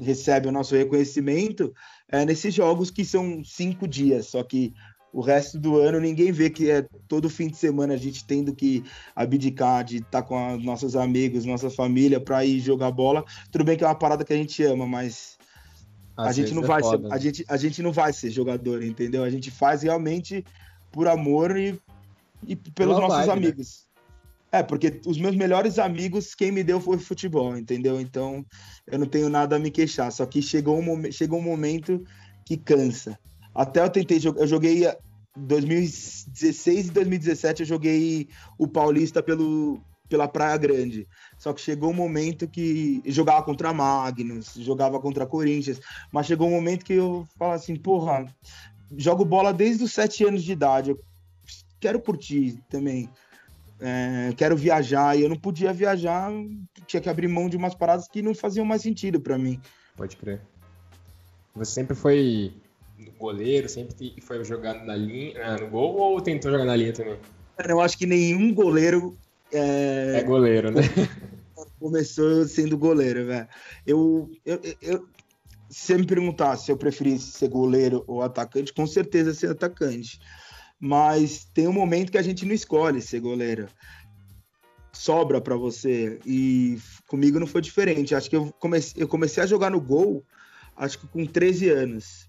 recebe 0.00 0.48
o 0.48 0.52
nosso 0.52 0.74
reconhecimento 0.74 1.72
é 2.08 2.24
nesses 2.24 2.54
jogos 2.54 2.90
que 2.90 3.04
são 3.04 3.44
cinco 3.44 3.86
dias, 3.86 4.26
só 4.26 4.42
que 4.42 4.72
o 5.16 5.22
resto 5.22 5.58
do 5.58 5.78
ano 5.78 5.98
ninguém 5.98 6.30
vê 6.30 6.50
que 6.50 6.70
é 6.70 6.86
todo 7.08 7.30
fim 7.30 7.48
de 7.48 7.56
semana 7.56 7.94
a 7.94 7.96
gente 7.96 8.22
tendo 8.26 8.54
que 8.54 8.84
abdicar 9.14 9.82
de 9.82 9.96
estar 9.96 10.20
tá 10.20 10.22
com 10.22 10.58
nossos 10.58 10.94
amigos, 10.94 11.46
nossa 11.46 11.70
família 11.70 12.20
para 12.20 12.44
ir 12.44 12.60
jogar 12.60 12.90
bola. 12.90 13.24
Tudo 13.50 13.64
bem 13.64 13.78
que 13.78 13.82
é 13.82 13.86
uma 13.86 13.94
parada 13.94 14.26
que 14.26 14.32
a 14.34 14.36
gente 14.36 14.62
ama, 14.62 14.86
mas 14.86 15.38
Às 16.14 16.26
a 16.26 16.32
gente 16.32 16.52
não 16.52 16.62
é 16.62 16.66
vai 16.66 16.82
foda, 16.82 16.98
ser, 16.98 17.08
né? 17.08 17.08
a 17.14 17.18
gente 17.18 17.44
a 17.48 17.56
gente 17.56 17.80
não 17.80 17.92
vai 17.92 18.12
ser 18.12 18.30
jogador, 18.30 18.82
entendeu? 18.82 19.24
A 19.24 19.30
gente 19.30 19.50
faz 19.50 19.80
realmente 19.80 20.44
por 20.92 21.08
amor 21.08 21.56
e, 21.56 21.80
e 22.46 22.54
pelos 22.54 22.98
nossos 22.98 23.24
vibe, 23.24 23.26
né? 23.26 23.32
amigos. 23.32 23.86
Né? 24.52 24.58
É, 24.58 24.62
porque 24.62 25.00
os 25.06 25.16
meus 25.16 25.34
melhores 25.34 25.78
amigos, 25.78 26.34
quem 26.34 26.52
me 26.52 26.62
deu 26.62 26.78
foi 26.78 26.98
futebol, 26.98 27.56
entendeu? 27.56 27.98
Então, 27.98 28.44
eu 28.86 28.98
não 28.98 29.06
tenho 29.06 29.30
nada 29.30 29.56
a 29.56 29.58
me 29.58 29.70
queixar. 29.70 30.12
Só 30.12 30.26
que 30.26 30.42
chegou 30.42 30.78
um, 30.78 31.10
chegou 31.10 31.38
um 31.38 31.42
momento 31.42 32.04
que 32.44 32.58
cansa. 32.58 33.18
Até 33.56 33.80
eu 33.80 33.88
tentei, 33.88 34.20
eu 34.22 34.46
joguei 34.46 34.84
2016 35.36 36.88
e 36.88 36.90
2017, 36.90 37.62
eu 37.62 37.66
joguei 37.66 38.28
o 38.58 38.66
Paulista 38.66 39.22
pelo, 39.22 39.80
pela 40.08 40.26
Praia 40.26 40.56
Grande. 40.56 41.06
Só 41.38 41.52
que 41.52 41.60
chegou 41.60 41.90
um 41.90 41.94
momento 41.94 42.48
que 42.48 43.02
jogava 43.06 43.42
contra 43.42 43.72
Magnus, 43.72 44.54
jogava 44.54 44.98
contra 45.00 45.26
Corinthians, 45.26 45.80
mas 46.10 46.26
chegou 46.26 46.48
um 46.48 46.52
momento 46.52 46.84
que 46.84 46.94
eu 46.94 47.26
falo 47.38 47.52
assim, 47.52 47.76
porra, 47.76 48.26
jogo 48.96 49.24
bola 49.24 49.52
desde 49.52 49.84
os 49.84 49.92
sete 49.92 50.24
anos 50.24 50.42
de 50.42 50.52
idade, 50.52 50.90
eu 50.90 51.00
quero 51.80 52.00
curtir 52.00 52.58
também 52.68 53.10
é, 53.80 54.32
quero 54.36 54.56
viajar, 54.56 55.16
e 55.16 55.22
eu 55.22 55.28
não 55.28 55.36
podia 55.36 55.72
viajar, 55.72 56.30
tinha 56.86 57.00
que 57.00 57.08
abrir 57.08 57.28
mão 57.28 57.48
de 57.48 57.56
umas 57.56 57.74
paradas 57.74 58.08
que 58.08 58.22
não 58.22 58.34
faziam 58.34 58.64
mais 58.64 58.82
sentido 58.82 59.20
para 59.20 59.36
mim. 59.36 59.60
Pode 59.96 60.16
crer. 60.16 60.40
Você 61.54 61.72
sempre 61.72 61.94
foi 61.94 62.54
goleiro, 63.18 63.68
sempre 63.68 64.14
foi 64.20 64.44
jogando 64.44 64.84
na 64.84 64.96
linha, 64.96 65.34
ah, 65.44 65.58
no 65.58 65.68
gol, 65.68 65.96
ou 65.96 66.20
tentou 66.20 66.50
jogar 66.50 66.64
na 66.64 66.76
linha 66.76 66.92
também? 66.92 67.16
Eu 67.66 67.80
acho 67.80 67.96
que 67.96 68.06
nenhum 68.06 68.52
goleiro 68.52 69.16
é, 69.52 70.18
é 70.18 70.22
goleiro, 70.22 70.70
né? 70.70 70.82
Começou 71.80 72.44
sendo 72.46 72.76
goleiro, 72.76 73.26
velho. 73.26 73.48
Eu, 73.86 74.30
eu, 74.44 74.60
eu, 74.82 75.08
se 75.70 75.94
me 75.96 76.06
perguntar 76.06 76.56
se 76.56 76.70
eu 76.70 76.76
preferisse 76.76 77.32
ser 77.32 77.48
goleiro 77.48 78.04
ou 78.06 78.22
atacante, 78.22 78.72
com 78.72 78.86
certeza 78.86 79.34
ser 79.34 79.50
atacante 79.50 80.18
mas 80.78 81.44
tem 81.54 81.66
um 81.66 81.72
momento 81.72 82.12
que 82.12 82.18
a 82.18 82.22
gente 82.22 82.44
não 82.44 82.54
escolhe 82.54 83.00
ser 83.00 83.20
goleiro. 83.20 83.68
Sobra 84.92 85.40
para 85.40 85.56
você. 85.56 86.18
E 86.24 86.78
comigo 87.06 87.40
não 87.40 87.46
foi 87.46 87.60
diferente. 87.60 88.14
Acho 88.14 88.30
que 88.30 88.36
eu 88.36 88.52
comecei, 88.58 89.02
eu 89.02 89.08
comecei 89.08 89.42
a 89.42 89.46
jogar 89.46 89.70
no 89.70 89.80
gol, 89.80 90.24
acho 90.76 90.98
que 90.98 91.06
com 91.08 91.24
13 91.24 91.70
anos. 91.70 92.25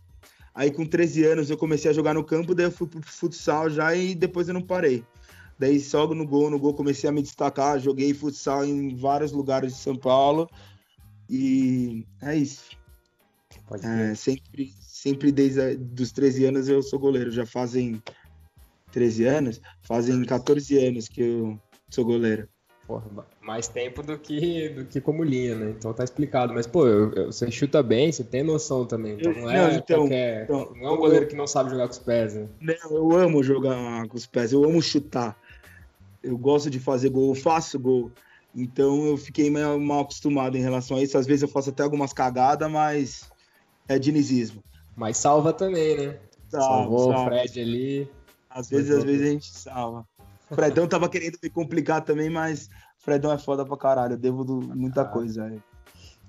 Aí 0.58 0.72
com 0.72 0.84
13 0.84 1.24
anos 1.24 1.52
eu 1.52 1.58
comecei 1.58 1.91
a 1.91 1.93
jogar 1.93 2.15
no 2.15 2.24
campo, 2.24 2.56
daí 2.56 2.65
eu 2.65 2.72
fui 2.72 2.88
pro 2.88 3.00
futsal 3.04 3.70
já 3.70 3.96
e 3.96 4.15
depois 4.15 4.48
eu 4.48 4.56
não 4.56 4.62
parei. 4.62 5.04
Daí 5.60 5.80
só 5.80 6.08
no 6.08 6.26
gol, 6.26 6.50
no 6.50 6.58
gol 6.58 6.74
comecei 6.74 7.08
a 7.08 7.13
me 7.13 7.22
destacar, 7.22 7.80
joguei 7.80 8.12
futsal 8.12 8.65
em 8.65 8.96
vários 8.96 9.32
lugares 9.32 9.74
de 9.74 9.78
São 9.78 9.96
Paulo. 9.96 10.50
E 11.30 12.04
é 12.24 12.36
isso. 12.36 12.76
É, 13.84 14.15
sempre, 14.15 14.74
sempre 14.82 15.32
desde 15.32 15.80
os 16.02 16.12
13 16.12 16.46
anos 16.46 16.67
eu 16.67 16.82
sou 16.82 16.98
goleiro. 16.98 17.30
Já 17.30 17.46
fazem 17.46 18.02
13 18.91 19.26
anos, 19.26 19.62
fazem 19.84 20.26
14 20.26 20.76
anos 20.88 21.08
que 21.08 21.22
eu 21.22 21.62
sou 21.88 22.04
goleiro. 22.04 22.50
Porra, 22.88 23.04
mais 23.41 23.67
tempo 23.67 24.02
do 24.02 24.17
que, 24.17 24.69
do 24.69 24.86
que 24.86 25.02
como 25.02 25.21
linha, 25.21 25.56
né? 25.56 25.76
Então 25.78 25.93
tá 25.93 26.06
explicado. 26.06 26.54
Mas, 26.54 26.65
pô, 26.65 26.88
eu, 26.88 27.12
eu, 27.12 27.26
você 27.34 27.52
chuta 27.52 27.84
bem, 27.84 28.10
você 28.10 28.23
tem 28.23 28.43
noção 28.43 28.86
também. 28.86 29.17
Então 29.19 29.34
não 29.34 29.52
é, 29.52 29.67
não, 29.67 29.78
então, 29.78 30.00
qualquer, 30.00 30.43
então, 30.45 30.73
não 30.73 30.88
é 30.88 30.91
um 30.93 30.97
goleiro 30.97 31.26
eu, 31.26 31.30
que 31.30 31.36
não 31.36 31.45
sabe 31.45 31.69
jogar 31.69 31.88
com 31.88 31.91
os 31.91 32.00
pés, 32.00 32.34
né? 32.36 32.47
Não, 32.62 32.95
eu 32.95 33.12
amo 33.12 33.43
jogar 33.43 34.08
com 34.08 34.15
os 34.15 34.26
pés, 34.26 34.54
eu 34.54 34.63
amo 34.63 34.82
chutar. 34.82 35.38
Eu 36.23 36.38
gosto 36.38 36.69
de 36.69 36.80
fazer 36.80 37.10
gol, 37.10 37.36
eu 37.36 37.36
faço 37.36 37.78
gol. 37.78 38.10
Então 38.56 39.06
eu 39.06 39.17
fiquei 39.17 39.52
mal, 39.52 39.78
mal 39.78 40.00
acostumado 40.00 40.56
em 40.56 40.62
relação 40.62 40.95
a 40.95 41.04
isso. 41.04 41.17
Às 41.17 41.28
vezes 41.28 41.41
eu 41.41 41.50
faço 41.50 41.71
até 41.71 41.84
algumas 41.84 42.13
cagadas, 42.13 42.71
mas 42.71 43.30
é 43.86 44.00
dinizismo. 44.00 44.63
Mas 44.95 45.17
salva 45.17 45.52
também, 45.52 45.97
né? 45.97 46.19
Salva, 46.47 46.67
Salvou 46.67 47.12
salva. 47.12 47.21
o 47.21 47.26
Fred 47.26 47.60
ali. 47.60 48.10
Às 48.50 48.69
vezes, 48.69 48.91
às 48.91 49.04
vezes 49.04 49.28
a 49.28 49.30
gente 49.32 49.52
salva. 49.52 50.08
O 50.50 50.56
Fredão 50.56 50.88
tava 50.88 51.10
querendo 51.10 51.38
me 51.42 51.50
complicar 51.50 52.04
também, 52.04 52.30
mas 52.30 52.70
Fredão 52.98 53.32
é 53.32 53.38
foda 53.38 53.66
pra 53.66 53.78
caralho. 53.78 54.14
Eu 54.14 54.18
devo 54.18 54.44
do, 54.44 54.62
muita 54.76 55.02
ah. 55.02 55.06
coisa. 55.06 55.46
Aí. 55.46 55.60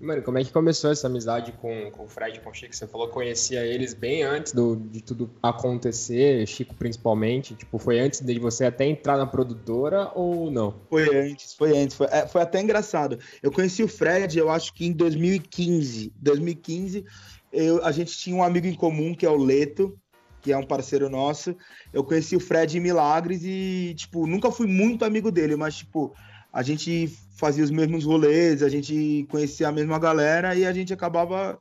Mano, 0.01 0.23
como 0.23 0.39
é 0.39 0.45
que 0.45 0.53
começou 0.53 0.93
essa 0.93 1.09
amizade 1.09 1.51
com, 1.53 1.91
com 1.91 2.05
o 2.05 2.09
Fred 2.09 2.39
e 2.39 2.41
com 2.41 2.51
o 2.51 2.55
Chico? 2.55 2.75
Você 2.75 2.87
falou 2.87 3.09
que 3.09 3.15
conhecia 3.15 3.67
eles 3.67 3.95
bem 3.95 4.23
antes 4.23 4.53
do, 4.53 4.77
de 4.77 5.03
tudo 5.03 5.29
acontecer, 5.43 6.47
Chico 6.47 6.73
principalmente. 6.75 7.57
Tipo, 7.57 7.79
foi 7.79 7.99
antes 7.99 8.21
de 8.21 8.39
você 8.39 8.65
até 8.67 8.87
entrar 8.87 9.17
na 9.17 9.27
produtora 9.27 10.13
ou 10.15 10.53
não? 10.53 10.83
Foi 10.89 11.17
antes, 11.17 11.53
foi 11.53 11.77
antes. 11.77 11.97
Foi, 11.97 12.07
é, 12.11 12.29
foi 12.29 12.41
até 12.41 12.61
engraçado. 12.61 13.19
Eu 13.43 13.51
conheci 13.51 13.83
o 13.83 13.89
Fred, 13.89 14.39
eu 14.39 14.49
acho 14.49 14.73
que 14.73 14.87
em 14.87 14.93
2015. 14.93 16.13
2015, 16.17 17.05
eu, 17.53 17.85
a 17.85 17.91
gente 17.91 18.17
tinha 18.17 18.37
um 18.37 18.43
amigo 18.43 18.69
em 18.69 18.75
comum 18.75 19.13
que 19.13 19.27
é 19.27 19.31
o 19.31 19.37
Leto, 19.37 19.99
que 20.41 20.53
é 20.53 20.57
um 20.57 20.67
parceiro 20.67 21.09
nosso. 21.09 21.57
Eu 21.93 22.05
conheci 22.05 22.37
o 22.37 22.41
Fred 22.41 22.77
em 22.77 22.81
Milagres 22.81 23.43
e, 23.45 23.95
tipo, 23.97 24.27
nunca 24.27 24.51
fui 24.51 24.67
muito 24.67 25.05
amigo 25.05 25.31
dele, 25.31 25.57
mas, 25.57 25.77
tipo, 25.77 26.15
a 26.53 26.63
gente 26.63 27.09
fazia 27.37 27.65
os 27.65 27.71
mesmos 27.71 28.05
rolês, 28.05 28.63
a 28.63 28.69
gente 28.69 29.27
conhecia 29.31 29.69
a 29.69 29.73
mesma 29.73 29.99
galera 29.99 30.55
e 30.55 30.67
a 30.67 30.73
gente 30.73 30.93
acabava 30.93 31.59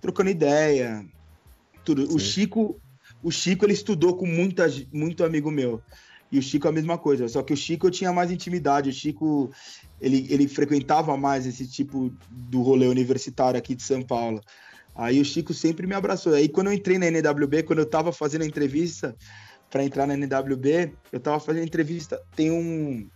trocando 0.00 0.30
ideia. 0.30 1.04
Tudo. 1.84 2.14
O 2.14 2.18
Chico, 2.18 2.80
o 3.22 3.30
Chico 3.30 3.64
ele 3.64 3.72
estudou 3.72 4.16
com 4.16 4.26
muita, 4.26 4.66
muito 4.92 5.24
amigo 5.24 5.50
meu. 5.50 5.82
E 6.30 6.38
o 6.38 6.42
Chico 6.42 6.66
é 6.66 6.70
a 6.70 6.72
mesma 6.72 6.96
coisa, 6.96 7.28
só 7.28 7.42
que 7.42 7.52
o 7.52 7.56
Chico 7.56 7.86
eu 7.86 7.90
tinha 7.90 8.10
mais 8.10 8.30
intimidade, 8.30 8.88
o 8.88 8.92
Chico 8.92 9.50
ele, 10.00 10.26
ele 10.30 10.48
frequentava 10.48 11.14
mais 11.14 11.46
esse 11.46 11.68
tipo 11.68 12.10
do 12.30 12.62
rolê 12.62 12.86
universitário 12.86 13.58
aqui 13.58 13.74
de 13.74 13.82
São 13.82 14.00
Paulo. 14.00 14.40
Aí 14.94 15.20
o 15.20 15.24
Chico 15.24 15.54
sempre 15.54 15.86
me 15.86 15.94
abraçou. 15.94 16.34
Aí 16.34 16.48
quando 16.48 16.68
eu 16.68 16.72
entrei 16.72 16.98
na 16.98 17.06
NWB, 17.06 17.62
quando 17.62 17.80
eu 17.80 17.86
tava 17.86 18.12
fazendo 18.12 18.42
a 18.42 18.46
entrevista 18.46 19.16
para 19.70 19.84
entrar 19.84 20.06
na 20.06 20.14
NWB, 20.14 20.92
eu 21.10 21.20
tava 21.20 21.40
fazendo 21.40 21.64
entrevista, 21.64 22.20
tem 22.36 22.50
um 22.50 23.08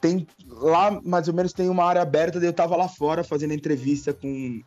tem 0.00 0.26
lá 0.46 1.00
mais 1.02 1.26
ou 1.26 1.34
menos 1.34 1.52
tem 1.52 1.68
uma 1.68 1.84
área 1.84 2.02
aberta, 2.02 2.38
daí 2.38 2.48
eu 2.48 2.52
tava 2.52 2.76
lá 2.76 2.86
fora 2.86 3.24
fazendo 3.24 3.54
entrevista 3.54 4.12
com, 4.12 4.60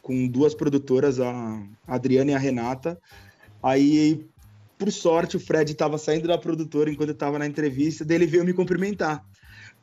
com 0.00 0.26
duas 0.26 0.54
produtoras, 0.54 1.20
a 1.20 1.62
Adriana 1.86 2.32
e 2.32 2.34
a 2.34 2.38
Renata. 2.38 2.98
Aí, 3.62 4.26
por 4.78 4.90
sorte, 4.90 5.36
o 5.36 5.40
Fred 5.40 5.74
tava 5.74 5.98
saindo 5.98 6.26
da 6.26 6.38
produtora 6.38 6.90
enquanto 6.90 7.10
eu 7.10 7.14
tava 7.14 7.38
na 7.38 7.46
entrevista, 7.46 8.04
daí 8.04 8.16
ele 8.16 8.26
veio 8.26 8.44
me 8.44 8.54
cumprimentar. 8.54 9.22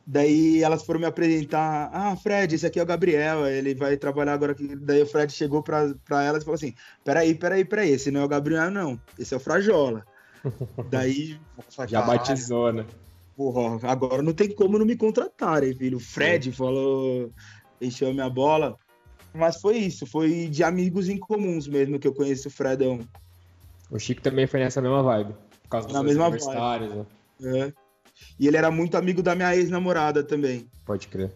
Daí 0.05 0.61
elas 0.61 0.83
foram 0.83 0.99
me 0.99 1.05
apresentar. 1.05 1.89
Ah, 1.93 2.15
Fred, 2.15 2.53
esse 2.55 2.65
aqui 2.65 2.79
é 2.79 2.83
o 2.83 2.85
Gabriel, 2.85 3.47
ele 3.47 3.73
vai 3.73 3.95
trabalhar 3.95 4.33
agora 4.33 4.51
aqui. 4.51 4.75
Daí 4.75 5.01
o 5.01 5.05
Fred 5.05 5.31
chegou 5.31 5.63
pra, 5.63 5.93
pra 6.05 6.23
elas 6.23 6.43
e 6.43 6.45
falou 6.45 6.55
assim: 6.55 6.73
Peraí, 7.03 7.33
peraí, 7.33 7.63
peraí, 7.63 7.91
esse 7.91 8.11
não 8.11 8.21
é 8.21 8.25
o 8.25 8.27
Gabriel, 8.27 8.69
não. 8.69 8.99
Esse 9.17 9.33
é 9.33 9.37
o 9.37 9.39
Frajola. 9.39 10.05
Daí. 10.89 11.39
Já 11.87 12.01
batizou, 12.01 12.73
né? 12.73 12.85
porra, 13.35 13.79
agora 13.89 14.21
não 14.21 14.33
tem 14.33 14.53
como 14.53 14.77
não 14.77 14.85
me 14.85 14.95
contratarem, 14.95 15.73
filho. 15.73 15.97
O 15.97 16.01
Fred 16.01 16.51
falou, 16.51 17.31
encheu 17.81 18.09
a 18.09 18.13
minha 18.13 18.29
bola. 18.29 18.77
Mas 19.33 19.59
foi 19.59 19.77
isso, 19.77 20.05
foi 20.05 20.47
de 20.47 20.63
amigos 20.63 21.09
em 21.09 21.17
comuns 21.17 21.67
mesmo 21.67 21.97
que 21.97 22.07
eu 22.07 22.13
conheço 22.13 22.49
o 22.49 22.51
Fredão. 22.51 22.99
O 23.89 23.97
Chico 23.97 24.21
também 24.21 24.45
foi 24.45 24.59
nessa 24.59 24.81
mesma 24.81 25.01
vibe. 25.01 25.33
Por 25.63 25.69
causa 25.69 25.87
dos 25.87 25.95
Na 25.95 26.03
mesma 26.03 26.29
vibe. 26.29 27.05
Né? 27.39 27.67
É. 27.67 27.73
E 28.39 28.47
ele 28.47 28.58
era 28.58 28.71
muito 28.71 28.97
amigo 28.97 29.21
da 29.21 29.36
minha 29.36 29.56
ex-namorada 29.56 30.23
também. 30.23 30.67
Pode 30.86 31.08
crer. 31.08 31.32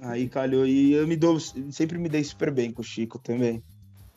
Aí 0.00 0.28
calhou. 0.28 0.66
E 0.66 0.92
eu 0.92 1.06
me 1.06 1.16
dou, 1.16 1.38
sempre 1.40 1.98
me 1.98 2.08
dei 2.08 2.22
super 2.22 2.50
bem 2.50 2.72
com 2.72 2.82
o 2.82 2.84
Chico 2.84 3.18
também. 3.18 3.62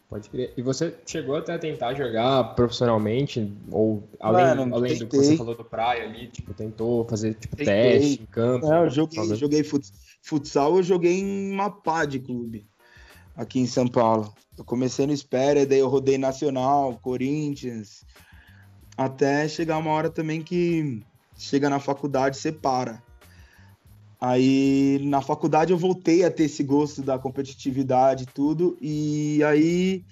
Pode 0.10 0.28
crer. 0.30 0.54
E 0.58 0.62
você 0.62 0.96
chegou 1.06 1.36
até 1.36 1.54
a 1.54 1.60
tentar 1.60 1.94
jogar 1.94 2.56
profissionalmente? 2.56 3.54
Ou 3.72 4.04
além, 4.20 4.46
Mano, 4.46 4.76
além 4.76 4.98
do 4.98 5.08
que 5.08 5.18
você 5.18 5.38
falou 5.38 5.56
do 5.56 5.64
praia 5.64 6.04
ali, 6.04 6.28
tipo, 6.28 6.54
tentou 6.54 7.06
fazer 7.06 7.36
tipo, 7.36 7.56
teste 7.56 8.24
em 8.24 8.26
campo? 8.26 8.68
Não, 8.68 8.86
eu 8.86 8.90
joguei, 8.90 9.36
joguei 9.36 9.64
futsal, 10.24 10.78
eu 10.78 10.84
joguei 10.84 11.20
em 11.20 11.52
uma 11.52 11.70
pá 11.70 12.06
de 12.06 12.20
clube 12.20 12.66
aqui 13.36 13.60
em 13.60 13.68
São 13.68 13.88
Paulo. 13.88 14.34
Eu 14.58 14.66
comecei 14.66 15.06
no 15.06 15.14
Espera, 15.14 15.66
daí 15.66 15.80
eu 15.80 15.88
rodei 15.88 16.18
Nacional, 16.18 17.00
Corinthians, 17.02 18.04
até 18.98 19.48
chegar 19.48 19.78
uma 19.78 19.92
hora 19.92 20.10
também 20.10 20.42
que 20.42 21.02
chega 21.40 21.70
na 21.70 21.80
faculdade, 21.80 22.38
você 22.38 22.52
para. 22.52 23.02
Aí 24.22 25.00
na 25.04 25.22
faculdade 25.22 25.72
eu 25.72 25.78
voltei 25.78 26.26
a 26.26 26.32
ter 26.32 26.44
esse 26.44 26.62
gosto 26.62 27.02
da 27.02 27.18
competitividade 27.18 28.24
e 28.24 28.28
tudo, 28.28 28.78
e 28.82 29.42
aí 29.44 30.04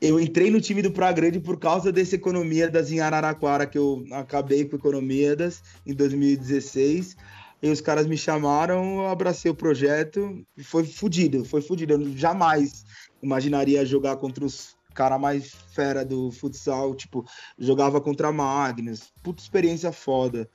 eu 0.00 0.18
entrei 0.18 0.50
no 0.50 0.60
time 0.60 0.80
do 0.80 0.90
Pra 0.90 1.12
Grande 1.12 1.38
por 1.38 1.58
causa 1.58 1.92
desse 1.92 2.16
Economia 2.16 2.70
das 2.70 2.90
em 2.90 3.00
Araraquara, 3.00 3.66
que 3.66 3.76
eu 3.76 4.06
acabei 4.12 4.64
com 4.64 4.76
Economia 4.76 5.36
das 5.36 5.62
em 5.86 5.92
2016. 5.92 7.16
E 7.62 7.68
os 7.68 7.82
caras 7.82 8.06
me 8.06 8.16
chamaram, 8.16 9.02
eu 9.02 9.08
abracei 9.08 9.50
o 9.50 9.54
projeto 9.54 10.42
e 10.56 10.64
foi 10.64 10.84
fudido, 10.84 11.44
foi 11.44 11.60
fudido. 11.60 11.92
Eu 11.92 12.16
jamais 12.16 12.86
imaginaria 13.22 13.84
jogar 13.84 14.16
contra 14.16 14.42
os 14.42 14.74
cara 14.94 15.18
mais 15.18 15.52
fera 15.72 16.04
do 16.04 16.30
futsal, 16.30 16.94
tipo, 16.94 17.24
jogava 17.58 18.00
contra 18.00 18.32
Magnus. 18.32 19.12
Puta 19.22 19.42
experiência 19.42 19.92
foda. 19.92 20.48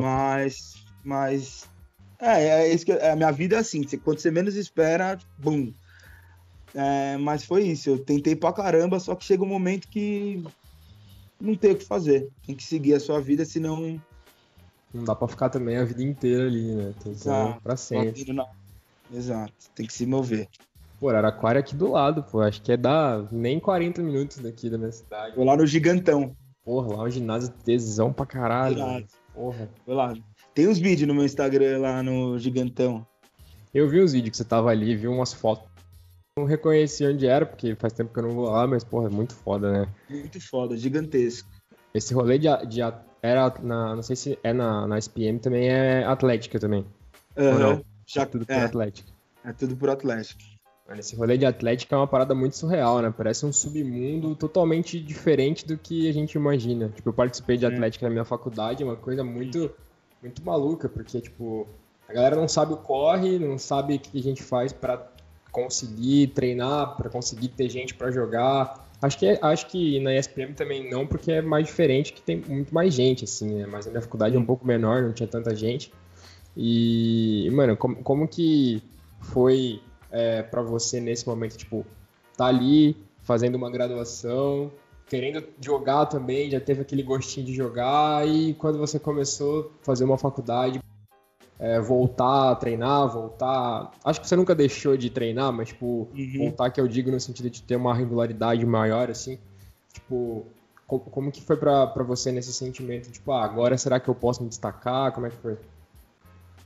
Mas 0.00 0.82
mas 1.04 1.68
é, 2.18 2.46
é 2.46 2.72
isso 2.72 2.86
que 2.86 2.92
é, 2.92 3.10
a 3.10 3.16
minha 3.16 3.32
vida 3.32 3.56
é 3.56 3.58
assim, 3.58 3.82
quando 3.98 4.20
você 4.20 4.30
menos 4.30 4.54
espera, 4.54 5.18
bum. 5.38 5.72
É, 6.74 7.16
mas 7.18 7.44
foi 7.44 7.64
isso, 7.64 7.90
eu 7.90 7.98
tentei 7.98 8.36
pra 8.36 8.52
caramba, 8.52 9.00
só 9.00 9.14
que 9.14 9.24
chega 9.24 9.42
um 9.42 9.48
momento 9.48 9.88
que 9.88 10.42
não 11.40 11.56
tem 11.56 11.72
o 11.72 11.76
que 11.76 11.84
fazer. 11.84 12.28
Tem 12.46 12.54
que 12.54 12.62
seguir 12.62 12.94
a 12.94 13.00
sua 13.00 13.20
vida, 13.20 13.44
senão. 13.44 14.00
Não 14.94 15.04
dá 15.04 15.14
pra 15.14 15.26
ficar 15.26 15.50
também 15.50 15.76
a 15.76 15.84
vida 15.84 16.02
inteira 16.02 16.46
ali, 16.46 16.74
né? 16.74 16.94
Tem 17.02 17.12
que 17.12 17.18
Exato, 17.18 17.60
pra 17.60 17.76
sempre. 17.76 18.24
Exato, 19.12 19.52
tem 19.74 19.86
que 19.86 19.92
se 19.92 20.06
mover. 20.06 20.48
Pô, 21.02 21.08
Araquara 21.08 21.58
é 21.58 21.60
aqui 21.60 21.74
do 21.74 21.90
lado, 21.90 22.22
pô. 22.22 22.40
Acho 22.40 22.62
que 22.62 22.70
é 22.70 22.76
dar 22.76 23.26
nem 23.32 23.58
40 23.58 24.00
minutos 24.04 24.38
daqui 24.38 24.70
da 24.70 24.78
minha 24.78 24.92
cidade. 24.92 25.34
Vou 25.34 25.44
lá 25.44 25.56
no 25.56 25.66
Gigantão. 25.66 26.36
Porra, 26.64 26.94
lá 26.94 27.02
o 27.02 27.10
ginásio 27.10 27.52
tesão 27.64 28.12
pra 28.12 28.24
caralho. 28.24 29.04
Porra. 29.34 29.68
Vou 29.84 29.96
lá. 29.96 30.14
Tem 30.54 30.68
uns 30.68 30.78
vídeos 30.78 31.08
no 31.08 31.14
meu 31.14 31.24
Instagram 31.24 31.80
lá 31.80 32.04
no 32.04 32.38
Gigantão. 32.38 33.04
Eu 33.74 33.88
vi 33.88 33.98
os 33.98 34.12
vídeos 34.12 34.30
que 34.30 34.36
você 34.36 34.44
tava 34.44 34.70
ali, 34.70 34.94
vi 34.94 35.08
umas 35.08 35.32
fotos. 35.32 35.68
Não 36.38 36.44
reconheci 36.44 37.04
onde 37.04 37.26
era, 37.26 37.44
porque 37.44 37.74
faz 37.74 37.92
tempo 37.94 38.12
que 38.12 38.20
eu 38.20 38.22
não 38.22 38.36
vou 38.36 38.48
lá, 38.48 38.64
mas, 38.68 38.84
porra, 38.84 39.08
é 39.08 39.10
muito 39.10 39.34
foda, 39.34 39.72
né? 39.72 39.88
Muito 40.08 40.40
foda, 40.40 40.76
gigantesco. 40.76 41.50
Esse 41.92 42.14
rolê 42.14 42.38
de, 42.38 42.46
de 42.68 42.80
era 43.20 43.52
na, 43.60 43.96
não 43.96 44.02
sei 44.04 44.14
se 44.14 44.38
é 44.40 44.52
na, 44.52 44.86
na 44.86 44.98
SPM 44.98 45.40
também 45.40 45.68
é 45.68 46.04
Atlética 46.04 46.60
também. 46.60 46.86
Uhum. 47.36 47.58
não? 47.58 47.84
Já, 48.06 48.22
é 48.22 48.26
tudo 48.26 48.46
por 48.46 48.52
é, 48.52 48.64
Atlética. 48.64 49.12
É 49.44 49.52
tudo 49.52 49.76
por 49.76 49.90
Atlético. 50.92 51.00
Esse 51.00 51.16
rolê 51.16 51.38
de 51.38 51.46
Atlética 51.46 51.94
é 51.94 51.98
uma 51.98 52.06
parada 52.06 52.34
muito 52.34 52.56
surreal, 52.56 53.00
né? 53.00 53.12
Parece 53.16 53.46
um 53.46 53.52
submundo 53.52 54.34
totalmente 54.34 55.00
diferente 55.00 55.66
do 55.66 55.76
que 55.76 56.08
a 56.08 56.12
gente 56.12 56.34
imagina. 56.34 56.88
Tipo, 56.94 57.08
eu 57.08 57.12
participei 57.12 57.56
de 57.56 57.66
Atlética 57.66 58.06
na 58.06 58.10
minha 58.10 58.24
faculdade, 58.24 58.82
é 58.82 58.86
uma 58.86 58.96
coisa 58.96 59.24
muito 59.24 59.70
muito 60.22 60.44
maluca, 60.44 60.88
porque, 60.88 61.20
tipo, 61.20 61.66
a 62.08 62.12
galera 62.12 62.36
não 62.36 62.46
sabe 62.46 62.72
o 62.72 62.76
corre, 62.76 63.38
não 63.40 63.58
sabe 63.58 63.96
o 63.96 63.98
que 63.98 64.18
a 64.18 64.22
gente 64.22 64.40
faz 64.40 64.72
para 64.72 65.10
conseguir 65.50 66.28
treinar, 66.28 66.96
para 66.96 67.10
conseguir 67.10 67.48
ter 67.48 67.68
gente 67.68 67.94
para 67.94 68.10
jogar. 68.10 68.88
Acho 69.02 69.18
que, 69.18 69.38
acho 69.42 69.66
que 69.66 69.98
na 69.98 70.14
ESPM 70.14 70.54
também 70.54 70.88
não, 70.88 71.06
porque 71.06 71.32
é 71.32 71.42
mais 71.42 71.66
diferente, 71.66 72.12
que 72.12 72.22
tem 72.22 72.36
muito 72.36 72.72
mais 72.72 72.94
gente, 72.94 73.24
assim, 73.24 73.56
né? 73.56 73.66
Mas 73.66 73.86
a 73.88 73.90
minha 73.90 74.00
faculdade 74.00 74.36
é 74.36 74.38
um 74.38 74.44
pouco 74.44 74.64
menor, 74.64 75.02
não 75.02 75.12
tinha 75.12 75.26
tanta 75.26 75.54
gente. 75.56 75.92
E, 76.56 77.50
mano, 77.52 77.76
como, 77.76 77.96
como 77.96 78.28
que 78.28 78.80
foi 79.20 79.80
é, 80.12 80.42
para 80.42 80.62
você 80.62 81.00
nesse 81.00 81.26
momento, 81.26 81.56
tipo, 81.56 81.84
tá 82.36 82.46
ali 82.46 82.96
fazendo 83.22 83.54
uma 83.56 83.70
graduação, 83.70 84.70
querendo 85.06 85.44
jogar 85.60 86.06
também, 86.06 86.50
já 86.50 86.60
teve 86.60 86.82
aquele 86.82 87.02
gostinho 87.02 87.46
de 87.46 87.54
jogar 87.54 88.26
e 88.28 88.54
quando 88.54 88.78
você 88.78 88.98
começou 88.98 89.72
a 89.82 89.84
fazer 89.84 90.04
uma 90.04 90.18
faculdade, 90.18 90.80
é, 91.58 91.80
voltar 91.80 92.50
a 92.50 92.56
treinar, 92.56 93.08
voltar. 93.08 93.92
Acho 94.04 94.20
que 94.20 94.28
você 94.28 94.36
nunca 94.36 94.54
deixou 94.54 94.96
de 94.96 95.10
treinar, 95.10 95.52
mas 95.52 95.68
tipo, 95.68 96.08
uhum. 96.14 96.32
voltar 96.38 96.70
que 96.70 96.80
eu 96.80 96.88
digo 96.88 97.10
no 97.10 97.20
sentido 97.20 97.48
de 97.48 97.62
ter 97.62 97.76
uma 97.76 97.94
regularidade 97.94 98.64
maior, 98.66 99.10
assim. 99.10 99.38
Tipo, 99.92 100.44
como, 100.86 101.00
como 101.04 101.32
que 101.32 101.40
foi 101.40 101.56
para 101.56 102.02
você 102.02 102.32
nesse 102.32 102.52
sentimento? 102.52 103.10
Tipo, 103.10 103.32
ah, 103.32 103.44
agora 103.44 103.78
será 103.78 104.00
que 104.00 104.08
eu 104.08 104.14
posso 104.14 104.42
me 104.42 104.48
destacar? 104.48 105.12
Como 105.12 105.26
é 105.26 105.30
que 105.30 105.36
foi? 105.36 105.56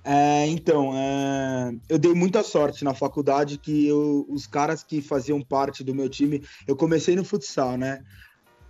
É, 0.08 0.46
então, 0.46 0.92
é, 0.96 1.74
eu 1.88 1.98
dei 1.98 2.14
muita 2.14 2.40
sorte 2.44 2.84
na 2.84 2.94
faculdade 2.94 3.58
que 3.58 3.88
eu, 3.88 4.24
os 4.28 4.46
caras 4.46 4.84
que 4.84 5.02
faziam 5.02 5.42
parte 5.42 5.82
do 5.82 5.92
meu 5.92 6.08
time, 6.08 6.46
eu 6.64 6.76
comecei 6.76 7.16
no 7.16 7.24
futsal, 7.24 7.76
né? 7.76 8.04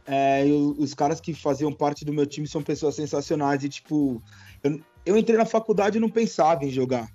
É, 0.07 0.49
eu, 0.49 0.75
os 0.79 0.95
caras 0.95 1.21
que 1.21 1.35
faziam 1.35 1.71
parte 1.71 2.07
do 2.07 2.13
meu 2.13 2.25
time 2.25 2.49
são 2.49 2.63
pessoas 2.63 2.95
sensacionais 2.95 3.63
e, 3.65 3.69
tipo, 3.69 4.23
eu, 4.65 4.81
eu 5.05 5.19
entrei 5.19 5.37
na 5.37 5.45
faculdade 5.45 5.99
e 5.99 6.01
não 6.01 6.09
pensava 6.09 6.65
em 6.65 6.71
jogar. 6.71 7.07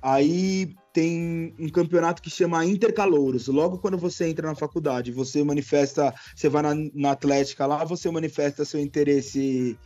Aí 0.00 0.72
tem 0.92 1.52
um 1.58 1.68
campeonato 1.68 2.22
que 2.22 2.30
chama 2.30 2.64
Intercalouros. 2.64 3.48
Logo 3.48 3.78
quando 3.78 3.98
você 3.98 4.28
entra 4.28 4.46
na 4.46 4.54
faculdade, 4.54 5.10
você 5.10 5.42
manifesta, 5.42 6.14
você 6.36 6.48
vai 6.48 6.62
na, 6.62 6.74
na 6.94 7.10
Atlética 7.10 7.66
lá, 7.66 7.82
você 7.82 8.08
manifesta 8.12 8.64
seu 8.64 8.78
interesse 8.78 9.76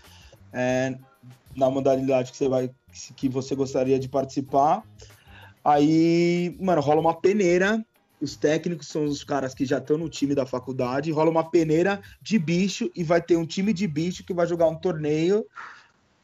é, 0.52 0.98
na 1.56 1.70
modalidade 1.70 2.30
que 2.30 2.36
você 2.36 2.48
vai, 2.48 2.70
que 3.16 3.28
você 3.28 3.54
gostaria 3.54 3.98
de 3.98 4.08
participar. 4.08 4.82
Aí, 5.64 6.56
mano, 6.60 6.80
rola 6.80 7.00
uma 7.00 7.14
peneira. 7.14 7.84
Os 8.20 8.36
técnicos 8.36 8.88
são 8.88 9.04
os 9.04 9.22
caras 9.22 9.54
que 9.54 9.66
já 9.66 9.78
estão 9.78 9.98
no 9.98 10.08
time 10.08 10.34
da 10.34 10.46
faculdade. 10.46 11.10
Rola 11.10 11.30
uma 11.30 11.50
peneira 11.50 12.00
de 12.22 12.38
bicho 12.38 12.90
e 12.94 13.02
vai 13.02 13.20
ter 13.20 13.36
um 13.36 13.46
time 13.46 13.72
de 13.72 13.86
bicho 13.86 14.24
que 14.24 14.32
vai 14.32 14.46
jogar 14.46 14.66
um 14.66 14.76
torneio 14.76 15.44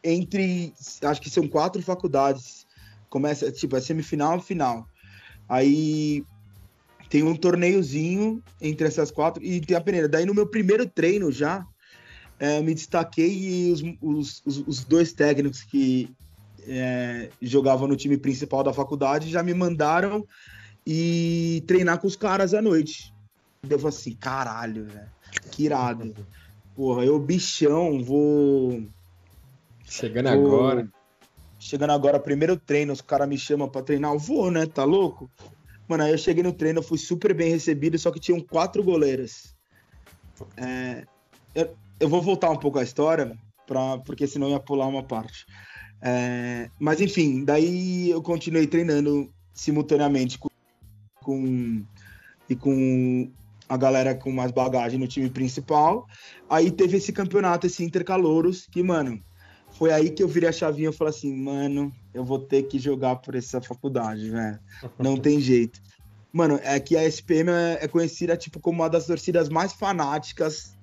entre, 0.03 0.73
acho 1.03 1.21
que 1.21 1.29
são 1.29 1.47
quatro 1.47 1.83
faculdades 1.83 2.67
começa, 3.11 3.51
tipo, 3.51 3.77
é 3.77 3.81
semifinal 3.81 4.41
final. 4.41 4.89
Aí 5.49 6.25
tem 7.11 7.25
um 7.25 7.35
torneiozinho 7.35 8.43
entre 8.61 8.87
essas 8.87 9.11
quatro 9.11 9.43
e 9.43 9.61
tem 9.61 9.77
a 9.77 9.81
peneira. 9.81 10.09
Daí 10.09 10.25
no 10.25 10.33
meu 10.33 10.47
primeiro 10.47 10.87
treino 10.87 11.31
já, 11.31 11.67
é, 12.39 12.63
me 12.63 12.73
destaquei 12.73 13.33
e 13.37 13.73
os, 13.73 13.83
os, 14.01 14.43
os, 14.47 14.59
os 14.67 14.85
dois 14.85 15.13
técnicos 15.13 15.63
que 15.63 16.09
é, 16.67 17.31
jogavam 17.41 17.89
no 17.89 17.97
time 17.97 18.17
principal 18.17 18.63
da 18.63 18.73
faculdade 18.73 19.31
já 19.31 19.43
me 19.43 19.55
mandaram 19.55 20.27
e 20.87 21.63
treinar 21.67 21.99
com 21.99 22.07
os 22.07 22.17
caras 22.17 22.55
à 22.55 22.63
noite. 22.63 23.13
Eu 23.69 23.79
falei 23.79 23.97
assim, 23.97 24.15
caralho, 24.15 24.87
velho, 24.87 25.11
que 25.51 25.65
irado. 25.65 26.15
Porra, 26.75 27.05
eu 27.05 27.19
bichão, 27.19 28.03
vou... 28.03 28.83
Chegando 29.85 30.31
vou... 30.31 30.47
agora 30.47 30.91
chegando 31.61 31.91
agora, 31.91 32.19
primeiro 32.19 32.57
treino, 32.57 32.93
os 32.93 33.03
caras 33.03 33.29
me 33.29 33.37
chamam 33.37 33.69
pra 33.69 33.83
treinar, 33.83 34.13
eu 34.13 34.19
vou, 34.19 34.51
né? 34.51 34.67
Tá 34.67 34.83
louco? 34.83 35.31
Mano, 35.87 36.05
aí 36.05 36.11
eu 36.11 36.19
cheguei 36.19 36.43
no 36.43 36.53
treino, 36.53 36.83
fui 36.83 36.97
super 36.97 37.35
bem 37.35 37.51
recebido, 37.51 37.99
só 37.99 38.11
que 38.11 38.19
tinham 38.19 38.41
quatro 38.41 38.83
goleiras. 38.83 39.55
É, 40.57 41.05
eu, 41.55 41.77
eu, 42.01 42.09
vou 42.09 42.23
voltar 42.23 42.51
um 42.51 42.57
pouco 42.57 42.79
a 42.79 42.83
história, 42.83 43.37
pra, 43.67 43.99
porque 43.99 44.27
senão 44.27 44.49
ia 44.49 44.59
pular 44.59 44.87
uma 44.87 45.03
parte. 45.03 45.45
É, 46.03 46.71
mas 46.79 47.01
enfim, 47.01 47.45
daí 47.45 48.11
eu 48.11 48.23
continuei 48.23 48.67
treinando 48.67 49.31
simultaneamente 49.53 50.39
com, 50.39 50.49
com 51.23 51.85
e 52.49 52.57
com 52.57 53.31
a 53.69 53.77
galera 53.77 54.15
com 54.15 54.33
mais 54.33 54.51
bagagem 54.51 54.99
no 54.99 55.07
time 55.07 55.31
principal. 55.31 56.07
Aí 56.49 56.71
teve 56.71 56.97
esse 56.97 57.13
campeonato, 57.13 57.67
esse 57.67 57.85
Intercalouros, 57.85 58.67
que, 58.67 58.83
mano, 58.83 59.23
foi 59.71 59.93
aí 59.93 60.11
que 60.11 60.23
eu 60.23 60.29
virei 60.29 60.49
a 60.49 60.53
chavinha 60.53 60.91
e 60.91 60.93
falei 60.93 61.15
assim, 61.15 61.33
mano, 61.33 61.93
eu 62.13 62.25
vou 62.25 62.41
ter 62.41 62.65
que 62.65 62.79
jogar 62.79 63.17
por 63.17 63.37
essa 63.37 63.61
faculdade, 63.61 64.29
velho. 64.29 64.59
Não 64.99 65.17
tem 65.17 65.39
jeito. 65.41 65.81
Mano, 66.33 66.59
é 66.63 66.79
que 66.81 66.97
a 66.97 67.05
SPM 67.05 67.51
é, 67.51 67.79
é 67.83 67.89
conhecida 67.89 68.37
tipo 68.37 68.59
como 68.59 68.83
uma 68.83 68.91
das 68.91 69.07
torcidas 69.07 69.49
mais 69.49 69.73
fanáticas. 69.73 70.77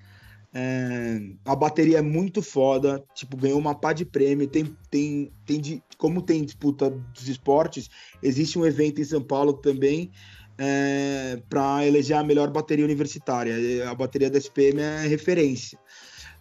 É, 0.59 1.19
a 1.45 1.55
bateria 1.55 1.99
é 1.99 2.01
muito 2.01 2.41
foda, 2.41 3.03
tipo, 3.13 3.37
ganhou 3.37 3.59
uma 3.59 3.75
pá 3.75 3.93
de 3.93 4.03
prêmio. 4.03 4.47
Tem, 4.47 4.75
tem, 4.89 5.31
tem 5.45 5.61
de, 5.61 5.83
como 5.99 6.19
tem 6.19 6.43
disputa 6.43 6.89
dos 6.89 7.27
esportes, 7.27 7.87
existe 8.23 8.57
um 8.57 8.65
evento 8.65 8.99
em 8.99 9.03
São 9.03 9.21
Paulo 9.21 9.53
também 9.53 10.09
é, 10.57 11.39
para 11.47 11.85
eleger 11.85 12.17
a 12.17 12.23
melhor 12.23 12.49
bateria 12.49 12.83
universitária. 12.83 13.53
A 13.87 13.93
bateria 13.93 14.31
da 14.31 14.39
SPM 14.39 14.81
é 14.81 15.05
referência. 15.05 15.77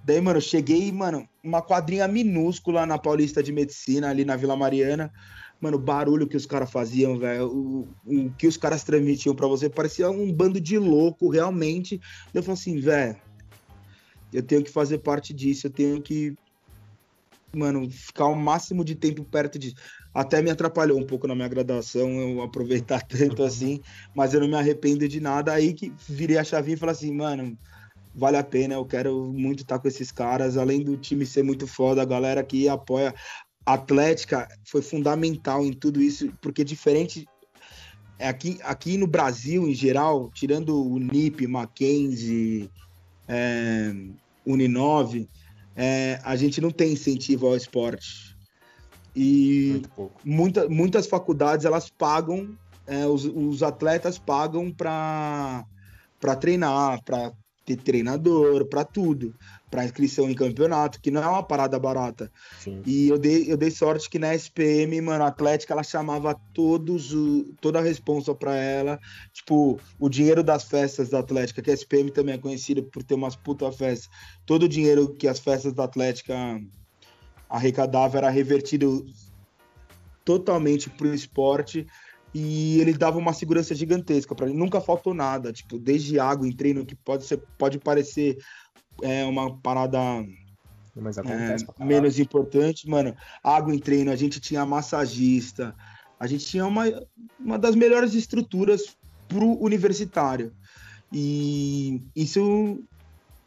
Daí, 0.03 0.19
mano, 0.19 0.41
cheguei, 0.41 0.91
mano, 0.91 1.29
uma 1.45 1.61
quadrinha 1.61 2.09
minúscula 2.09 2.87
na 2.87 2.97
Paulista 2.97 3.43
de 3.43 3.53
Medicina, 3.53 4.09
ali 4.09 4.25
na 4.25 4.35
Vila 4.35 4.57
Mariana. 4.57 5.13
Mano, 5.61 5.77
o 5.77 5.81
barulho 5.81 6.27
que 6.27 6.39
os 6.39 6.47
caras 6.47 6.71
faziam, 6.71 7.19
velho, 7.19 7.49
o, 7.49 7.89
o, 8.07 8.31
que 8.33 8.47
os 8.47 8.57
caras 8.57 8.83
transmitiam 8.83 9.35
para 9.35 9.47
você, 9.47 9.69
parecia 9.69 10.09
um 10.11 10.33
bando 10.33 10.59
de 10.59 10.79
louco, 10.79 11.29
realmente. 11.29 12.01
Eu 12.33 12.43
falei 12.43 12.55
assim, 12.55 12.81
velho, 12.81 13.26
eu 14.37 14.43
tenho 14.43 14.63
que 14.63 14.71
fazer 14.71 14.99
parte 14.99 15.33
disso, 15.33 15.67
eu 15.67 15.71
tenho 15.71 16.03
que, 16.03 16.37
mano, 17.55 17.91
ficar 17.91 18.27
o 18.27 18.37
máximo 18.37 18.85
de 18.85 18.95
tempo 18.95 19.25
perto 19.25 19.59
disso. 19.59 19.77
Até 20.13 20.43
me 20.43 20.51
atrapalhou 20.51 20.99
um 20.99 21.07
pouco 21.07 21.27
na 21.27 21.35
minha 21.35 21.49
graduação, 21.49 22.11
eu 22.21 22.43
aproveitar 22.43 23.01
tanto 23.09 23.43
assim, 23.43 23.81
mas 24.15 24.35
eu 24.35 24.41
não 24.41 24.49
me 24.49 24.55
arrependo 24.55 25.09
de 25.09 25.21
nada. 25.21 25.55
Aí 25.55 25.73
que 25.73 25.91
virei 26.07 26.37
a 26.37 26.45
chavinha 26.45 26.75
e 26.75 26.79
falei 26.79 26.95
assim, 26.95 27.15
mano, 27.15 27.59
vale 28.15 28.37
a 28.37 28.45
pena. 28.45 28.75
Eu 28.75 28.85
quero 28.85 29.33
muito 29.33 29.63
estar 29.63 29.79
com 29.79 29.89
esses 29.89 30.13
caras, 30.13 30.59
além 30.59 30.85
do 30.85 30.99
time 30.99 31.25
ser 31.25 31.43
muito 31.43 31.67
foda, 31.67 32.03
a 32.03 32.07
galera 32.07 32.45
que 32.45 32.69
apoia. 32.69 33.15
A 33.65 33.73
Atlética 33.73 34.47
foi 34.67 34.83
fundamental 34.83 35.65
em 35.65 35.73
tudo 35.73 35.99
isso, 36.01 36.31
porque 36.43 36.63
diferente 36.63 37.27
aqui, 38.21 38.59
aqui 38.63 38.99
no 38.99 39.07
Brasil, 39.07 39.67
em 39.67 39.75
geral, 39.75 40.31
tirando 40.35 40.79
o 40.79 40.99
NIP, 40.99 41.47
Mackenzie, 41.47 42.71
é, 43.29 43.93
Uninove, 44.47 45.29
é, 45.75 46.21
a 46.23 46.37
gente 46.37 46.61
não 46.61 46.71
tem 46.71 46.93
incentivo 46.93 47.47
ao 47.47 47.57
esporte. 47.57 48.37
E 49.15 49.83
muita, 50.25 50.69
muitas 50.69 51.07
faculdades 51.07 51.65
elas 51.65 51.91
pagam, 51.91 52.57
é, 52.87 53.07
os, 53.07 53.25
os 53.25 53.63
atletas 53.63 54.19
pagam 54.19 54.71
para 54.71 55.65
treinar, 56.39 57.03
para 57.03 57.33
ter 57.67 57.77
treinador, 57.77 58.65
para 58.67 58.85
tudo, 58.85 59.35
para 59.69 59.85
inscrição 59.85 60.31
em 60.31 60.35
campeonato, 60.35 61.01
que 61.01 61.11
não 61.11 61.23
é 61.23 61.27
uma 61.27 61.43
parada 61.43 61.77
barata. 61.79 62.31
Sim. 62.61 62.81
E 62.87 63.09
eu 63.09 63.19
dei, 63.19 63.53
eu 63.53 63.57
dei 63.57 63.73
sorte 63.73 64.09
que 64.09 64.21
na 64.21 64.33
SPM, 64.35 65.01
mano, 65.01 65.25
a 65.25 65.27
Atlética, 65.27 65.75
ela 65.75 65.83
chamava 65.83 66.35
todos 66.55 67.13
o, 67.13 67.53
toda 67.61 67.81
a 67.81 67.83
responsa 67.83 68.33
para 68.35 68.55
ela, 68.55 69.01
tipo, 69.33 69.81
o 69.99 70.09
dinheiro 70.09 70.45
das 70.45 70.63
festas 70.63 71.09
da 71.11 71.19
Atlética, 71.19 71.61
que 71.61 71.71
a 71.71 71.75
SPM 71.75 72.13
também 72.13 72.37
é 72.37 72.39
conhecida 72.39 72.81
por 72.83 73.03
ter 73.03 73.15
umas 73.15 73.35
puta 73.35 73.71
festas, 73.73 74.09
todo 74.47 74.63
o 74.63 74.69
dinheiro 74.69 75.13
que 75.13 75.27
as 75.27 75.41
festas 75.41 75.73
da 75.73 75.85
Atlética 75.85 76.35
arrecadava 77.51 78.19
era 78.19 78.31
revertido 78.31 79.05
totalmente 80.25 80.89
pro 80.91 81.13
esporte 81.13 81.87
e 82.39 82.79
ele 82.83 82.93
dava 82.93 83.17
uma 83.17 83.33
segurança 83.33 83.75
gigantesca 83.75 84.35
para 84.35 84.47
ele. 84.47 84.59
Nunca 84.59 84.79
faltou 84.79 85.15
nada, 85.15 85.55
tipo, 85.55 85.79
desde 85.79 86.21
água 86.21 86.47
em 86.47 86.53
treino, 86.53 86.85
que 86.85 86.95
pode, 86.95 87.25
ser, 87.25 87.43
pode 87.57 87.79
parecer 87.79 88.37
é, 89.03 89.25
uma 89.25 89.57
parada 89.57 89.99
é, 89.99 91.83
menos 91.83 92.19
importante, 92.19 92.87
mano. 92.91 93.17
Água 93.43 93.75
em 93.75 93.79
treino, 93.79 94.11
a 94.11 94.17
gente 94.17 94.39
tinha 94.39 94.67
massagista, 94.67 95.75
a 96.21 96.27
gente 96.27 96.45
tinha 96.45 96.67
uma, 96.67 96.85
uma 97.41 97.59
das 97.59 97.75
melhores 97.75 98.13
estruturas 98.13 98.99
pro 99.27 99.59
universitário. 99.59 100.53
E 101.11 102.03
isso. 102.15 102.85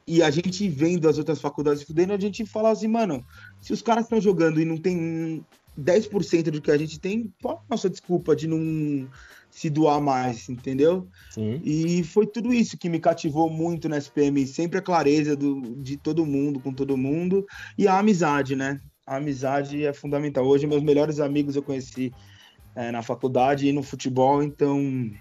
E 0.07 0.23
a 0.23 0.31
gente 0.31 0.67
vendo 0.67 1.07
as 1.07 1.19
outras 1.19 1.39
faculdades 1.39 1.83
fudendo, 1.83 2.13
a 2.13 2.19
gente 2.19 2.43
fala 2.43 2.71
assim, 2.71 2.87
mano, 2.87 3.23
se 3.61 3.71
os 3.71 3.83
caras 3.83 4.05
estão 4.05 4.19
jogando 4.19 4.59
e 4.59 4.65
não 4.65 4.77
tem 4.77 5.45
10% 5.79 6.51
do 6.51 6.61
que 6.61 6.71
a 6.71 6.77
gente 6.77 6.99
tem, 6.99 7.33
qual 7.41 7.63
a 7.67 7.73
nossa 7.73 7.89
desculpa 7.89 8.35
de 8.35 8.47
não 8.47 9.07
se 9.49 9.69
doar 9.69 9.99
mais, 9.99 10.47
entendeu? 10.47 11.07
Sim. 11.31 11.61
E 11.63 12.03
foi 12.03 12.27
tudo 12.27 12.53
isso 12.53 12.77
que 12.77 12.89
me 12.89 12.99
cativou 12.99 13.49
muito 13.49 13.89
na 13.89 13.97
SPM, 13.97 14.45
sempre 14.45 14.77
a 14.77 14.81
clareza 14.81 15.35
do, 15.35 15.61
de 15.77 15.97
todo 15.97 16.25
mundo, 16.25 16.59
com 16.59 16.73
todo 16.73 16.97
mundo, 16.97 17.45
e 17.77 17.87
a 17.87 17.97
amizade, 17.97 18.55
né? 18.55 18.79
A 19.05 19.17
amizade 19.17 19.83
é 19.83 19.91
fundamental. 19.91 20.45
Hoje, 20.45 20.67
meus 20.67 20.83
melhores 20.83 21.19
amigos 21.19 21.55
eu 21.55 21.63
conheci 21.63 22.13
é, 22.75 22.91
na 22.91 23.01
faculdade 23.01 23.67
e 23.67 23.73
no 23.73 23.81
futebol, 23.81 24.43
então 24.43 25.11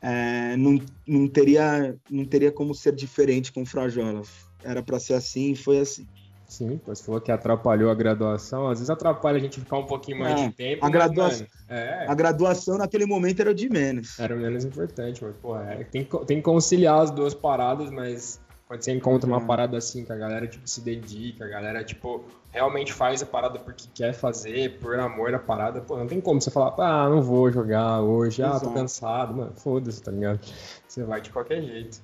é, 0.00 0.56
não, 0.56 0.80
não, 1.06 1.28
teria, 1.28 1.96
não 2.10 2.24
teria 2.24 2.50
como 2.50 2.74
ser 2.74 2.94
diferente 2.94 3.52
com 3.52 3.62
o 3.62 3.66
Frajola. 3.66 4.22
Era 4.64 4.82
para 4.82 4.98
ser 4.98 5.14
assim 5.14 5.52
e 5.52 5.56
foi 5.56 5.80
assim. 5.80 6.06
Sim, 6.48 6.80
você 6.86 7.04
falou 7.04 7.20
que 7.20 7.30
atrapalhou 7.30 7.90
a 7.90 7.94
graduação. 7.94 8.68
Às 8.68 8.78
vezes 8.78 8.88
atrapalha 8.88 9.36
a 9.36 9.40
gente 9.40 9.60
ficar 9.60 9.76
um 9.76 9.84
pouquinho 9.84 10.20
mais 10.20 10.40
é, 10.40 10.48
de 10.48 10.54
tempo. 10.54 10.84
A, 10.84 10.88
graduação, 10.88 11.46
é. 11.68 12.06
a 12.08 12.14
graduação 12.14 12.78
naquele 12.78 13.04
momento 13.04 13.40
era 13.40 13.54
de 13.54 13.68
menos. 13.68 14.18
Era 14.18 14.34
menos 14.34 14.64
importante, 14.64 15.22
mas 15.22 15.36
pô, 15.36 15.58
é, 15.58 15.84
tem, 15.84 16.04
tem 16.04 16.38
que 16.38 16.42
conciliar 16.42 17.00
as 17.02 17.10
duas 17.10 17.34
paradas, 17.34 17.90
mas 17.90 18.40
quando 18.66 18.82
você 18.82 18.92
encontra 18.92 19.28
uma 19.28 19.42
é. 19.42 19.44
parada 19.44 19.76
assim, 19.76 20.06
que 20.06 20.12
a 20.12 20.16
galera 20.16 20.46
tipo, 20.46 20.66
se 20.66 20.80
dedica, 20.80 21.44
a 21.44 21.48
galera 21.48 21.84
tipo, 21.84 22.24
realmente 22.50 22.94
faz 22.94 23.22
a 23.22 23.26
parada 23.26 23.58
porque 23.58 23.84
quer 23.94 24.14
fazer, 24.14 24.78
por 24.78 24.98
amor 24.98 25.34
à 25.34 25.38
parada, 25.38 25.82
pô, 25.82 25.98
não 25.98 26.06
tem 26.06 26.18
como 26.18 26.40
você 26.40 26.50
falar, 26.50 26.74
ah, 26.78 27.10
não 27.10 27.20
vou 27.20 27.52
jogar 27.52 28.00
hoje, 28.00 28.40
Exato. 28.40 28.56
ah, 28.56 28.60
tô 28.60 28.70
cansado, 28.70 29.34
mano, 29.34 29.52
foda-se, 29.54 30.02
tá 30.02 30.10
ligado? 30.10 30.40
Você 30.86 31.04
vai 31.04 31.20
de 31.20 31.30
qualquer 31.30 31.62
jeito. 31.62 32.00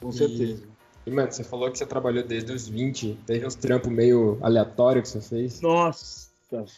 Com 0.00 0.10
certeza. 0.10 0.62
E, 0.64 0.71
mano, 1.10 1.32
você 1.32 1.42
falou 1.42 1.70
que 1.70 1.78
você 1.78 1.86
trabalhou 1.86 2.22
desde 2.22 2.52
os 2.52 2.68
20. 2.68 3.18
Teve 3.26 3.46
uns 3.46 3.54
trampos 3.54 3.90
meio 3.90 4.38
aleatórios 4.42 5.10
que 5.10 5.18
você 5.18 5.28
fez? 5.28 5.60
Nossa, 5.60 6.30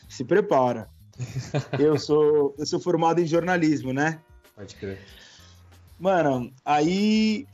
se 0.08 0.24
prepara. 0.24 0.88
eu, 1.78 1.98
sou, 1.98 2.54
eu 2.58 2.66
sou 2.66 2.80
formado 2.80 3.20
em 3.20 3.26
jornalismo, 3.26 3.92
né? 3.92 4.20
Pode 4.56 4.74
crer. 4.76 5.00
Mano, 5.98 6.52
aí 6.64 7.46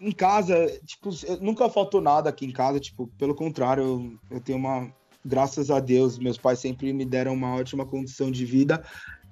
em 0.00 0.12
casa, 0.12 0.66
tipo, 0.84 1.10
nunca 1.40 1.68
faltou 1.68 2.00
nada 2.00 2.30
aqui 2.30 2.46
em 2.46 2.52
casa, 2.52 2.78
tipo, 2.80 3.06
pelo 3.18 3.34
contrário, 3.34 3.82
eu, 3.82 4.36
eu 4.36 4.40
tenho 4.40 4.58
uma. 4.58 4.92
Graças 5.24 5.72
a 5.72 5.80
Deus, 5.80 6.18
meus 6.20 6.38
pais 6.38 6.60
sempre 6.60 6.92
me 6.92 7.04
deram 7.04 7.34
uma 7.34 7.56
ótima 7.56 7.84
condição 7.84 8.30
de 8.30 8.44
vida. 8.44 8.84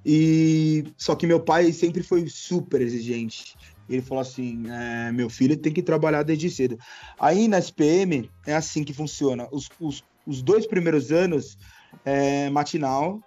E 0.05 0.85
só 0.97 1.15
que 1.15 1.27
meu 1.27 1.39
pai 1.39 1.73
sempre 1.73 2.03
foi 2.03 2.29
super 2.29 2.81
exigente. 2.81 3.57
Ele 3.89 4.03
falou 4.03 4.23
assim: 4.23 4.65
é, 4.69 5.13
meu 5.13 5.29
filho 5.29 5.57
tem 5.57 5.73
que 5.73 5.83
trabalhar 5.83 6.23
desde 6.23 6.51
cedo. 6.51 6.79
Aí 7.19 7.49
na 7.49 7.59
SPM 7.59 8.31
é 8.47 8.55
assim 8.55 8.83
que 8.85 8.93
funciona. 8.93 9.49
Os, 9.53 9.69
os, 9.79 10.03
os 10.27 10.43
dois 10.43 10.67
primeiros 10.67 11.13
anos 11.13 11.59
é 12.05 12.49
matinal 12.51 13.21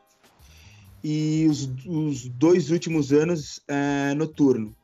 e 1.04 1.46
os, 1.50 1.70
os 1.86 2.28
dois 2.30 2.72
últimos 2.72 3.12
anos 3.12 3.62
é 3.68 4.14
noturno. 4.16 4.76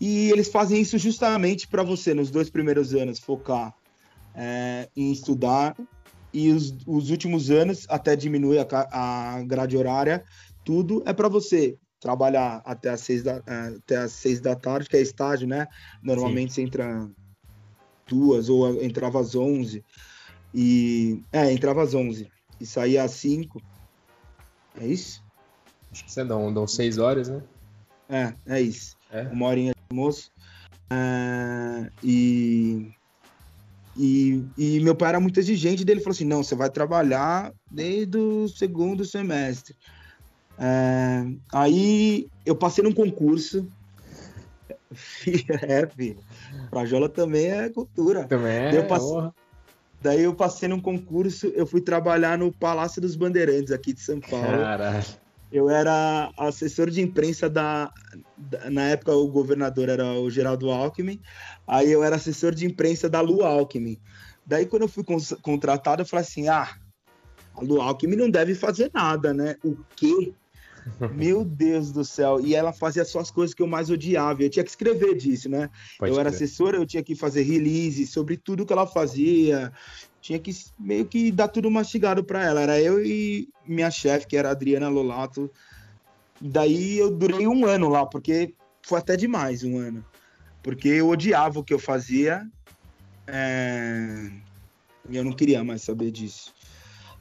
E 0.00 0.30
eles 0.30 0.48
fazem 0.48 0.80
isso 0.80 0.98
justamente 0.98 1.68
para 1.68 1.82
você, 1.82 2.12
nos 2.12 2.30
dois 2.30 2.50
primeiros 2.50 2.92
anos, 2.94 3.20
focar 3.20 3.72
é, 4.34 4.88
em 4.96 5.12
estudar 5.12 5.76
e 6.32 6.50
os, 6.50 6.74
os, 6.86 7.10
últimos 7.10 7.50
anos, 7.50 7.86
até 7.88 8.16
diminuir 8.16 8.58
a, 8.58 9.36
a 9.36 9.42
grade 9.42 9.76
horária, 9.76 10.24
tudo 10.64 11.02
é 11.06 11.12
para 11.12 11.28
você 11.28 11.76
trabalhar 12.02 12.60
até 12.64 12.90
as, 12.90 13.00
seis 13.00 13.22
da, 13.22 13.40
é, 13.46 13.76
até 13.76 13.96
as 13.96 14.12
seis 14.12 14.40
da 14.40 14.56
tarde, 14.56 14.88
que 14.88 14.96
é 14.96 15.00
estágio, 15.00 15.46
né? 15.46 15.68
Normalmente 16.02 16.52
Sim. 16.52 16.54
você 16.56 16.62
entra 16.62 17.08
duas 18.08 18.48
ou 18.48 18.82
entrava 18.82 19.20
às 19.20 19.36
onze. 19.36 19.84
E. 20.52 21.22
É, 21.32 21.50
entrava 21.52 21.80
às 21.80 21.94
onze 21.94 22.28
e 22.60 22.66
saía 22.66 23.04
às 23.04 23.12
cinco. 23.12 23.62
É 24.80 24.86
isso? 24.86 25.22
Acho 25.92 26.04
que 26.04 26.10
você 26.10 26.24
dão, 26.24 26.52
dão 26.52 26.66
seis 26.66 26.98
horas, 26.98 27.28
né? 27.28 27.42
É, 28.08 28.34
é 28.46 28.60
isso. 28.60 28.96
É? 29.10 29.22
Uma 29.28 29.46
horinha 29.46 29.72
de 29.72 29.80
almoço. 29.96 30.28
É, 30.90 31.90
e, 32.02 32.90
e, 33.96 34.44
e, 34.58 34.80
meu 34.80 34.96
pai 34.96 35.10
era 35.10 35.20
muito 35.20 35.38
exigente 35.38 35.84
dele 35.84 36.00
falou 36.00 36.14
assim: 36.14 36.24
não, 36.24 36.42
você 36.42 36.56
vai 36.56 36.68
trabalhar 36.68 37.52
desde 37.70 38.18
o 38.18 38.48
segundo 38.48 39.04
semestre. 39.04 39.76
É, 40.58 41.24
aí 41.52 42.28
eu 42.44 42.54
passei 42.54 42.82
num 42.84 42.92
concurso. 42.92 43.66
é, 45.62 45.86
filho. 45.86 46.18
Prajola 46.70 47.08
também 47.08 47.50
é 47.50 47.68
cultura. 47.68 48.24
Também 48.24 48.52
é. 48.52 48.76
Eu 48.76 48.86
passei, 48.86 49.30
daí 50.00 50.22
eu 50.22 50.34
passei 50.34 50.68
num 50.68 50.80
concurso, 50.80 51.46
eu 51.48 51.66
fui 51.66 51.80
trabalhar 51.80 52.36
no 52.38 52.52
Palácio 52.52 53.00
dos 53.00 53.16
Bandeirantes 53.16 53.72
aqui 53.72 53.92
de 53.92 54.00
São 54.00 54.20
Paulo. 54.20 54.46
Caralho. 54.46 55.04
Eu 55.50 55.68
era 55.68 56.32
assessor 56.38 56.88
de 56.88 57.02
imprensa 57.02 57.48
da, 57.48 57.90
da, 58.38 58.70
Na 58.70 58.84
época, 58.84 59.14
o 59.14 59.28
governador 59.28 59.90
era 59.90 60.14
o 60.14 60.30
Geraldo 60.30 60.70
Alckmin. 60.70 61.20
Aí 61.66 61.92
eu 61.92 62.02
era 62.02 62.16
assessor 62.16 62.54
de 62.54 62.64
imprensa 62.64 63.08
da 63.08 63.20
Lu 63.20 63.42
Alckmin. 63.42 64.00
Daí, 64.46 64.64
quando 64.64 64.82
eu 64.82 64.88
fui 64.88 65.04
contratado, 65.42 66.00
eu 66.00 66.06
falei 66.06 66.24
assim: 66.24 66.48
ah, 66.48 66.74
a 67.54 67.60
Lu 67.60 67.82
Alckmin 67.82 68.16
não 68.16 68.30
deve 68.30 68.54
fazer 68.54 68.90
nada, 68.94 69.34
né? 69.34 69.56
O 69.62 69.76
quê? 69.94 70.32
Meu 71.14 71.44
Deus 71.44 71.92
do 71.92 72.04
céu. 72.04 72.40
E 72.40 72.54
ela 72.54 72.72
fazia 72.72 73.04
só 73.04 73.20
as 73.20 73.30
coisas 73.30 73.54
que 73.54 73.62
eu 73.62 73.66
mais 73.66 73.90
odiava. 73.90 74.42
Eu 74.42 74.50
tinha 74.50 74.64
que 74.64 74.70
escrever 74.70 75.16
disso, 75.16 75.48
né? 75.48 75.70
Pode 75.98 76.12
eu 76.12 76.18
era 76.18 76.28
assessora, 76.28 76.76
eu 76.76 76.86
tinha 76.86 77.02
que 77.02 77.14
fazer 77.14 77.42
release 77.42 78.06
sobre 78.06 78.36
tudo 78.36 78.66
que 78.66 78.72
ela 78.72 78.86
fazia. 78.86 79.72
Tinha 80.20 80.38
que 80.38 80.52
meio 80.78 81.06
que 81.06 81.30
dar 81.30 81.48
tudo 81.48 81.70
mastigado 81.70 82.22
para 82.24 82.44
ela. 82.44 82.60
Era 82.60 82.80
eu 82.80 83.04
e 83.04 83.48
minha 83.66 83.90
chefe, 83.90 84.26
que 84.26 84.36
era 84.36 84.48
a 84.48 84.52
Adriana 84.52 84.88
Lolato. 84.88 85.50
Daí 86.40 86.98
eu 86.98 87.10
durei 87.10 87.46
um 87.46 87.64
ano 87.64 87.88
lá, 87.88 88.04
porque 88.04 88.54
foi 88.82 88.98
até 88.98 89.16
demais 89.16 89.62
um 89.62 89.78
ano. 89.78 90.04
Porque 90.62 90.88
eu 90.88 91.08
odiava 91.08 91.58
o 91.58 91.64
que 91.64 91.74
eu 91.74 91.78
fazia. 91.78 92.46
É... 93.26 94.30
E 95.08 95.16
eu 95.16 95.24
não 95.24 95.32
queria 95.32 95.64
mais 95.64 95.82
saber 95.82 96.10
disso. 96.10 96.52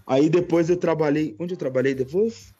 Aí 0.05 0.29
depois 0.29 0.69
eu 0.69 0.77
trabalhei. 0.77 1.35
Onde 1.39 1.53
eu 1.53 1.57
trabalhei 1.57 1.95
depois? 1.95 2.50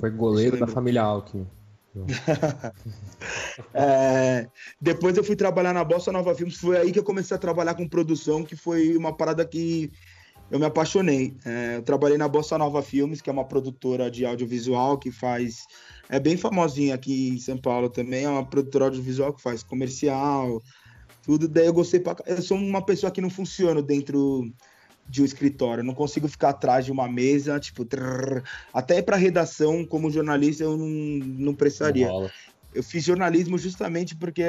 Foi 0.00 0.10
goleiro 0.10 0.58
da 0.58 0.66
família 0.66 1.02
Alckmin. 1.02 1.46
é, 3.74 4.46
depois 4.80 5.16
eu 5.16 5.24
fui 5.24 5.36
trabalhar 5.36 5.72
na 5.72 5.84
Bossa 5.84 6.12
Nova 6.12 6.34
Filmes, 6.34 6.56
foi 6.56 6.78
aí 6.78 6.92
que 6.92 6.98
eu 6.98 7.04
comecei 7.04 7.36
a 7.36 7.40
trabalhar 7.40 7.74
com 7.74 7.88
produção, 7.88 8.44
que 8.44 8.56
foi 8.56 8.96
uma 8.96 9.12
parada 9.14 9.44
que 9.44 9.90
eu 10.50 10.58
me 10.58 10.64
apaixonei. 10.64 11.36
É, 11.44 11.76
eu 11.76 11.82
trabalhei 11.82 12.16
na 12.16 12.28
Bossa 12.28 12.56
Nova 12.56 12.82
Filmes, 12.82 13.20
que 13.20 13.28
é 13.28 13.32
uma 13.32 13.44
produtora 13.44 14.10
de 14.10 14.24
audiovisual 14.24 14.98
que 14.98 15.10
faz. 15.10 15.66
É 16.08 16.18
bem 16.18 16.36
famosinha 16.36 16.94
aqui 16.94 17.28
em 17.28 17.38
São 17.38 17.58
Paulo 17.58 17.90
também, 17.90 18.24
é 18.24 18.28
uma 18.28 18.44
produtora 18.44 18.86
audiovisual 18.86 19.32
que 19.32 19.42
faz 19.42 19.62
comercial, 19.62 20.62
tudo. 21.22 21.46
Daí 21.46 21.66
eu 21.66 21.72
gostei 21.72 22.00
pra. 22.00 22.16
Eu 22.26 22.40
sou 22.40 22.56
uma 22.56 22.84
pessoa 22.84 23.12
que 23.12 23.20
não 23.20 23.30
funciona 23.30 23.82
dentro 23.82 24.50
de 25.08 25.22
um 25.22 25.24
escritório. 25.24 25.82
Eu 25.82 25.86
não 25.86 25.94
consigo 25.94 26.28
ficar 26.28 26.50
atrás 26.50 26.84
de 26.84 26.92
uma 26.92 27.08
mesa, 27.08 27.58
tipo, 27.58 27.84
trrr, 27.84 28.42
até 28.72 29.02
para 29.02 29.16
redação, 29.16 29.84
como 29.84 30.10
jornalista, 30.10 30.64
eu 30.64 30.76
não, 30.76 30.86
não 30.86 31.54
precisaria. 31.54 32.08
Não 32.08 32.30
eu 32.74 32.82
fiz 32.82 33.04
jornalismo 33.04 33.58
justamente 33.58 34.14
porque 34.14 34.42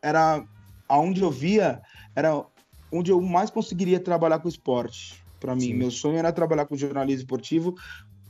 era 0.00 0.44
aonde 0.88 1.22
eu 1.22 1.30
via, 1.30 1.82
era 2.14 2.44
onde 2.90 3.10
eu 3.10 3.20
mais 3.20 3.50
conseguiria 3.50 3.98
trabalhar 3.98 4.38
com 4.38 4.48
esporte. 4.48 5.22
Para 5.40 5.54
mim, 5.54 5.62
Sim. 5.62 5.74
meu 5.74 5.90
sonho 5.90 6.16
era 6.16 6.32
trabalhar 6.32 6.66
com 6.66 6.76
jornalismo 6.76 7.22
esportivo 7.22 7.74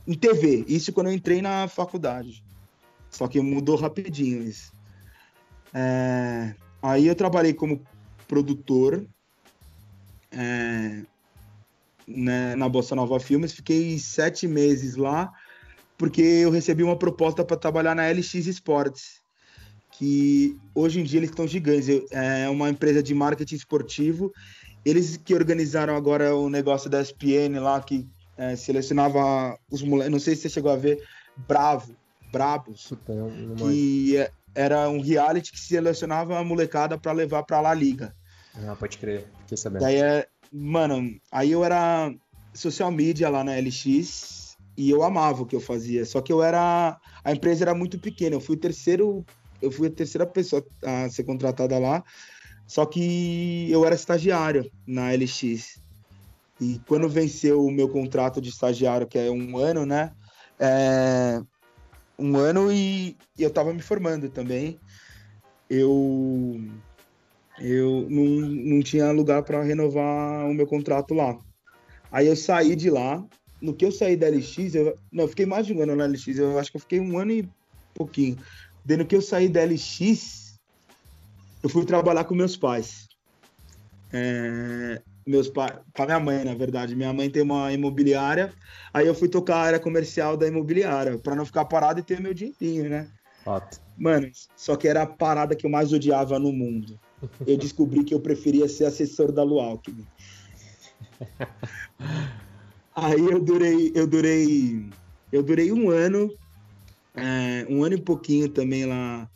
em 0.07 0.13
TV. 0.13 0.65
Isso 0.67 0.91
quando 0.91 1.07
eu 1.07 1.13
entrei 1.13 1.41
na 1.41 1.67
faculdade. 1.67 2.43
Só 3.09 3.27
que 3.27 3.39
mudou 3.39 3.77
rapidinho 3.77 4.43
isso. 4.43 4.73
É... 5.73 6.53
Aí 6.81 7.07
eu 7.07 7.15
trabalhei 7.15 7.53
como 7.53 7.81
produtor. 8.27 9.05
É 10.31 11.03
né, 12.07 12.55
na 12.55 12.67
Bossa 12.69 12.95
Nova 12.95 13.19
Filmes. 13.19 13.53
Fiquei 13.53 13.97
sete 13.99 14.47
meses 14.47 14.95
lá, 14.95 15.31
porque 15.97 16.21
eu 16.21 16.51
recebi 16.51 16.83
uma 16.83 16.97
proposta 16.97 17.43
para 17.43 17.57
trabalhar 17.57 17.95
na 17.95 18.09
LX 18.09 18.33
Sports, 18.47 19.21
que 19.91 20.57
hoje 20.73 20.99
em 20.99 21.03
dia 21.03 21.19
eles 21.19 21.29
estão 21.29 21.47
gigantes. 21.47 21.87
É 22.11 22.49
uma 22.49 22.69
empresa 22.69 23.01
de 23.01 23.13
marketing 23.13 23.55
esportivo. 23.55 24.31
Eles 24.83 25.17
que 25.17 25.33
organizaram 25.33 25.95
agora 25.95 26.35
o 26.35 26.49
negócio 26.49 26.89
da 26.89 27.01
SPN 27.01 27.59
lá, 27.59 27.81
que 27.81 28.07
é, 28.37 28.55
selecionava 28.55 29.57
os 29.71 29.81
moleques. 29.81 30.11
Não 30.11 30.19
sei 30.19 30.35
se 30.35 30.43
você 30.43 30.49
chegou 30.49 30.71
a 30.71 30.75
ver, 30.75 31.01
Bravo, 31.47 31.95
Brabos, 32.31 32.91
que 33.57 34.17
é, 34.17 34.31
era 34.53 34.89
um 34.89 35.01
reality 35.01 35.51
que 35.51 35.59
selecionava 35.59 36.37
a 36.37 36.43
molecada 36.43 36.97
para 36.97 37.11
levar 37.11 37.43
para 37.43 37.61
La 37.61 37.73
Liga. 37.73 38.15
Ah, 38.67 38.75
pode 38.75 38.97
crer, 38.97 39.27
fiquei 39.41 39.57
sabendo. 39.57 39.81
Daí 39.81 39.97
é, 39.97 40.27
Mano, 40.57 41.19
aí 41.29 41.51
eu 41.51 41.65
era 41.65 42.15
social 42.53 42.89
media 42.89 43.27
lá 43.27 43.43
na 43.43 43.57
LX 43.59 44.55
e 44.77 44.89
eu 44.89 45.03
amava 45.03 45.43
o 45.43 45.45
que 45.45 45.53
eu 45.53 45.59
fazia. 45.59 46.05
Só 46.05 46.21
que 46.21 46.31
eu 46.31 46.41
era. 46.41 46.97
A 47.25 47.31
empresa 47.33 47.65
era 47.65 47.75
muito 47.75 47.99
pequena. 47.99 48.37
Eu 48.37 48.39
fui 48.39 48.55
o 48.55 48.59
terceiro. 48.59 49.25
Eu 49.61 49.69
fui 49.69 49.89
a 49.89 49.91
terceira 49.91 50.25
pessoa 50.25 50.65
a 50.81 51.09
ser 51.09 51.25
contratada 51.25 51.77
lá. 51.77 52.01
Só 52.65 52.85
que 52.85 53.69
eu 53.69 53.85
era 53.85 53.95
estagiário 53.95 54.71
na 54.87 55.11
LX. 55.11 55.81
E 56.61 56.79
quando 56.87 57.09
venceu 57.09 57.65
o 57.65 57.71
meu 57.71 57.89
contrato 57.89 58.39
de 58.39 58.47
estagiário, 58.47 59.07
que 59.07 59.19
é 59.19 59.29
um 59.29 59.57
ano, 59.57 59.85
né? 59.85 60.13
É, 60.57 61.41
um 62.17 62.37
ano 62.37 62.71
e, 62.71 63.17
eu 63.37 63.49
tava 63.49 63.73
me 63.73 63.81
formando 63.81 64.29
também. 64.29 64.79
Eu 65.69 66.61
eu 67.59 68.07
não, 68.09 68.25
não 68.25 68.81
tinha 68.81 69.11
lugar 69.11 69.43
para 69.43 69.63
renovar 69.63 70.45
o 70.45 70.53
meu 70.53 70.67
contrato 70.67 71.13
lá. 71.13 71.37
Aí 72.11 72.27
eu 72.27 72.35
saí 72.35 72.75
de 72.75 72.89
lá. 72.89 73.23
No 73.61 73.73
que 73.73 73.85
eu 73.85 73.91
saí 73.91 74.17
da 74.17 74.27
LX, 74.27 74.75
eu, 74.75 74.97
não, 75.11 75.23
eu 75.23 75.27
fiquei 75.29 75.45
mais 75.45 75.65
de 75.65 75.73
um 75.73 75.81
ano 75.81 75.95
na 75.95 76.05
LX, 76.05 76.37
eu 76.37 76.59
acho 76.59 76.69
que 76.69 76.77
eu 76.77 76.81
fiquei 76.81 76.99
um 76.99 77.17
ano 77.17 77.31
e 77.31 77.49
pouquinho. 77.93 78.37
Daí 78.83 78.97
no 78.97 79.05
que 79.05 79.15
eu 79.15 79.21
saí 79.21 79.47
da 79.47 79.63
LX, 79.63 80.59
eu 81.63 81.69
fui 81.69 81.85
trabalhar 81.85 82.25
com 82.25 82.35
meus 82.35 82.57
pais. 82.57 83.07
É, 84.11 85.01
meus 85.25 85.49
pais, 85.49 85.79
com 85.95 86.05
minha 86.05 86.19
mãe, 86.19 86.43
na 86.43 86.53
verdade. 86.53 86.95
Minha 86.95 87.13
mãe 87.13 87.29
tem 87.29 87.41
uma 87.41 87.71
imobiliária, 87.71 88.53
aí 88.93 89.07
eu 89.07 89.15
fui 89.15 89.29
tocar 89.29 89.55
a 89.55 89.63
área 89.63 89.79
comercial 89.79 90.35
da 90.37 90.47
imobiliária, 90.47 91.17
para 91.17 91.35
não 91.35 91.45
ficar 91.45 91.65
parado 91.65 92.01
e 92.01 92.03
ter 92.03 92.19
meu 92.19 92.33
dinheirinho, 92.33 92.89
né? 92.89 93.09
Fato. 93.43 93.79
Mano, 93.97 94.29
só 94.55 94.75
que 94.75 94.87
era 94.87 95.03
a 95.03 95.07
parada 95.07 95.55
que 95.55 95.65
eu 95.65 95.69
mais 95.69 95.93
odiava 95.93 96.37
no 96.37 96.51
mundo 96.51 96.99
eu 97.45 97.57
descobri 97.57 98.03
que 98.03 98.13
eu 98.13 98.19
preferia 98.19 98.67
ser 98.67 98.85
assessor 98.85 99.31
da 99.31 99.43
Lualchemy. 99.43 100.05
Aí 102.95 103.19
eu 103.19 103.43
durei, 103.43 103.91
eu 103.93 104.07
durei, 104.07 104.89
eu 105.31 105.43
durei 105.43 105.71
um 105.71 105.89
ano, 105.89 106.33
é, 107.13 107.65
um 107.69 107.83
ano 107.83 107.95
e 107.95 108.01
pouquinho 108.01 108.47
também 108.49 108.85
lá, 108.85 109.29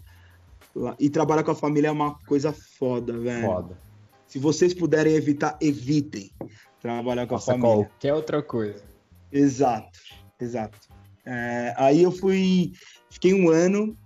lá, 0.76 0.96
E 1.00 1.10
trabalhar 1.10 1.44
com 1.44 1.52
a 1.52 1.56
família 1.56 1.90
é 1.90 1.92
uma 1.92 2.18
coisa 2.26 2.54
foda, 2.54 3.18
velho. 3.18 3.48
Foda. 3.48 3.78
Se 4.28 4.40
vocês 4.40 4.74
puderem 4.74 5.14
evitar, 5.14 5.58
evitem 5.62 6.32
trabalhar 6.82 7.28
com 7.28 7.34
Nossa, 7.34 7.52
a 7.52 7.56
família. 7.56 7.86
Qualquer 7.86 8.14
outra 8.14 8.42
coisa. 8.42 8.84
Exato, 9.32 10.00
exato. 10.40 10.78
É, 11.26 11.74
aí 11.78 12.04
eu 12.04 12.12
fui, 12.12 12.72
fiquei 13.12 13.34
um 13.34 13.50
ano. 13.50 13.98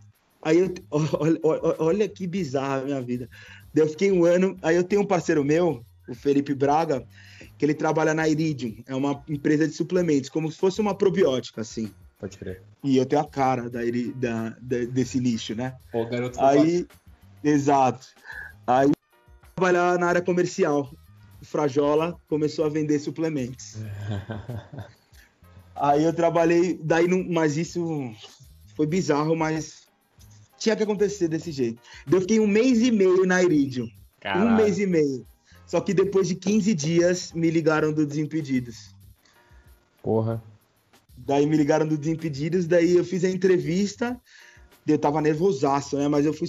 Aí 0.41 0.59
eu, 0.59 0.73
olha, 1.19 1.39
olha, 1.43 1.75
olha 1.79 2.09
que 2.09 2.25
bizarra 2.25 2.81
a 2.81 2.85
minha 2.85 3.01
vida. 3.01 3.29
Eu 3.75 3.87
fiquei 3.87 4.11
um 4.11 4.25
ano. 4.25 4.57
Aí 4.61 4.75
eu 4.75 4.83
tenho 4.83 5.01
um 5.01 5.05
parceiro 5.05 5.43
meu, 5.43 5.83
o 6.07 6.13
Felipe 6.13 6.53
Braga, 6.53 7.05
que 7.57 7.65
ele 7.65 7.73
trabalha 7.73 8.13
na 8.13 8.27
Iridium. 8.27 8.83
É 8.87 8.95
uma 8.95 9.23
empresa 9.27 9.67
de 9.67 9.73
suplementos, 9.73 10.29
como 10.29 10.51
se 10.51 10.57
fosse 10.57 10.81
uma 10.81 10.95
probiótica, 10.95 11.61
assim. 11.61 11.91
Pode 12.19 12.37
crer. 12.37 12.61
E 12.83 12.97
eu 12.97 13.05
tenho 13.05 13.21
a 13.21 13.27
cara 13.27 13.69
da, 13.69 13.79
da, 14.15 14.49
da 14.61 14.85
desse 14.85 15.19
lixo, 15.19 15.55
né? 15.55 15.75
Pô, 15.91 16.05
garoto 16.05 16.39
Aí, 16.41 16.87
exato. 17.43 18.07
Aí 18.67 18.91
trabalhar 19.55 19.97
na 19.99 20.07
área 20.07 20.21
comercial. 20.21 20.89
O 21.41 21.45
Frajola 21.45 22.17
começou 22.29 22.65
a 22.65 22.69
vender 22.69 22.99
suplementos. 22.99 23.77
Aí 25.75 26.03
eu 26.03 26.13
trabalhei, 26.13 26.79
daí 26.81 27.07
não, 27.07 27.25
mas 27.27 27.57
isso 27.57 28.13
foi 28.75 28.85
bizarro, 28.85 29.35
mas 29.35 29.82
tinha 30.63 30.77
que 30.77 30.83
acontecer 30.83 31.27
desse 31.27 31.51
jeito. 31.51 31.81
Eu 32.09 32.21
fiquei 32.21 32.39
um 32.39 32.47
mês 32.47 32.81
e 32.81 32.89
meio 32.89 33.25
na 33.25 33.43
Iridium. 33.43 33.89
Caralho. 34.21 34.45
Um 34.45 34.55
mês 34.55 34.79
e 34.79 34.87
meio. 34.87 35.27
Só 35.67 35.81
que 35.81 35.93
depois 35.93 36.29
de 36.29 36.35
15 36.35 36.73
dias 36.73 37.33
me 37.33 37.51
ligaram 37.51 37.91
do 37.91 38.05
Desimpedidos. 38.05 38.95
Porra. 40.01 40.41
Daí 41.17 41.45
me 41.45 41.57
ligaram 41.57 41.85
do 41.85 41.97
Desimpedidos, 41.97 42.65
daí 42.65 42.95
eu 42.95 43.03
fiz 43.03 43.25
a 43.25 43.29
entrevista. 43.29 44.19
Eu 44.87 44.97
tava 44.97 45.21
nervosaço, 45.21 45.97
né? 45.97 46.07
Mas 46.07 46.25
eu 46.25 46.33
fui 46.33 46.47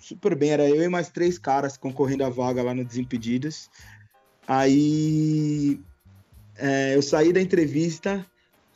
super 0.00 0.34
bem. 0.34 0.50
Era 0.50 0.68
eu 0.68 0.82
e 0.82 0.88
mais 0.88 1.08
três 1.08 1.38
caras 1.38 1.76
concorrendo 1.76 2.24
à 2.24 2.28
vaga 2.28 2.62
lá 2.62 2.74
no 2.74 2.84
Desimpedidos. 2.84 3.70
Aí 4.48 5.80
é, 6.56 6.96
eu 6.96 7.02
saí 7.02 7.32
da 7.32 7.40
entrevista, 7.40 8.26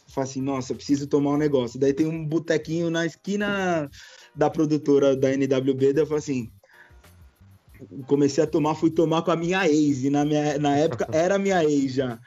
falei 0.06 0.30
assim, 0.30 0.42
nossa, 0.42 0.72
preciso 0.72 1.08
tomar 1.08 1.30
um 1.30 1.36
negócio. 1.36 1.80
Daí 1.80 1.92
tem 1.92 2.06
um 2.06 2.24
botequinho 2.24 2.90
na 2.90 3.06
esquina 3.06 3.90
da 4.34 4.48
produtora 4.50 5.16
da 5.16 5.32
NWB, 5.32 5.92
daí 5.92 6.02
eu 6.02 6.06
falei 6.06 6.18
assim, 6.18 6.52
comecei 8.06 8.44
a 8.44 8.46
tomar, 8.46 8.74
fui 8.74 8.90
tomar 8.90 9.22
com 9.22 9.30
a 9.30 9.36
minha 9.36 9.68
ex, 9.68 10.04
e 10.04 10.10
na, 10.10 10.24
minha, 10.24 10.58
na 10.58 10.76
época 10.76 11.06
era 11.12 11.38
minha 11.38 11.64
ex 11.64 11.94
já. 11.94 12.18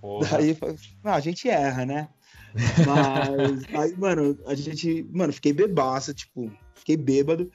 Porra. 0.00 0.38
Daí 0.38 0.56
ah, 1.04 1.14
a 1.14 1.20
gente 1.20 1.48
erra, 1.48 1.84
né? 1.84 2.08
Mas 2.54 3.64
aí, 3.78 3.96
mano, 3.96 4.38
a 4.46 4.54
gente, 4.54 5.06
mano, 5.12 5.32
fiquei 5.32 5.52
bebaça, 5.52 6.12
tipo, 6.12 6.50
fiquei 6.74 6.96
bêbado. 6.96 7.50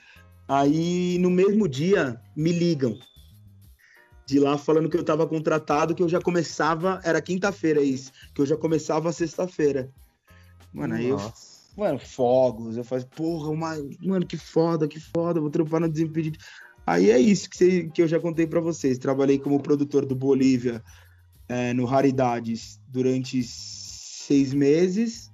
Aí 0.47 1.17
no 1.19 1.29
mesmo 1.29 1.67
dia 1.67 2.21
me 2.35 2.51
ligam 2.51 2.97
de 4.25 4.39
lá 4.39 4.57
falando 4.57 4.89
que 4.89 4.97
eu 4.97 5.03
tava 5.03 5.27
contratado, 5.27 5.93
que 5.93 6.01
eu 6.01 6.09
já 6.09 6.19
começava, 6.19 6.99
era 7.03 7.21
quinta-feira 7.21 7.81
isso, 7.81 8.11
que 8.33 8.41
eu 8.41 8.45
já 8.45 8.57
começava 8.57 9.11
sexta-feira. 9.11 9.91
Mano, 10.73 10.95
aí 10.95 11.09
Nossa. 11.09 11.25
eu, 11.27 11.54
mano, 11.75 11.99
fogos, 11.99 12.77
eu 12.77 12.83
falei, 12.83 13.05
porra, 13.15 13.49
uma, 13.49 13.75
mano, 14.01 14.25
que 14.25 14.37
foda, 14.37 14.87
que 14.87 14.99
foda, 14.99 15.41
vou 15.41 15.49
trampar 15.49 15.81
no 15.81 15.89
Desimpedido. 15.89 16.37
Aí 16.87 17.09
é 17.09 17.19
isso 17.19 17.49
que, 17.49 17.89
que 17.89 18.01
eu 18.01 18.07
já 18.07 18.19
contei 18.19 18.45
para 18.45 18.59
vocês. 18.59 18.97
Trabalhei 18.97 19.39
como 19.39 19.61
produtor 19.61 20.05
do 20.05 20.15
Bolívia 20.15 20.83
é, 21.49 21.73
no 21.73 21.85
Raridades 21.85 22.79
durante 22.87 23.41
seis 23.43 24.53
meses. 24.53 25.31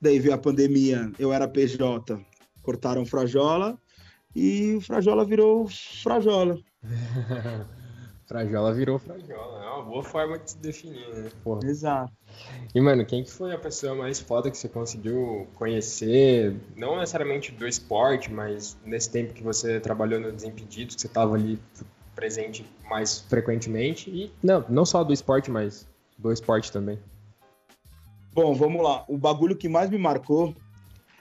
Daí 0.00 0.18
veio 0.18 0.34
a 0.34 0.38
pandemia, 0.38 1.10
eu 1.18 1.32
era 1.32 1.48
PJ, 1.48 2.18
cortaram 2.62 3.04
Frajola 3.04 3.78
e 4.34 4.74
o 4.74 4.80
Frajola 4.80 5.24
virou 5.24 5.68
Frajola. 6.02 6.58
Frajola 8.26 8.74
virou 8.74 8.98
Frajola. 8.98 9.64
É 9.64 9.68
uma 9.68 9.82
boa 9.82 10.02
forma 10.02 10.38
de 10.38 10.50
se 10.50 10.58
definir, 10.58 11.08
né? 11.14 11.30
Porra. 11.44 11.60
Exato. 11.64 12.12
E, 12.74 12.80
mano, 12.80 13.06
quem 13.06 13.22
que 13.22 13.30
foi 13.30 13.52
a 13.52 13.58
pessoa 13.58 13.94
mais 13.94 14.18
foda 14.18 14.50
que 14.50 14.58
você 14.58 14.68
conseguiu 14.68 15.46
conhecer? 15.54 16.56
Não 16.76 16.98
necessariamente 16.98 17.52
do 17.52 17.66
esporte, 17.66 18.32
mas 18.32 18.76
nesse 18.84 19.10
tempo 19.10 19.32
que 19.32 19.42
você 19.42 19.78
trabalhou 19.78 20.20
no 20.20 20.32
Desimpedidos, 20.32 20.96
que 20.96 21.02
você 21.02 21.08
tava 21.08 21.36
ali 21.36 21.58
presente 22.16 22.66
mais 22.90 23.20
frequentemente. 23.20 24.10
E 24.10 24.32
não, 24.42 24.64
não 24.68 24.84
só 24.84 25.04
do 25.04 25.12
esporte, 25.12 25.50
mas 25.50 25.86
do 26.18 26.32
esporte 26.32 26.72
também. 26.72 26.98
Bom, 28.32 28.54
vamos 28.54 28.82
lá. 28.82 29.04
O 29.08 29.16
bagulho 29.16 29.56
que 29.56 29.68
mais 29.68 29.88
me 29.88 29.98
marcou 29.98 30.54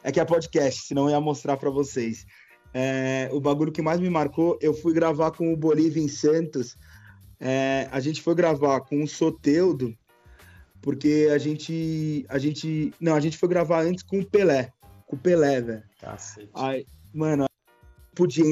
é 0.03 0.11
que 0.11 0.19
é 0.19 0.25
podcast, 0.25 0.87
senão 0.87 1.03
eu 1.03 1.11
ia 1.11 1.21
mostrar 1.21 1.55
para 1.57 1.69
vocês. 1.69 2.25
É, 2.73 3.29
o 3.31 3.39
bagulho 3.39 3.71
que 3.71 3.81
mais 3.81 3.99
me 3.99 4.09
marcou, 4.09 4.57
eu 4.61 4.73
fui 4.73 4.93
gravar 4.93 5.31
com 5.31 5.53
o 5.53 5.55
Bolívia 5.55 6.03
em 6.03 6.09
Santos 6.09 6.75
é, 7.39 7.87
a 7.91 7.99
gente 7.99 8.21
foi 8.21 8.35
gravar 8.35 8.81
com 8.81 9.03
o 9.03 9.07
Soteudo, 9.07 9.95
porque 10.81 11.29
a 11.33 11.37
gente, 11.37 12.25
a 12.29 12.37
gente, 12.37 12.93
não, 12.99 13.15
a 13.15 13.19
gente 13.19 13.37
foi 13.37 13.49
gravar 13.49 13.83
antes 13.83 14.03
com 14.03 14.19
o 14.19 14.25
Pelé, 14.25 14.71
com 15.07 15.15
o 15.15 15.19
Pelé, 15.19 15.61
velho. 15.61 15.83
Aí, 16.53 16.85
mano, 17.13 17.45
podia 18.15 18.45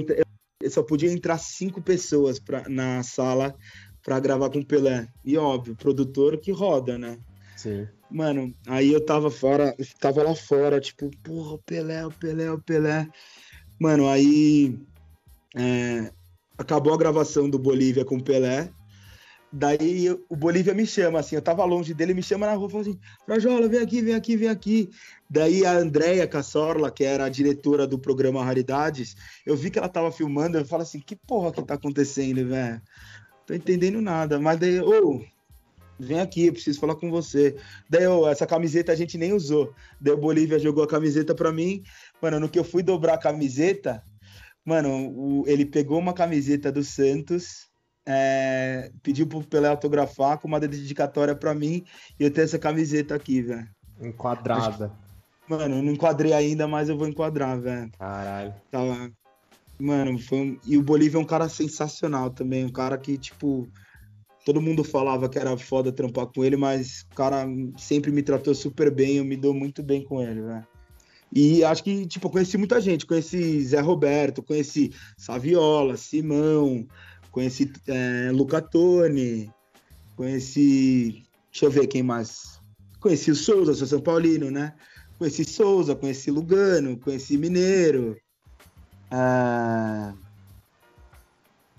eu 0.63 0.71
só 0.71 0.81
podia 0.81 1.11
entrar 1.11 1.38
cinco 1.38 1.81
pessoas 1.81 2.39
pra, 2.39 2.67
na 2.69 3.03
sala 3.03 3.53
para 4.01 4.19
gravar 4.19 4.49
com 4.49 4.59
o 4.59 4.65
Pelé. 4.65 5.07
E 5.23 5.38
óbvio, 5.38 5.75
produtor 5.75 6.38
que 6.38 6.51
roda, 6.51 6.97
né? 6.97 7.19
Sim. 7.57 7.88
Mano, 8.09 8.53
aí 8.67 8.91
eu 8.93 9.05
tava 9.05 9.29
fora, 9.29 9.75
eu 9.77 9.86
tava 9.99 10.23
lá 10.23 10.34
fora, 10.36 10.79
tipo, 10.79 11.11
porra, 11.21 11.53
o 11.53 11.57
Pelé, 11.57 12.05
o 12.05 12.11
Pelé, 12.11 12.51
o 12.51 12.59
Pelé. 12.59 13.07
Mano, 13.79 14.07
aí 14.07 14.79
é, 15.55 16.11
acabou 16.57 16.93
a 16.93 16.97
gravação 16.97 17.49
do 17.49 17.59
Bolívia 17.59 18.05
com 18.05 18.17
o 18.17 18.23
Pelé. 18.23 18.69
Daí 19.55 20.09
o 20.29 20.35
Bolívia 20.35 20.73
me 20.73 20.83
chama, 20.83 21.19
assim, 21.19 21.35
eu 21.35 21.41
tava 21.41 21.63
longe 21.63 21.93
dele, 21.93 22.15
me 22.15 22.23
chama 22.23 22.47
na 22.47 22.55
rua, 22.55 22.69
falou 22.69 22.81
assim, 22.81 22.99
Frajola, 23.23 23.67
vem 23.67 23.81
aqui, 23.81 24.01
vem 24.01 24.15
aqui, 24.15 24.35
vem 24.35 24.49
aqui. 24.49 24.89
Daí 25.29 25.63
a 25.63 25.73
Andréia 25.73 26.27
Cassorla, 26.27 26.89
que 26.89 27.03
era 27.03 27.25
a 27.25 27.29
diretora 27.29 27.85
do 27.85 27.99
programa 27.99 28.43
Raridades, 28.43 29.15
eu 29.45 29.55
vi 29.55 29.69
que 29.69 29.77
ela 29.77 29.87
tava 29.87 30.11
filmando, 30.11 30.57
eu 30.57 30.65
falo 30.65 30.81
assim, 30.81 30.99
que 30.99 31.15
porra 31.15 31.51
que 31.51 31.61
tá 31.61 31.75
acontecendo, 31.75 32.47
velho? 32.47 32.81
Tô 33.45 33.53
entendendo 33.53 34.01
nada. 34.01 34.39
Mas 34.39 34.59
daí, 34.59 34.79
ô, 34.79 35.17
oh, 35.19 35.21
vem 35.99 36.19
aqui, 36.19 36.47
eu 36.47 36.53
preciso 36.53 36.79
falar 36.79 36.95
com 36.95 37.11
você. 37.11 37.55
Daí, 37.87 38.07
oh, 38.07 38.27
essa 38.27 38.47
camiseta 38.47 38.91
a 38.91 38.95
gente 38.95 39.19
nem 39.19 39.33
usou. 39.33 39.71
Daí 40.01 40.13
o 40.13 40.17
Bolívia 40.17 40.57
jogou 40.57 40.83
a 40.83 40.87
camiseta 40.87 41.35
pra 41.35 41.51
mim. 41.51 41.83
Mano, 42.19 42.39
no 42.39 42.49
que 42.49 42.57
eu 42.57 42.63
fui 42.63 42.81
dobrar 42.81 43.13
a 43.13 43.19
camiseta, 43.19 44.03
Mano, 44.66 45.11
o, 45.11 45.43
ele 45.47 45.66
pegou 45.66 45.99
uma 45.99 46.14
camiseta 46.14 46.72
do 46.72 46.84
Santos, 46.84 47.68
é, 48.05 48.91
pediu 49.01 49.28
pro 49.28 49.43
Pelé 49.43 49.68
autografar 49.68 50.39
com 50.39 50.47
uma 50.47 50.59
dedicatória 50.59 51.36
para 51.36 51.53
mim 51.53 51.84
e 52.20 52.24
eu 52.24 52.32
tenho 52.32 52.45
essa 52.45 52.59
camiseta 52.59 53.16
aqui, 53.16 53.41
velho. 53.41 53.68
Enquadrada. 54.01 54.91
Mano, 55.47 55.76
eu 55.76 55.84
não 55.84 55.91
enquadrei 55.91 56.34
ainda, 56.34 56.68
mas 56.68 56.89
eu 56.89 56.97
vou 56.97 57.07
enquadrar, 57.07 57.59
velho. 57.59 57.91
Caralho. 57.97 58.53
Tava... 58.72 59.11
Mano, 59.80 60.18
foi 60.18 60.38
um... 60.38 60.59
e 60.66 60.78
o 60.78 60.84
Bolívia 60.84 61.18
é 61.18 61.22
um 61.22 61.26
cara 61.26 61.49
sensacional 61.49 62.30
também, 62.30 62.64
um 62.64 62.72
cara 62.72 62.97
que, 62.97 63.18
tipo, 63.18 63.68
todo 64.45 64.61
mundo 64.61 64.84
falava 64.84 65.28
que 65.28 65.38
era 65.38 65.57
foda 65.57 65.91
trampar 65.91 66.28
com 66.28 66.43
ele, 66.43 66.55
mas 66.55 67.05
o 67.11 67.16
cara 67.16 67.45
sempre 67.78 68.11
me 68.11 68.24
tratou 68.24 68.53
super 68.55 68.93
bem, 68.93 69.18
eu 69.18 69.26
me 69.26 69.36
dou 69.36 69.53
muito 69.53 69.84
bem 69.84 70.03
com 70.03 70.22
ele, 70.22 70.41
velho. 70.41 70.68
E 71.36 71.63
acho 71.63 71.84
que, 71.84 72.05
tipo, 72.05 72.29
conheci 72.29 72.57
muita 72.57 72.79
gente. 72.79 73.07
Conheci 73.07 73.65
Zé 73.65 73.79
Roberto, 73.79 74.43
conheci 74.43 74.93
Saviola, 75.17 75.97
Simão, 75.97 76.88
conheci 77.31 77.71
é, 77.88 78.29
Luca 78.31 78.61
Toni, 78.61 79.49
conheci. 80.15 81.23
Deixa 81.51 81.65
eu 81.65 81.71
ver 81.71 81.88
quem 81.88 82.03
mais. 82.03 82.59
Conheci 82.99 83.31
o 83.31 83.36
Souza, 83.36 83.73
sou 83.73 83.88
São 83.88 83.99
Paulino, 83.99 84.51
né? 84.51 84.75
Conheci 85.17 85.43
Souza, 85.43 85.95
conheci 85.95 86.29
Lugano, 86.29 86.97
conheci 86.97 87.36
Mineiro. 87.36 88.15
Ah, 89.09 90.13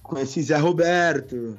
conheci 0.03 0.43
Zé 0.43 0.57
Roberto, 0.57 1.59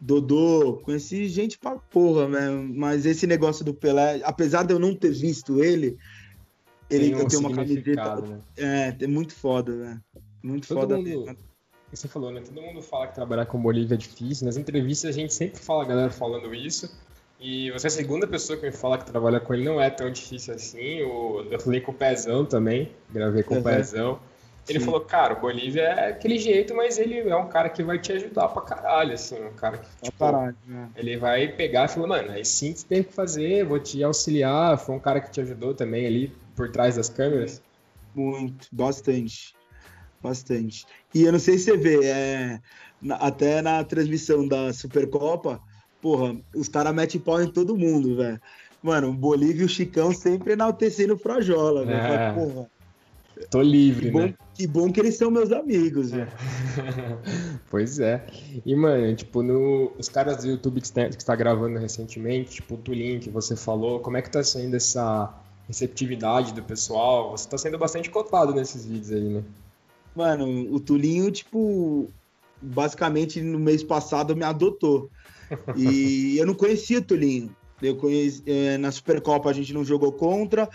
Dodô, 0.00 0.80
conheci 0.84 1.26
gente 1.28 1.58
pra 1.58 1.76
porra, 1.76 2.28
né? 2.28 2.50
Mas 2.74 3.06
esse 3.06 3.26
negócio 3.26 3.64
do 3.64 3.74
Pelé, 3.74 4.20
apesar 4.24 4.64
de 4.64 4.72
eu 4.72 4.78
não 4.78 4.94
ter 4.94 5.10
visto 5.10 5.62
ele, 5.62 5.96
ele 6.90 7.10
tem, 7.10 7.24
um 7.24 7.28
tem 7.28 7.38
uma 7.38 7.54
camiseta. 7.54 8.20
Né? 8.20 8.40
É, 8.56 8.96
é 9.00 9.06
muito 9.06 9.34
foda, 9.34 9.72
velho. 9.76 10.04
Muito 10.42 10.68
Todo 10.68 10.80
foda. 10.80 10.96
Mundo, 10.96 11.36
você 11.92 12.08
falou, 12.08 12.30
né? 12.30 12.40
Todo 12.40 12.60
mundo 12.60 12.82
fala 12.82 13.06
que 13.08 13.14
trabalhar 13.14 13.46
com 13.46 13.60
Bolívia 13.60 13.94
é 13.94 13.98
difícil. 13.98 14.46
Nas 14.46 14.56
entrevistas 14.56 15.10
a 15.10 15.12
gente 15.12 15.32
sempre 15.32 15.60
fala 15.60 15.82
a 15.82 15.86
galera 15.86 16.10
falando 16.10 16.54
isso. 16.54 16.90
E 17.40 17.70
você 17.70 17.86
é 17.86 17.88
a 17.88 17.90
segunda 17.90 18.26
pessoa 18.26 18.58
que 18.58 18.64
me 18.64 18.72
fala 18.72 18.98
que 18.98 19.04
trabalhar 19.04 19.40
com 19.40 19.52
ele 19.54 19.64
não 19.64 19.80
é 19.80 19.90
tão 19.90 20.10
difícil 20.10 20.54
assim. 20.54 20.98
Eu 20.98 21.58
falei 21.60 21.80
com 21.80 21.92
o 21.92 21.94
Pezão 21.94 22.44
também, 22.44 22.92
gravei 23.10 23.42
com 23.42 23.54
uhum. 23.54 23.60
o 23.60 23.64
Pezão. 23.64 24.18
Ele 24.68 24.80
Sim. 24.80 24.84
falou, 24.84 25.00
cara, 25.00 25.34
o 25.34 25.40
Bolívia 25.40 25.82
é 25.82 26.10
aquele 26.10 26.38
jeito, 26.38 26.74
mas 26.74 26.98
ele 26.98 27.20
é 27.20 27.36
um 27.36 27.46
cara 27.46 27.68
que 27.68 27.84
vai 27.84 28.00
te 28.00 28.10
ajudar 28.12 28.48
pra 28.48 28.62
caralho, 28.62 29.12
assim, 29.12 29.36
um 29.40 29.52
cara 29.52 29.78
que, 29.78 29.86
tipo, 30.02 30.18
caralho, 30.18 30.56
né? 30.66 30.90
ele 30.96 31.16
vai 31.16 31.46
pegar 31.46 31.84
e 31.84 31.88
falar, 31.88 32.08
mano, 32.08 32.32
aí 32.32 32.44
sim 32.44 32.74
você 32.74 32.84
tem 32.84 33.00
que 33.04 33.12
fazer, 33.12 33.64
vou 33.64 33.78
te 33.78 34.02
auxiliar, 34.02 34.76
foi 34.76 34.96
um 34.96 34.98
cara 34.98 35.20
que 35.20 35.30
te 35.30 35.40
ajudou 35.40 35.72
também 35.72 36.04
ali 36.04 36.32
por 36.56 36.70
trás 36.70 36.96
das 36.96 37.08
câmeras? 37.08 37.62
Muito, 38.14 38.66
bastante, 38.72 39.54
bastante. 40.22 40.86
E 41.14 41.22
eu 41.22 41.32
não 41.32 41.38
sei 41.38 41.58
se 41.58 41.66
você 41.66 41.76
vê, 41.76 42.06
é, 42.06 42.60
até 43.20 43.62
na 43.62 43.84
transmissão 43.84 44.48
da 44.48 44.72
Supercopa, 44.72 45.60
porra, 46.00 46.36
os 46.54 46.68
caras 46.68 46.94
metem 46.94 47.20
pau 47.20 47.40
em 47.40 47.50
todo 47.50 47.76
mundo, 47.76 48.16
velho. 48.16 48.40
Mano, 48.82 49.10
o 49.10 49.14
Bolívia 49.14 49.62
e 49.62 49.66
o 49.66 49.68
Chicão 49.68 50.12
sempre 50.12 50.54
enaltecendo 50.54 51.14
o 51.14 51.18
Frajola, 51.18 51.84
velho. 51.84 51.98
É. 51.98 52.32
Porra, 52.32 52.70
Tô 53.50 53.60
livre, 53.60 54.06
que 54.06 54.10
bom, 54.10 54.20
né? 54.20 54.34
Que 54.54 54.66
bom 54.66 54.90
que 54.90 54.98
eles 54.98 55.16
são 55.16 55.30
meus 55.30 55.52
amigos, 55.52 56.10
velho. 56.10 56.28
pois 57.68 57.98
é. 57.98 58.26
E, 58.64 58.74
mano, 58.74 59.14
tipo, 59.14 59.42
no, 59.42 59.92
os 59.98 60.08
caras 60.08 60.38
do 60.38 60.48
YouTube 60.48 60.80
que 60.80 60.86
está, 60.86 61.08
que 61.08 61.16
está 61.16 61.36
gravando 61.36 61.78
recentemente, 61.78 62.56
tipo, 62.56 62.74
o 62.74 62.78
Tulin 62.78 63.18
que 63.18 63.28
você 63.28 63.54
falou, 63.54 64.00
como 64.00 64.16
é 64.16 64.22
que 64.22 64.30
tá 64.30 64.42
sendo 64.42 64.74
essa, 64.74 65.34
receptividade 65.66 66.52
do 66.52 66.62
pessoal. 66.62 67.30
Você 67.30 67.48
tá 67.48 67.58
sendo 67.58 67.78
bastante 67.78 68.10
cotado 68.10 68.54
nesses 68.54 68.84
vídeos 68.84 69.12
aí, 69.12 69.28
né? 69.28 69.44
Mano, 70.14 70.72
o 70.72 70.80
Tulinho, 70.80 71.30
tipo, 71.30 72.08
basicamente 72.60 73.40
no 73.40 73.58
mês 73.58 73.82
passado 73.82 74.34
me 74.34 74.44
adotou. 74.44 75.10
E 75.76 76.36
eu 76.38 76.46
não 76.46 76.54
conhecia 76.54 76.98
o 76.98 77.02
Tulinho. 77.02 77.54
Eu 77.82 77.96
conheci, 77.96 78.42
é, 78.46 78.78
na 78.78 78.90
Supercopa 78.90 79.50
a 79.50 79.52
gente 79.52 79.74
não 79.74 79.84
jogou 79.84 80.12
contra. 80.12 80.68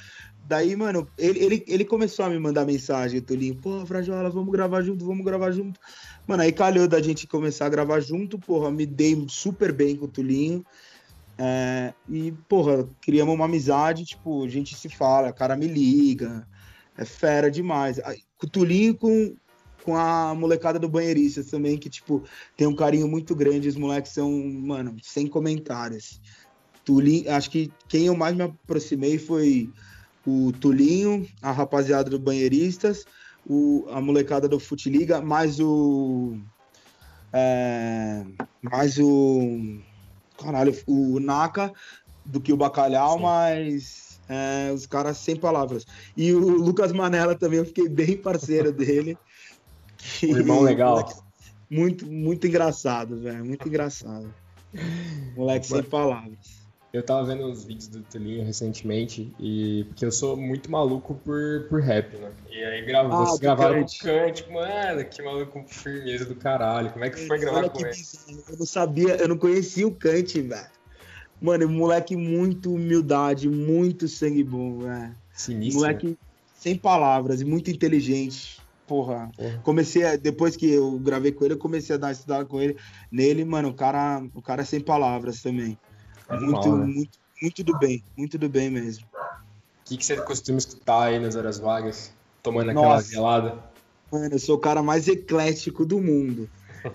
Daí, 0.47 0.75
mano, 0.75 1.07
ele, 1.17 1.39
ele, 1.39 1.65
ele 1.67 1.85
começou 1.85 2.25
a 2.25 2.29
me 2.29 2.37
mandar 2.37 2.65
mensagem, 2.65 3.19
o 3.19 3.21
Tulinho, 3.21 3.55
pô, 3.55 3.85
Frajola, 3.85 4.29
vamos 4.29 4.51
gravar 4.51 4.81
junto, 4.81 5.05
vamos 5.05 5.23
gravar 5.25 5.51
junto. 5.51 5.79
Mano, 6.27 6.43
aí 6.43 6.51
calhou 6.51 6.87
da 6.87 7.01
gente 7.01 7.25
começar 7.25 7.65
a 7.65 7.69
gravar 7.69 7.99
junto, 7.99 8.37
porra, 8.37 8.69
me 8.69 8.85
dei 8.85 9.25
super 9.29 9.71
bem 9.71 9.95
com 9.95 10.05
o 10.05 10.09
Tulinho. 10.09 10.63
É, 11.37 11.93
e, 12.09 12.31
porra, 12.47 12.87
criamos 13.01 13.33
uma 13.33 13.45
amizade, 13.45 14.05
tipo, 14.05 14.43
a 14.45 14.47
gente 14.47 14.75
se 14.75 14.89
fala, 14.89 15.29
o 15.29 15.33
cara 15.33 15.55
me 15.55 15.67
liga, 15.67 16.47
é 16.97 17.05
fera 17.05 17.49
demais. 17.49 17.99
O 18.41 18.47
Tulinho 18.47 18.95
com, 18.95 19.35
com 19.83 19.95
a 19.95 20.35
molecada 20.35 20.77
do 20.77 20.89
Banheiristas 20.89 21.47
também, 21.47 21.77
que, 21.77 21.89
tipo, 21.89 22.23
tem 22.55 22.67
um 22.67 22.75
carinho 22.75 23.07
muito 23.07 23.35
grande, 23.35 23.67
os 23.67 23.75
moleques 23.75 24.11
são, 24.11 24.31
mano, 24.31 24.95
sem 25.01 25.27
comentários. 25.27 26.21
Tulinho, 26.83 27.31
acho 27.31 27.49
que 27.49 27.71
quem 27.87 28.05
eu 28.05 28.15
mais 28.15 28.35
me 28.35 28.43
aproximei 28.43 29.17
foi 29.17 29.69
o 30.25 30.51
Tulinho, 30.51 31.27
a 31.41 31.51
rapaziada 31.51 32.09
do 32.09 32.19
Banheiristas, 32.19 33.05
o, 33.45 33.87
a 33.89 33.99
molecada 34.01 34.47
do 34.47 34.59
Futiliga, 34.59 35.21
mais 35.21 35.59
o. 35.59 36.37
É, 37.33 38.23
mais 38.61 38.97
o. 38.99 39.79
Caralho, 40.41 40.75
o 40.87 41.19
Naka 41.19 41.71
do 42.25 42.39
que 42.39 42.53
o 42.53 42.57
Bacalhau, 42.57 43.17
Sim. 43.17 43.23
mas 43.23 44.19
é, 44.29 44.71
os 44.71 44.85
caras 44.85 45.17
sem 45.17 45.35
palavras. 45.35 45.85
E 46.15 46.33
o 46.33 46.39
Lucas 46.39 46.91
Manela 46.91 47.35
também, 47.35 47.59
eu 47.59 47.65
fiquei 47.65 47.89
bem 47.89 48.17
parceiro 48.17 48.71
dele. 48.71 49.17
Um 50.23 50.35
irmão 50.35 50.61
legal. 50.61 51.07
Muito, 51.69 52.07
muito 52.07 52.47
engraçado, 52.47 53.21
velho. 53.21 53.45
Muito 53.45 53.67
engraçado. 53.67 54.33
Moleque 55.35 55.67
sem 55.67 55.83
palavras. 55.83 56.60
Eu 56.93 57.01
tava 57.01 57.23
vendo 57.23 57.45
uns 57.45 57.63
vídeos 57.63 57.87
do 57.87 58.01
Tulinho 58.01 58.43
recentemente, 58.43 59.33
e 59.39 59.85
porque 59.85 60.05
eu 60.05 60.11
sou 60.11 60.35
muito 60.35 60.69
maluco 60.69 61.15
por, 61.23 61.65
por 61.69 61.81
rap, 61.81 62.17
né? 62.17 62.31
E 62.49 62.61
aí 62.61 62.81
gravo, 62.81 63.13
ah, 63.13 63.25
vocês 63.25 63.39
gravaram 63.39 63.79
um 63.79 63.85
cântico, 63.85 64.51
mano, 64.51 65.05
que 65.05 65.21
maluco 65.21 65.63
firmeza 65.67 66.25
do 66.25 66.35
caralho. 66.35 66.91
Como 66.91 67.05
é 67.05 67.09
que 67.09 67.25
foi 67.27 67.39
gravar 67.39 67.59
Olha 67.59 67.69
com 67.69 67.79
ele? 67.79 67.95
Eu 68.49 68.57
não 68.57 68.65
sabia, 68.65 69.15
eu 69.15 69.27
não 69.29 69.37
conhecia 69.37 69.87
o 69.87 69.95
Kant, 69.95 70.41
velho. 70.41 70.67
Mano, 71.41 71.69
moleque 71.69 72.15
muito 72.17 72.73
humildade, 72.73 73.47
muito 73.47 74.09
sangue 74.09 74.43
bom, 74.43 74.79
velho. 74.79 75.15
Sinistro. 75.33 75.79
Moleque 75.81 76.17
sem 76.55 76.75
palavras 76.75 77.39
e 77.39 77.45
muito 77.45 77.71
inteligente. 77.71 78.61
Porra. 78.85 79.31
Porra. 79.37 79.61
Comecei, 79.63 80.03
a, 80.03 80.17
depois 80.17 80.57
que 80.57 80.69
eu 80.69 80.99
gravei 80.99 81.31
com 81.31 81.45
ele, 81.45 81.53
eu 81.53 81.57
comecei 81.57 81.95
a 81.95 81.97
dar 81.97 82.11
estudar 82.11 82.43
com 82.43 82.61
ele. 82.61 82.75
Nele, 83.09 83.45
mano, 83.45 83.69
o 83.69 83.73
cara, 83.73 84.21
o 84.35 84.41
cara 84.41 84.61
é 84.61 84.65
sem 84.65 84.81
palavras 84.81 85.41
também. 85.41 85.77
Muito, 86.31 86.69
mal, 86.69 86.77
né? 86.77 86.85
muito, 86.85 87.19
muito 87.41 87.63
do 87.63 87.77
bem, 87.77 88.03
muito 88.17 88.37
do 88.37 88.49
bem 88.49 88.69
mesmo. 88.69 89.05
O 89.13 89.83
que, 89.85 89.97
que 89.97 90.05
você 90.05 90.15
costuma 90.21 90.57
escutar 90.57 91.07
aí 91.07 91.19
nas 91.19 91.35
horas 91.35 91.59
vagas, 91.59 92.13
tomando 92.41 92.71
Nossa. 92.71 92.87
aquela 92.87 93.03
gelada? 93.03 93.63
Mano, 94.11 94.35
eu 94.35 94.39
sou 94.39 94.55
o 94.55 94.59
cara 94.59 94.81
mais 94.83 95.07
eclético 95.07 95.85
do 95.85 95.99
mundo. 95.99 96.49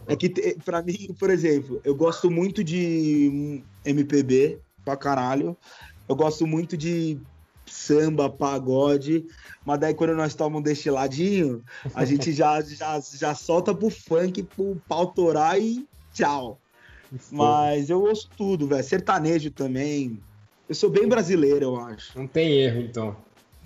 É 0.07 0.17
que, 0.17 0.29
pra 0.65 0.83
mim, 0.83 1.15
por 1.19 1.31
exemplo, 1.31 1.81
eu 1.85 1.95
gosto 1.95 2.31
muito 2.31 2.63
de 2.65 3.63
MPB 3.85 4.61
pra 4.85 4.97
caralho. 4.97 5.57
Eu 6.09 6.15
gosto 6.15 6.47
muito 6.47 6.77
de 6.77 7.19
samba, 7.67 8.31
pagode. 8.31 9.27
Mas 9.65 9.81
daí 9.81 9.95
quando 9.95 10.15
nós 10.15 10.35
tomamos 10.35 10.61
um 10.61 10.63
destiladinho, 10.63 11.63
a 11.95 12.05
gente 12.05 12.33
já, 12.33 12.61
já, 12.61 13.01
já 13.01 13.35
solta 13.35 13.75
pro 13.75 13.91
funk, 13.91 14.43
pro 14.43 14.81
pau 14.89 15.09
torar 15.09 15.61
e 15.61 15.87
tchau. 16.13 16.61
Mas 17.31 17.91
eu 17.91 18.03
ouço 18.03 18.29
tudo, 18.37 18.67
velho. 18.67 18.83
Sertanejo 18.83 19.51
também. 19.51 20.21
Eu 20.69 20.75
sou 20.75 20.91
bem 20.91 21.09
brasileiro, 21.09 21.67
eu 21.67 21.77
acho. 21.77 22.19
Não 22.19 22.27
tem 22.27 22.53
erro, 22.61 22.81
então. 22.81 23.17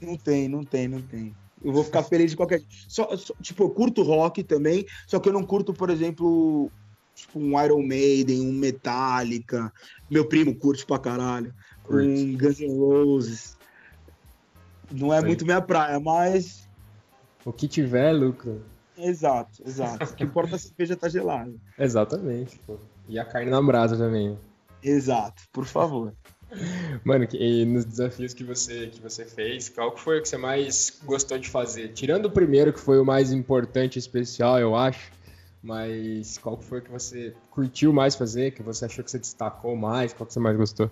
Não 0.01 0.17
tem, 0.17 0.49
não 0.49 0.65
tem, 0.65 0.89
não 0.89 1.01
tem. 1.01 1.35
Eu 1.63 1.73
vou 1.73 1.85
ficar 1.85 2.03
feliz 2.03 2.31
de 2.31 2.37
qualquer. 2.37 2.63
Só, 2.89 3.17
só, 3.17 3.35
tipo, 3.41 3.65
eu 3.65 3.71
curto 3.71 4.03
rock 4.03 4.43
também, 4.43 4.87
só 5.07 5.19
que 5.19 5.29
eu 5.29 5.33
não 5.33 5.43
curto, 5.43 5.75
por 5.75 5.91
exemplo, 5.91 6.71
tipo, 7.15 7.39
um 7.39 7.63
Iron 7.63 7.83
Maiden, 7.83 8.41
um 8.41 8.53
Metallica. 8.53 9.73
Meu 10.11 10.27
primo 10.27 10.55
curte 10.55 10.87
pra 10.87 10.99
caralho. 10.99 11.55
Curte. 11.83 12.09
Um 12.09 12.37
Guns 12.37 12.61
N' 12.61 12.79
Roses. 12.79 13.59
Não 14.91 15.13
é 15.13 15.21
Sim. 15.21 15.27
muito 15.27 15.45
minha 15.45 15.61
praia, 15.61 16.01
mas. 16.01 16.69
O 17.45 17.53
que 17.53 17.69
tiver, 17.69 18.13
lucro. 18.13 18.63
Exato, 18.97 19.63
exato. 19.67 20.05
O 20.05 20.15
que 20.15 20.25
importa 20.25 20.53
é 20.53 20.57
a 20.57 20.59
cerveja 20.59 20.97
tá 20.97 21.09
gelada. 21.09 21.55
Exatamente, 21.79 22.59
pô. 22.67 22.77
E 23.11 23.19
a 23.19 23.25
carne 23.25 23.51
na 23.51 23.61
brasa 23.61 23.97
também. 23.97 24.39
Exato, 24.81 25.43
por 25.53 25.67
favor. 25.67 26.15
Mano, 27.05 27.27
e 27.33 27.65
nos 27.65 27.85
desafios 27.85 28.33
que 28.33 28.45
você, 28.45 28.87
que 28.87 29.01
você 29.01 29.25
fez, 29.25 29.69
qual 29.69 29.97
foi 29.97 30.21
o 30.21 30.23
que 30.23 30.29
você 30.29 30.37
mais 30.37 31.01
gostou 31.05 31.37
de 31.37 31.49
fazer? 31.49 31.89
Tirando 31.89 32.27
o 32.27 32.31
primeiro, 32.31 32.73
que 32.73 32.79
foi 32.79 33.01
o 33.01 33.05
mais 33.05 33.33
importante 33.33 33.97
e 33.97 33.99
especial, 33.99 34.61
eu 34.61 34.77
acho, 34.77 35.11
mas 35.61 36.39
qual 36.39 36.57
foi 36.57 36.79
o 36.79 36.83
que 36.83 36.91
você 36.91 37.35
curtiu 37.51 37.93
mais 37.93 38.15
fazer, 38.15 38.53
que 38.53 38.63
você 38.63 38.85
achou 38.85 39.05
que 39.05 39.11
você 39.11 39.19
destacou 39.19 39.77
mais, 39.77 40.13
qual 40.13 40.25
que 40.25 40.33
você 40.33 40.41
mais 40.41 40.57
gostou? 40.57 40.89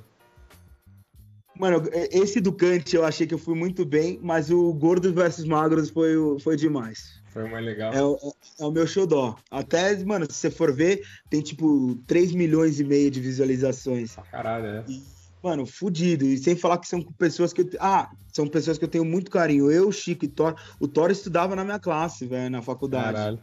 Mano, 1.57 1.89
esse 1.93 2.41
do 2.41 2.53
Kant 2.53 2.95
eu 2.95 3.05
achei 3.05 3.27
que 3.27 3.35
eu 3.35 3.39
fui 3.39 3.55
muito 3.55 3.85
bem, 3.85 4.19
mas 4.23 4.51
o 4.51 4.73
Gordos 4.75 5.13
versus 5.13 5.45
Magros 5.45 5.89
foi, 5.91 6.15
foi 6.41 6.57
demais. 6.57 7.18
Foi 7.31 7.45
o 7.45 7.51
mais 7.51 7.65
legal. 7.65 7.93
É, 7.93 7.99
é, 7.99 8.33
é, 8.61 8.65
o 8.65 8.71
meu 8.71 8.87
xodó. 8.87 9.37
Até, 9.51 9.97
mano, 10.05 10.27
se 10.31 10.37
você 10.37 10.51
for 10.51 10.73
ver, 10.73 11.03
tem 11.29 11.41
tipo 11.41 11.95
3 12.07 12.33
milhões 12.33 12.81
e 12.81 12.85
meio 12.85 13.11
de 13.11 13.21
visualizações. 13.21 14.17
caralho, 14.31 14.67
é. 14.67 14.85
E, 14.89 15.03
mano, 15.43 15.67
fudido. 15.67 16.25
E 16.25 16.39
sem 16.39 16.57
falar 16.57 16.79
que 16.79 16.89
são 16.89 17.03
pessoas 17.03 17.53
que 17.53 17.63
eu. 17.63 17.71
Ah, 17.79 18.11
são 18.33 18.47
pessoas 18.47 18.79
que 18.79 18.85
eu 18.85 18.89
tenho 18.89 19.05
muito 19.05 19.31
carinho. 19.31 19.71
Eu, 19.71 19.93
Chico 19.93 20.25
e 20.25 20.29
Thor. 20.29 20.55
O 20.81 20.89
Thor 20.89 21.11
estudava 21.11 21.55
na 21.55 21.65
minha 21.65 21.79
classe, 21.79 22.27
velho, 22.27 22.51
na 22.51 22.63
faculdade. 22.63 23.15
Caralho. 23.15 23.41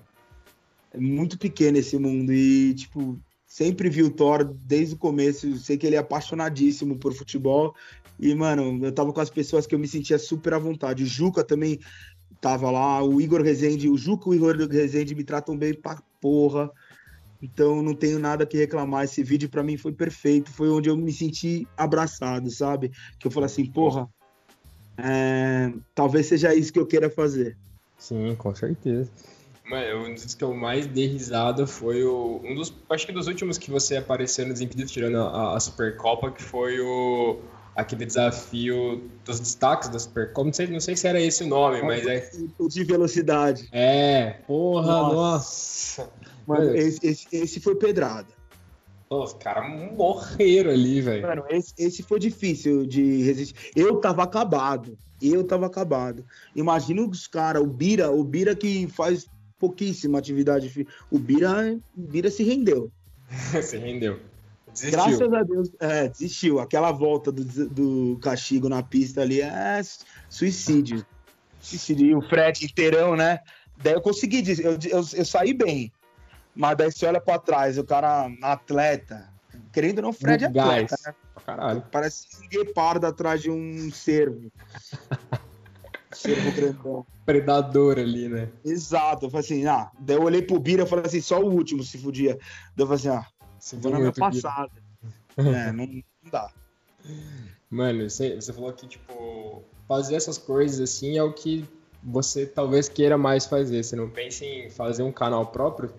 É 0.91 0.99
muito 0.99 1.37
pequeno 1.37 1.77
esse 1.77 1.97
mundo. 1.97 2.33
E, 2.33 2.73
tipo, 2.73 3.19
sempre 3.45 3.89
vi 3.89 4.01
o 4.01 4.09
Thor 4.09 4.43
desde 4.43 4.95
o 4.95 4.97
começo. 4.97 5.57
Sei 5.57 5.77
que 5.77 5.85
ele 5.85 5.95
é 5.95 5.99
apaixonadíssimo 5.99 6.97
por 6.97 7.13
futebol. 7.13 7.75
E, 8.19 8.33
mano, 8.33 8.83
eu 8.83 8.91
tava 8.91 9.11
com 9.11 9.19
as 9.19 9.29
pessoas 9.29 9.67
que 9.67 9.75
eu 9.75 9.79
me 9.79 9.87
sentia 9.87 10.17
super 10.17 10.53
à 10.53 10.57
vontade. 10.57 11.03
O 11.03 11.07
Juca 11.07 11.43
também 11.43 11.79
tava 12.45 12.69
lá, 12.69 13.03
o 13.03 13.19
Igor 13.19 13.41
Rezende, 13.41 13.89
o 13.89 13.97
Juca 13.97 14.29
e 14.29 14.33
o 14.33 14.35
Igor 14.35 14.55
Rezende 14.69 15.15
me 15.15 15.23
tratam 15.23 15.57
bem 15.57 15.73
pra 15.73 15.99
porra. 16.21 16.69
Então 17.41 17.81
não 17.81 17.95
tenho 17.95 18.19
nada 18.19 18.45
que 18.45 18.55
reclamar. 18.55 19.03
Esse 19.03 19.23
vídeo 19.23 19.49
para 19.49 19.63
mim 19.63 19.77
foi 19.77 19.91
perfeito. 19.91 20.51
Foi 20.51 20.69
onde 20.69 20.87
eu 20.87 20.95
me 20.95 21.11
senti 21.11 21.67
abraçado, 21.75 22.51
sabe? 22.51 22.91
Que 23.17 23.25
eu 23.25 23.31
falei 23.31 23.47
assim, 23.47 23.65
porra, 23.65 24.07
é... 24.95 25.73
talvez 25.95 26.27
seja 26.27 26.53
isso 26.53 26.71
que 26.71 26.77
eu 26.77 26.85
queira 26.85 27.09
fazer. 27.09 27.57
Sim, 27.97 28.35
com 28.35 28.53
certeza. 28.53 29.09
Mano, 29.67 30.05
um 30.05 30.13
dos 30.13 30.35
que 30.35 30.43
eu 30.43 30.53
mais 30.53 30.85
dei 30.85 31.07
risada 31.07 31.65
foi 31.65 32.03
o. 32.03 32.41
Um 32.43 32.53
dos. 32.53 32.71
Acho 32.87 33.07
que 33.07 33.11
dos 33.11 33.25
últimos 33.25 33.57
que 33.57 33.71
você 33.71 33.97
apareceu 33.97 34.45
no 34.45 34.53
Desimpedidos, 34.53 34.91
tirando 34.91 35.17
a, 35.17 35.55
a 35.55 35.59
Supercopa, 35.59 36.29
que 36.29 36.43
foi 36.43 36.79
o 36.79 37.39
aquele 37.75 38.05
desafio 38.05 39.09
dos 39.25 39.39
destaques 39.39 39.89
da 39.89 39.99
Supercopa. 39.99 40.45
Não 40.45 40.53
sei, 40.53 40.67
não 40.67 40.79
sei 40.79 40.95
se 40.95 41.07
era 41.07 41.19
esse 41.19 41.43
o 41.43 41.47
nome, 41.47 41.81
mas 41.81 42.07
é. 42.07 42.29
De 42.69 42.83
velocidade. 42.83 43.67
É, 43.71 44.37
porra, 44.47 44.87
nossa. 44.87 46.09
nossa. 46.47 46.77
Esse, 46.77 47.05
esse, 47.05 47.27
esse, 47.31 47.59
foi 47.59 47.75
pedrada. 47.75 48.27
Os 49.09 49.33
caras 49.33 49.69
morreram 49.93 50.71
ali, 50.71 51.01
velho. 51.01 51.27
Mano, 51.27 51.43
esse, 51.49 51.73
esse 51.77 52.01
foi 52.01 52.19
difícil 52.19 52.85
de 52.85 53.21
resistir. 53.23 53.71
Eu 53.75 53.97
tava 53.97 54.23
acabado. 54.23 54.97
Eu 55.21 55.43
tava 55.43 55.65
acabado. 55.65 56.25
Imagina 56.55 57.01
os 57.01 57.27
caras, 57.27 57.61
o 57.61 57.67
Bira, 57.67 58.11
o 58.11 58.23
Bira 58.23 58.55
que 58.55 58.87
faz 58.87 59.27
pouquíssima 59.59 60.17
atividade. 60.17 60.87
O 61.11 61.19
Bira, 61.19 61.77
o 61.95 62.01
Bira 62.01 62.31
se 62.31 62.43
rendeu. 62.43 62.91
se 63.61 63.77
rendeu. 63.77 64.19
Desistiu. 64.75 64.91
Graças 64.91 65.33
a 65.33 65.43
Deus, 65.43 65.71
é, 65.79 66.07
desistiu. 66.09 66.59
Aquela 66.59 66.91
volta 66.91 67.31
do, 67.31 67.43
do 67.69 68.19
castigo 68.21 68.67
na 68.67 68.83
pista 68.83 69.21
ali 69.21 69.41
é 69.41 69.81
suicídio. 70.29 71.05
Suicídio. 71.61 72.05
E 72.05 72.15
o 72.15 72.21
Fred 72.21 72.65
inteirão, 72.65 73.15
né? 73.15 73.39
Daí 73.77 73.93
eu 73.93 74.01
consegui, 74.01 74.43
eu, 74.61 74.73
eu, 74.73 75.05
eu 75.13 75.25
saí 75.25 75.53
bem. 75.53 75.91
Mas 76.53 76.77
daí 76.77 76.91
você 76.91 77.05
olha 77.05 77.21
pra 77.21 77.39
trás, 77.39 77.77
o 77.77 77.83
cara 77.85 78.29
atleta. 78.41 79.29
Querendo 79.71 79.99
ou 79.99 80.03
não, 80.03 80.13
Fred 80.13 80.43
é 80.43 80.47
atleta, 80.47 80.97
né? 81.05 81.15
Caralho. 81.45 81.83
Parece 81.91 82.27
um 82.43 82.47
guepardo 82.49 83.07
atrás 83.07 83.41
de 83.41 83.49
um 83.49 83.91
cervo. 83.91 84.51
cervo 86.11 86.51
grandão. 86.51 87.05
Predador 87.25 87.99
ali, 87.99 88.27
né? 88.27 88.49
Exato. 88.63 89.25
Eu 89.25 89.29
falei 89.29 89.45
assim, 89.45 89.65
ah, 89.65 89.89
daí 89.99 90.17
eu 90.17 90.23
olhei 90.23 90.41
pro 90.41 90.59
Bira 90.59 90.83
e 90.83 90.87
falei 90.87 91.05
assim, 91.05 91.21
só 91.21 91.39
o 91.41 91.51
último 91.51 91.83
se 91.83 91.97
fudia. 91.97 92.37
Daí 92.75 92.83
eu 92.83 92.87
falei 92.87 92.95
assim, 92.95 93.09
ah, 93.09 93.25
você 93.65 93.89
na 93.89 93.99
minha 93.99 94.11
passada. 94.11 94.71
é, 95.37 95.71
não, 95.73 95.87
não 95.87 96.31
dá. 96.31 96.51
Mano, 97.69 98.07
você, 98.07 98.35
você 98.35 98.53
falou 98.53 98.71
que, 98.71 98.87
tipo, 98.87 99.63
fazer 99.87 100.15
essas 100.15 100.37
coisas 100.37 100.79
assim 100.79 101.17
é 101.17 101.23
o 101.23 101.33
que 101.33 101.67
você 102.03 102.45
talvez 102.45 102.87
queira 102.87 103.17
mais 103.17 103.45
fazer. 103.47 103.83
Você 103.83 103.95
não 103.95 104.07
pensa 104.07 104.45
em 104.45 104.69
fazer 104.69 105.01
um 105.01 105.11
canal 105.11 105.47
próprio? 105.47 105.91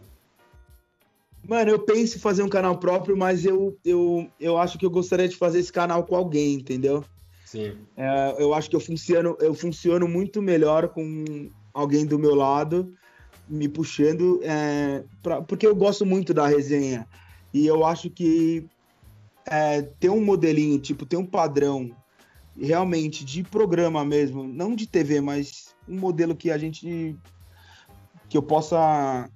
Mano, 1.42 1.70
eu 1.70 1.80
penso 1.80 2.16
em 2.16 2.20
fazer 2.20 2.44
um 2.44 2.48
canal 2.48 2.78
próprio, 2.78 3.16
mas 3.16 3.44
eu, 3.44 3.76
eu, 3.84 4.30
eu 4.38 4.56
acho 4.58 4.78
que 4.78 4.86
eu 4.86 4.90
gostaria 4.90 5.28
de 5.28 5.36
fazer 5.36 5.58
esse 5.58 5.72
canal 5.72 6.04
com 6.04 6.14
alguém, 6.14 6.54
entendeu? 6.54 7.04
Sim. 7.44 7.78
É, 7.96 8.36
eu 8.38 8.54
acho 8.54 8.70
que 8.70 8.76
eu 8.76 8.80
funciono, 8.80 9.36
eu 9.40 9.54
funciono 9.54 10.06
muito 10.06 10.40
melhor 10.40 10.88
com 10.88 11.50
alguém 11.74 12.06
do 12.06 12.18
meu 12.18 12.34
lado, 12.34 12.94
me 13.48 13.68
puxando, 13.68 14.40
é, 14.42 15.04
pra, 15.22 15.42
porque 15.42 15.66
eu 15.66 15.74
gosto 15.74 16.06
muito 16.06 16.32
da 16.32 16.46
resenha. 16.46 17.06
E 17.56 17.66
eu 17.66 17.86
acho 17.86 18.10
que 18.10 18.66
é, 19.46 19.80
ter 19.80 20.10
um 20.10 20.22
modelinho, 20.22 20.78
tipo, 20.78 21.06
ter 21.06 21.16
um 21.16 21.24
padrão 21.24 21.90
realmente 22.54 23.24
de 23.24 23.42
programa 23.42 24.04
mesmo, 24.04 24.46
não 24.46 24.76
de 24.76 24.86
TV, 24.86 25.22
mas 25.22 25.74
um 25.88 25.98
modelo 25.98 26.36
que 26.36 26.50
a 26.50 26.58
gente 26.58 27.16
que 28.28 28.36
eu 28.36 28.42
possa 28.42 29.30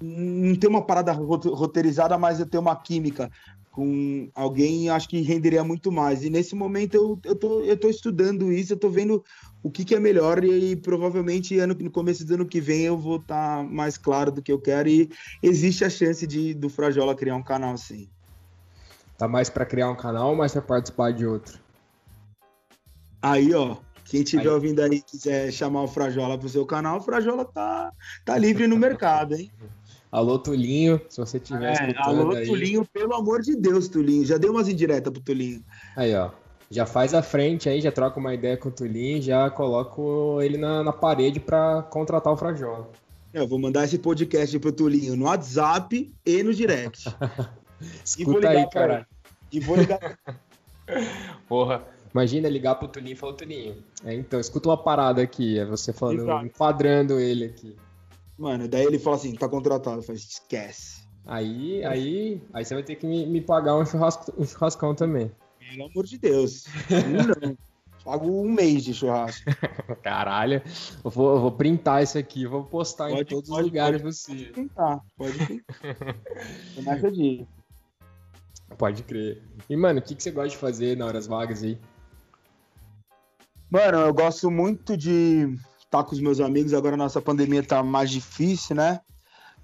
não 0.00 0.54
ter 0.54 0.68
uma 0.68 0.86
parada 0.86 1.10
roteirizada, 1.10 2.16
mas 2.16 2.38
eu 2.38 2.46
ter 2.46 2.58
uma 2.58 2.76
química 2.76 3.28
com 3.72 4.30
alguém, 4.32 4.88
acho 4.88 5.08
que 5.08 5.20
renderia 5.20 5.64
muito 5.64 5.90
mais. 5.90 6.22
E 6.22 6.30
nesse 6.30 6.54
momento 6.54 6.94
eu, 6.94 7.18
eu, 7.24 7.34
tô, 7.34 7.60
eu 7.62 7.76
tô 7.76 7.88
estudando 7.88 8.52
isso, 8.52 8.72
eu 8.72 8.78
tô 8.78 8.88
vendo 8.88 9.24
o 9.62 9.70
que, 9.70 9.84
que 9.84 9.94
é 9.94 10.00
melhor 10.00 10.42
e, 10.42 10.72
e 10.72 10.76
provavelmente 10.76 11.58
ano, 11.58 11.74
no 11.78 11.90
começo 11.90 12.24
do 12.24 12.34
ano 12.34 12.46
que 12.46 12.60
vem 12.60 12.82
eu 12.82 12.96
vou 12.96 13.16
estar 13.16 13.58
tá 13.58 13.62
mais 13.62 13.98
claro 13.98 14.30
do 14.30 14.42
que 14.42 14.52
eu 14.52 14.58
quero 14.58 14.88
e 14.88 15.10
existe 15.42 15.84
a 15.84 15.90
chance 15.90 16.26
de 16.26 16.54
do 16.54 16.68
Frajola 16.68 17.14
criar 17.14 17.36
um 17.36 17.42
canal 17.42 17.74
assim. 17.74 18.08
Tá 19.18 19.28
mais 19.28 19.50
para 19.50 19.66
criar 19.66 19.90
um 19.90 19.96
canal 19.96 20.30
ou 20.30 20.36
mais 20.36 20.52
para 20.52 20.62
participar 20.62 21.12
de 21.12 21.26
outro? 21.26 21.58
Aí, 23.20 23.52
ó, 23.52 23.76
quem 24.06 24.22
estiver 24.22 24.50
ouvindo 24.50 24.80
aí 24.80 25.02
quiser 25.02 25.52
chamar 25.52 25.82
o 25.82 25.88
Frajola 25.88 26.38
pro 26.38 26.48
seu 26.48 26.64
canal, 26.64 26.98
o 26.98 27.02
Frajola 27.02 27.44
tá, 27.44 27.92
tá 28.24 28.38
livre 28.38 28.66
no 28.66 28.78
mercado, 28.78 29.34
hein? 29.34 29.52
Alô, 30.10 30.40
Tulinho, 30.40 31.00
se 31.08 31.18
você 31.18 31.38
tiver 31.38 31.68
é, 31.68 31.72
escutando 31.72 32.20
Alô, 32.20 32.34
aí... 32.34 32.44
Tulinho, 32.44 32.84
pelo 32.92 33.14
amor 33.14 33.42
de 33.42 33.54
Deus, 33.54 33.86
Tulinho. 33.86 34.24
Já 34.24 34.38
deu 34.38 34.50
umas 34.50 34.68
indiretas 34.68 35.12
pro 35.12 35.22
Tulinho. 35.22 35.62
Aí, 35.94 36.12
ó. 36.16 36.32
Já 36.72 36.86
faz 36.86 37.14
a 37.14 37.20
frente 37.20 37.68
aí, 37.68 37.80
já 37.80 37.90
troca 37.90 38.20
uma 38.20 38.32
ideia 38.32 38.56
com 38.56 38.68
o 38.68 38.72
Tulinho, 38.72 39.20
já 39.20 39.50
coloco 39.50 40.40
ele 40.40 40.56
na, 40.56 40.84
na 40.84 40.92
parede 40.92 41.40
para 41.40 41.82
contratar 41.82 42.32
o 42.32 42.36
Frajola. 42.36 42.88
Eu 43.34 43.48
vou 43.48 43.58
mandar 43.58 43.84
esse 43.84 43.98
podcast 43.98 44.56
pro 44.60 44.70
Tulinho 44.70 45.16
no 45.16 45.24
WhatsApp 45.24 46.14
e 46.24 46.42
no 46.44 46.54
direct. 46.54 47.08
Escuta 48.04 48.50
aí, 48.50 48.70
cara. 48.70 49.04
E 49.50 49.58
vou 49.58 49.76
ligar. 49.76 49.98
Porra. 51.48 51.82
Imagina 52.14 52.48
ligar 52.48 52.76
pro 52.76 52.86
Tulinho 52.86 53.14
e 53.14 53.16
falar, 53.16 53.32
Tulinho. 53.32 53.82
É, 54.04 54.14
então, 54.14 54.38
escuta 54.38 54.68
uma 54.68 54.76
parada 54.76 55.20
aqui. 55.20 55.58
É 55.58 55.64
você 55.64 55.92
falando, 55.92 56.22
Exato. 56.22 56.46
enquadrando 56.46 57.18
ele 57.18 57.46
aqui. 57.46 57.76
Mano, 58.38 58.68
daí 58.68 58.84
ele 58.84 58.98
fala 58.98 59.16
assim, 59.16 59.34
tá 59.34 59.48
contratado. 59.48 59.98
Eu 59.98 60.02
falo, 60.02 60.16
esquece. 60.16 61.02
Aí, 61.26 61.84
aí, 61.84 62.40
aí 62.52 62.64
você 62.64 62.74
vai 62.74 62.82
ter 62.84 62.94
que 62.94 63.06
me, 63.08 63.26
me 63.26 63.40
pagar 63.40 63.76
um, 63.76 63.84
churrasco, 63.84 64.32
um 64.38 64.44
churrascão 64.44 64.94
também. 64.94 65.32
Pelo 65.70 65.86
amor 65.86 66.06
de 66.06 66.18
Deus. 66.18 66.66
não. 66.90 67.56
Pago 68.04 68.30
um 68.30 68.50
mês 68.50 68.84
de 68.84 68.94
churrasco. 68.94 69.44
Caralho. 70.02 70.62
Eu 71.04 71.10
vou, 71.10 71.34
eu 71.34 71.40
vou 71.40 71.52
printar 71.52 72.02
isso 72.02 72.16
aqui, 72.16 72.46
vou 72.46 72.64
postar 72.64 73.10
pode, 73.10 73.20
em 73.20 73.24
todos 73.24 73.50
pode, 73.50 73.60
os 73.60 73.66
lugares 73.66 74.00
possíveis. 74.00 74.48
Pode 74.48 74.52
printar, 74.52 75.00
pode 75.16 75.38
printar. 75.38 76.16
Começa 76.74 77.12
de 77.12 77.46
Pode 78.78 79.02
crer. 79.02 79.42
E, 79.68 79.76
mano, 79.76 79.98
o 79.98 80.02
que, 80.02 80.14
que 80.14 80.22
você 80.22 80.30
gosta 80.30 80.50
de 80.50 80.56
fazer 80.56 80.96
na 80.96 81.06
horas 81.06 81.26
vagas 81.26 81.62
aí? 81.62 81.78
Mano, 83.70 83.98
eu 83.98 84.14
gosto 84.14 84.50
muito 84.50 84.96
de 84.96 85.54
estar 85.78 86.04
com 86.04 86.12
os 86.12 86.20
meus 86.20 86.40
amigos. 86.40 86.72
Agora 86.72 86.94
a 86.94 86.98
nossa 86.98 87.20
pandemia 87.20 87.62
tá 87.62 87.82
mais 87.82 88.10
difícil, 88.10 88.76
né? 88.76 89.00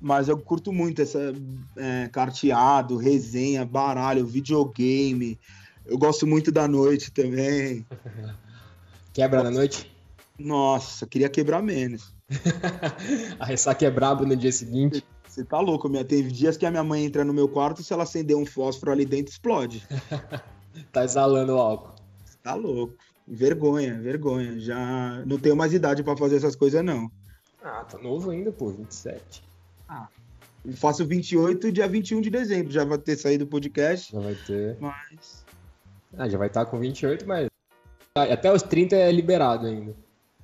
Mas 0.01 0.29
eu 0.29 0.39
curto 0.39 0.73
muito 0.73 1.01
essa 1.01 1.33
é, 1.77 2.09
carteado, 2.09 2.97
resenha, 2.97 3.65
baralho, 3.65 4.27
videogame. 4.27 5.39
Eu 5.87 5.99
gosto 5.99 6.27
muito 6.27 6.51
da 6.51 6.67
noite 6.67 7.11
também. 7.11 7.87
Quebra 9.13 9.43
na 9.43 9.51
noite? 9.51 9.91
Nossa, 10.39 11.07
queria 11.07 11.29
quebrar 11.29 11.63
menos. 11.63 12.15
a 13.39 13.47
ressaca 13.47 13.87
é 13.87 13.91
brabo 13.91 14.27
no 14.27 14.37
dia 14.37 14.53
seguinte. 14.53 15.03
Você 15.27 15.45
tá 15.45 15.61
louco, 15.61 15.89
minha. 15.89 16.05
Tem 16.05 16.27
dias 16.27 16.57
que 16.57 16.67
a 16.67 16.71
minha 16.71 16.85
mãe 16.85 17.05
entra 17.05 17.25
no 17.25 17.33
meu 17.33 17.49
quarto 17.49 17.81
e 17.81 17.85
se 17.85 17.93
ela 17.93 18.03
acender 18.03 18.37
um 18.37 18.45
fósforo 18.45 18.93
ali 18.93 19.05
dentro, 19.05 19.33
explode. 19.33 19.87
tá 20.93 21.05
exalando 21.05 21.53
álcool. 21.53 21.95
Tá 22.43 22.55
louco. 22.55 22.95
Vergonha, 23.27 24.01
vergonha. 24.01 24.59
Já 24.59 25.23
não 25.27 25.39
tenho 25.39 25.57
mais 25.57 25.73
idade 25.73 26.03
para 26.03 26.17
fazer 26.17 26.37
essas 26.37 26.57
coisas, 26.57 26.85
não. 26.85 27.11
Ah, 27.63 27.85
tá 27.85 27.99
novo 27.99 28.31
ainda, 28.31 28.53
pô, 28.53 28.71
27. 28.71 29.43
Ah. 29.89 30.09
Faço 30.75 31.07
28 31.07 31.73
dia 31.73 31.89
21 31.89 32.21
de 32.21 32.31
dezembro. 32.31 32.73
Já 32.73 32.85
vai 32.85 32.99
ter 32.99 33.17
saído 33.17 33.45
o 33.45 33.49
podcast. 33.49 34.13
Já 34.13 34.21
vai 34.21 34.35
ter. 34.35 34.77
Mas. 34.81 35.46
Ah, 36.17 36.29
já 36.29 36.39
vai 36.39 36.49
estar 36.49 36.65
tá 36.65 36.71
com 36.71 36.79
28, 36.79 37.27
mas. 37.27 37.49
Até 38.15 38.53
os 38.53 38.63
30 38.63 38.97
é 38.97 39.13
liberado 39.13 39.67
ainda. 39.67 39.95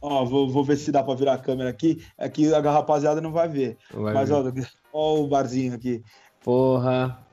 Ó, 0.01 0.25
vou, 0.25 0.51
vou 0.51 0.65
ver 0.65 0.77
se 0.77 0.91
dá 0.91 1.03
pra 1.03 1.15
virar 1.15 1.35
a 1.35 1.39
câmera 1.39 1.71
aqui. 1.71 2.05
Aqui 2.19 2.53
a 2.53 2.61
rapaziada 2.61 3.21
não 3.21 3.33
vai 3.33 3.49
ver. 3.49 3.79
Vai 3.95 4.13
Mas, 4.13 4.29
ver. 4.29 4.35
ó, 4.35 4.53
ó 4.93 5.21
o 5.21 5.29
barzinho 5.29 5.75
aqui. 5.75 6.03
Porra. 6.43 7.25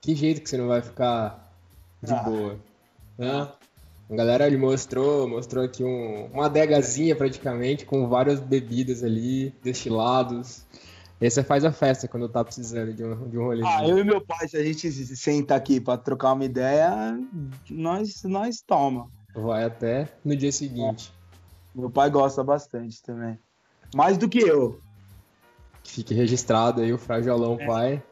Que 0.00 0.14
jeito 0.14 0.40
que 0.40 0.48
você 0.48 0.56
não 0.56 0.68
vai 0.68 0.80
ficar 0.80 1.52
de 2.02 2.14
ah. 2.14 2.22
boa. 2.22 2.58
Hã? 3.18 3.52
A 4.08 4.14
galera 4.14 4.46
ele 4.46 4.56
mostrou, 4.56 5.28
mostrou 5.28 5.64
aqui 5.64 5.84
um, 5.84 6.26
uma 6.32 6.46
adegazinha 6.46 7.14
praticamente, 7.16 7.84
com 7.84 8.08
várias 8.08 8.40
bebidas 8.40 9.02
ali, 9.02 9.52
destilados. 9.62 10.64
E 11.20 11.24
aí 11.24 11.30
você 11.30 11.42
faz 11.42 11.64
a 11.64 11.72
festa 11.72 12.06
quando 12.06 12.28
tá 12.28 12.44
precisando 12.44 12.92
de 12.92 13.02
um, 13.02 13.28
de 13.28 13.38
um 13.38 13.44
rolê. 13.44 13.62
Ah, 13.64 13.86
eu 13.86 13.98
e 13.98 14.04
meu 14.04 14.20
pai, 14.20 14.46
se 14.48 14.56
a 14.56 14.62
gente 14.62 14.90
senta 15.16 15.54
aqui 15.54 15.80
pra 15.80 15.96
trocar 15.96 16.34
uma 16.34 16.44
ideia, 16.44 17.18
nós, 17.70 18.22
nós 18.24 18.60
toma. 18.60 19.08
Vai 19.34 19.64
até 19.64 20.08
no 20.24 20.36
dia 20.36 20.52
seguinte. 20.52 21.12
Meu 21.74 21.90
pai 21.90 22.10
gosta 22.10 22.44
bastante 22.44 23.02
também. 23.02 23.38
Mais 23.94 24.18
do 24.18 24.28
que 24.28 24.40
eu. 24.40 24.80
Fique 25.84 26.12
registrado 26.14 26.82
aí 26.82 26.92
o 26.92 26.98
Frajolão 26.98 27.56
é. 27.60 27.66
pai. 27.66 28.02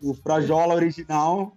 O 0.00 0.14
Frajola 0.14 0.74
original. 0.74 1.56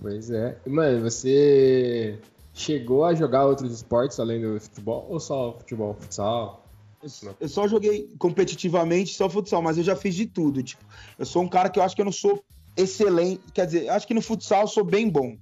Pois 0.00 0.30
é. 0.30 0.58
Mano, 0.66 1.02
você 1.02 2.18
chegou 2.52 3.04
a 3.04 3.14
jogar 3.14 3.46
outros 3.46 3.72
esportes 3.72 4.18
além 4.18 4.40
do 4.40 4.60
futebol 4.60 5.06
ou 5.08 5.20
só 5.20 5.56
futebol, 5.58 5.94
futsal? 5.94 6.59
Eu 7.40 7.48
só 7.48 7.66
joguei 7.66 8.08
competitivamente 8.18 9.14
só 9.14 9.28
futsal, 9.28 9.62
mas 9.62 9.78
eu 9.78 9.84
já 9.84 9.96
fiz 9.96 10.14
de 10.14 10.26
tudo. 10.26 10.62
Tipo, 10.62 10.84
eu 11.18 11.24
sou 11.24 11.42
um 11.42 11.48
cara 11.48 11.70
que 11.70 11.78
eu 11.78 11.82
acho 11.82 11.94
que 11.94 12.02
eu 12.02 12.06
não 12.06 12.12
sou 12.12 12.44
excelente. 12.76 13.40
Quer 13.54 13.66
dizer, 13.66 13.88
acho 13.88 14.06
que 14.06 14.14
no 14.14 14.20
futsal 14.20 14.62
eu 14.62 14.68
sou 14.68 14.84
bem 14.84 15.08
bom 15.08 15.36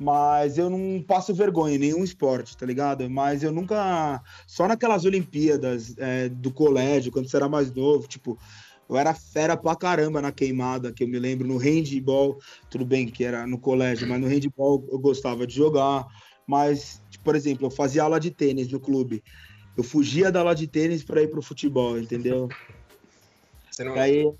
mas 0.00 0.56
eu 0.56 0.70
não 0.70 1.02
passo 1.02 1.34
vergonha 1.34 1.74
em 1.74 1.78
nenhum 1.78 2.02
esporte, 2.02 2.56
tá 2.56 2.64
ligado? 2.64 3.08
Mas 3.10 3.42
eu 3.42 3.52
nunca. 3.52 4.22
Só 4.46 4.66
naquelas 4.66 5.04
Olimpíadas 5.04 5.94
é, 5.98 6.30
do 6.30 6.50
colégio, 6.50 7.12
quando 7.12 7.28
você 7.28 7.36
era 7.36 7.50
mais 7.50 7.70
novo, 7.70 8.08
tipo, 8.08 8.38
eu 8.88 8.96
era 8.96 9.12
fera 9.12 9.58
pra 9.58 9.76
caramba 9.76 10.22
na 10.22 10.32
queimada, 10.32 10.90
que 10.90 11.04
eu 11.04 11.08
me 11.08 11.18
lembro 11.18 11.46
no 11.46 11.58
handball, 11.58 12.38
tudo 12.70 12.86
bem 12.86 13.06
que 13.06 13.22
era 13.22 13.46
no 13.46 13.58
colégio, 13.58 14.08
mas 14.08 14.18
no 14.18 14.26
handball 14.26 14.88
eu 14.90 14.98
gostava 14.98 15.46
de 15.46 15.54
jogar. 15.54 16.06
Mas, 16.46 17.02
tipo, 17.10 17.22
por 17.22 17.36
exemplo, 17.36 17.66
eu 17.66 17.70
fazia 17.70 18.02
aula 18.02 18.18
de 18.18 18.30
tênis 18.30 18.72
no 18.72 18.80
clube. 18.80 19.22
Eu 19.76 19.84
fugia 19.84 20.30
da 20.30 20.40
aula 20.40 20.54
de 20.54 20.66
tênis 20.66 21.02
para 21.02 21.22
ir 21.22 21.28
pro 21.28 21.42
futebol, 21.42 21.98
entendeu? 21.98 22.48
Você 23.70 23.84
não, 23.84 23.94
aí... 23.94 24.30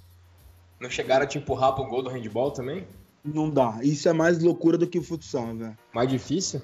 não 0.78 0.90
chegaram 0.90 1.24
a 1.24 1.26
te 1.26 1.38
empurrar 1.38 1.74
pro 1.74 1.86
gol 1.86 2.02
do 2.02 2.10
handball 2.10 2.50
também? 2.50 2.86
Não 3.24 3.50
dá. 3.50 3.78
Isso 3.82 4.08
é 4.08 4.12
mais 4.12 4.38
loucura 4.42 4.76
do 4.76 4.86
que 4.86 4.98
o 4.98 5.02
futsal, 5.02 5.54
velho. 5.54 5.76
Mais 5.94 6.08
difícil? 6.08 6.60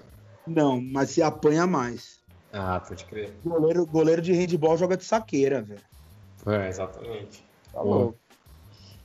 Não, 0.46 0.80
mas 0.80 1.10
se 1.10 1.22
apanha 1.22 1.66
mais. 1.66 2.20
Ah, 2.52 2.80
pode 2.80 3.04
crer. 3.04 3.34
Goleiro, 3.44 3.86
goleiro 3.86 4.22
de 4.22 4.32
handball 4.32 4.76
joga 4.76 4.96
de 4.96 5.04
saqueira, 5.04 5.62
velho. 5.62 5.80
É, 6.46 6.68
exatamente. 6.68 7.44
Tá 7.72 7.82
louco. 7.82 8.18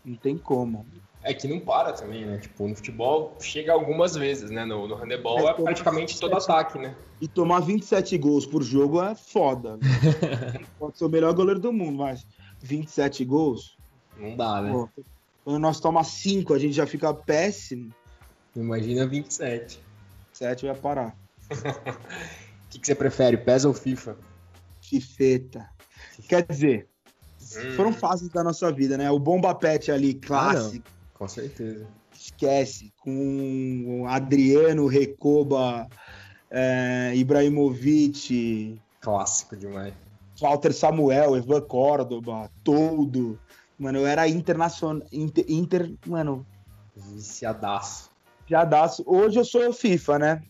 Não 0.06 0.16
tem 0.16 0.38
como. 0.38 0.86
É 1.24 1.34
que 1.34 1.48
não 1.48 1.60
para 1.60 1.94
também, 1.94 2.26
né? 2.26 2.40
Tipo, 2.40 2.68
no 2.68 2.76
futebol 2.76 3.36
chega 3.40 3.72
algumas 3.72 4.16
vezes, 4.16 4.50
né? 4.50 4.66
No, 4.66 4.88
no 4.88 4.96
handebol 4.96 5.48
é, 5.48 5.52
é 5.52 5.54
praticamente 5.54 6.14
27, 6.14 6.20
todo 6.20 6.36
ataque, 6.36 6.80
né? 6.80 6.96
E 7.20 7.28
tomar 7.28 7.60
27 7.60 8.18
gols 8.18 8.46
por 8.46 8.64
jogo 8.64 9.02
é 9.04 9.14
foda. 9.14 9.78
Pode 10.80 10.98
ser 10.98 11.06
o 11.06 11.10
melhor 11.10 11.34
goleiro 11.34 11.60
do 11.60 11.72
mundo, 11.72 12.00
mas 12.00 12.26
27 12.60 13.24
gols. 13.24 13.78
Não 14.18 14.36
dá, 14.36 14.62
né? 14.62 14.72
Pô, 14.72 14.90
quando 15.44 15.60
nós 15.60 15.80
tomamos 15.80 16.08
5, 16.08 16.54
a 16.54 16.60
gente 16.60 16.74
já 16.74 16.88
fica 16.88 17.14
péssimo. 17.14 17.94
Imagina 18.56 19.06
27. 19.06 19.80
7 20.34 20.66
vai 20.66 20.76
parar. 20.76 21.16
O 21.50 21.54
que, 22.70 22.80
que, 22.80 22.88
você 22.88 22.96
prefere, 22.96 23.38
PES 23.38 23.66
ou 23.66 23.74
FIFA? 23.74 24.18
Fifeta. 24.82 25.70
Quer 26.28 26.46
dizer, 26.48 26.88
hum. 27.40 27.76
foram 27.76 27.94
fases 27.94 28.30
da 28.30 28.44
nossa 28.44 28.72
vida, 28.72 28.98
né? 28.98 29.10
O 29.12 29.20
Bomba 29.20 29.54
Pet 29.54 29.92
ali, 29.92 30.16
clássico. 30.16 30.84
Ah, 30.88 31.01
Com 31.22 31.28
certeza. 31.28 31.86
Esquece. 32.12 32.92
Com 32.98 34.06
Adriano, 34.10 34.88
Recoba, 34.88 35.88
é, 36.50 37.14
Ibrahimovic. 37.16 38.82
Clássico 39.00 39.56
demais. 39.56 39.94
Walter 40.42 40.74
Samuel, 40.74 41.38
Evan 41.38 41.62
Córdoba, 41.62 42.50
Todo. 42.64 43.40
Mano, 43.78 44.00
eu 44.00 44.08
era 44.08 44.28
internacional. 44.28 45.08
Inter, 45.12 45.46
inter 45.48 45.94
mano. 46.08 46.44
Viciadaço. 46.96 48.10
Viciadaço. 48.42 49.04
Hoje 49.06 49.38
eu 49.38 49.46
sou 49.46 49.72
FIFA, 49.72 50.18
né? 50.18 50.44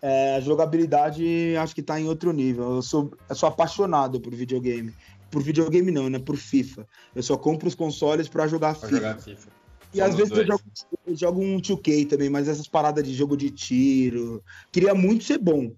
É, 0.00 0.36
a 0.36 0.40
jogabilidade 0.40 1.56
acho 1.56 1.74
que 1.74 1.82
tá 1.82 1.98
em 1.98 2.06
outro 2.06 2.32
nível. 2.32 2.76
Eu 2.76 2.82
sou, 2.82 3.10
eu 3.28 3.34
sou 3.34 3.48
apaixonado 3.48 4.20
por 4.20 4.32
videogame. 4.32 4.94
Por 5.28 5.42
videogame 5.42 5.90
não, 5.90 6.08
né? 6.08 6.20
Por 6.20 6.36
FIFA. 6.36 6.86
Eu 7.16 7.22
só 7.24 7.36
compro 7.36 7.66
os 7.66 7.74
consoles 7.74 8.28
para 8.28 8.46
jogar 8.46 8.76
pra 8.76 8.88
FIFA. 8.88 9.00
Jogar 9.00 9.18
FIFA. 9.18 9.61
E 9.94 10.00
às 10.00 10.14
vezes 10.14 10.36
eu 10.36 10.46
jogo, 10.46 10.62
eu 11.06 11.16
jogo, 11.16 11.40
um 11.42 11.60
2K 11.60 12.08
também, 12.08 12.30
mas 12.30 12.48
essas 12.48 12.66
paradas 12.66 13.04
de 13.04 13.12
jogo 13.12 13.36
de 13.36 13.50
tiro. 13.50 14.42
Queria 14.70 14.94
muito 14.94 15.24
ser 15.24 15.38
bom, 15.38 15.72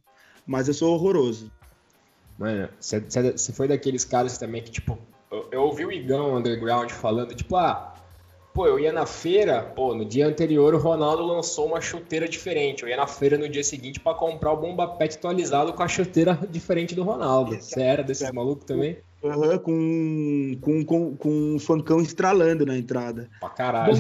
mas 0.47 0.69
eu 0.69 0.75
sou 0.75 0.95
horroroso. 0.95 1.51
Mano, 2.39 2.69
você 2.81 3.53
foi 3.53 3.69
daqueles 3.69 4.05
caras 4.05 4.39
também 4.39 4.63
que, 4.63 4.71
tipo, 4.71 4.99
eu, 5.31 5.49
eu 5.51 5.63
ouvi 5.63 5.85
o 5.85 5.93
Igão 5.93 6.37
Underground 6.37 6.91
falando, 6.91 7.35
tipo, 7.35 7.57
ah, 7.57 7.95
pô, 8.53 8.67
eu 8.67 8.79
ia 8.79 8.93
na 8.93 9.05
feira, 9.05 9.63
pô, 9.63 9.95
no 9.95 10.05
dia 10.05 10.27
anterior 10.27 10.75
o 10.75 10.79
Ronaldo 10.79 11.25
lançou 11.25 11.67
uma 11.67 11.81
chuteira 11.81 12.29
diferente. 12.29 12.85
Eu 12.85 12.89
ia 12.89 12.97
na 12.97 13.07
feira 13.07 13.37
no 13.37 13.49
dia 13.49 13.65
seguinte 13.65 13.99
para 13.99 14.17
comprar 14.17 14.53
o 14.53 14.57
Bomba 14.57 14.87
Pet 14.87 15.17
atualizado 15.17 15.73
com 15.73 15.83
a 15.83 15.89
chuteira 15.89 16.39
diferente 16.49 16.95
do 16.95 17.03
Ronaldo. 17.03 17.57
Você 17.57 17.83
era 17.83 18.03
desses 18.03 18.31
malucos 18.31 18.65
também? 18.65 18.99
Uhum, 19.25 19.59
com, 19.59 20.59
com, 20.61 20.85
com, 20.85 21.17
com 21.17 21.55
um 21.55 21.59
funkão 21.59 21.99
estralando 21.99 22.67
na 22.67 22.77
entrada. 22.77 23.31
Pra 23.41 23.49
caralho. 23.49 23.95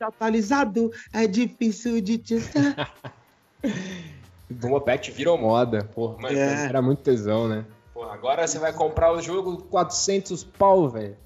atualizado, 0.00 0.90
é 1.12 1.28
difícil 1.28 2.00
de 2.00 2.18
te 2.18 2.34
Bomba 4.50 4.80
Pet 4.80 5.12
virou 5.12 5.38
moda. 5.38 5.84
Porra, 5.84 6.20
mano, 6.20 6.36
é. 6.36 6.66
era 6.66 6.82
muito 6.82 7.02
tesão, 7.02 7.48
né? 7.48 7.64
Porra, 7.94 8.12
agora 8.12 8.46
você 8.46 8.58
vai 8.58 8.72
comprar 8.72 9.12
o 9.12 9.22
jogo 9.22 9.62
400 9.64 10.42
pau, 10.42 10.88
velho. 10.88 11.16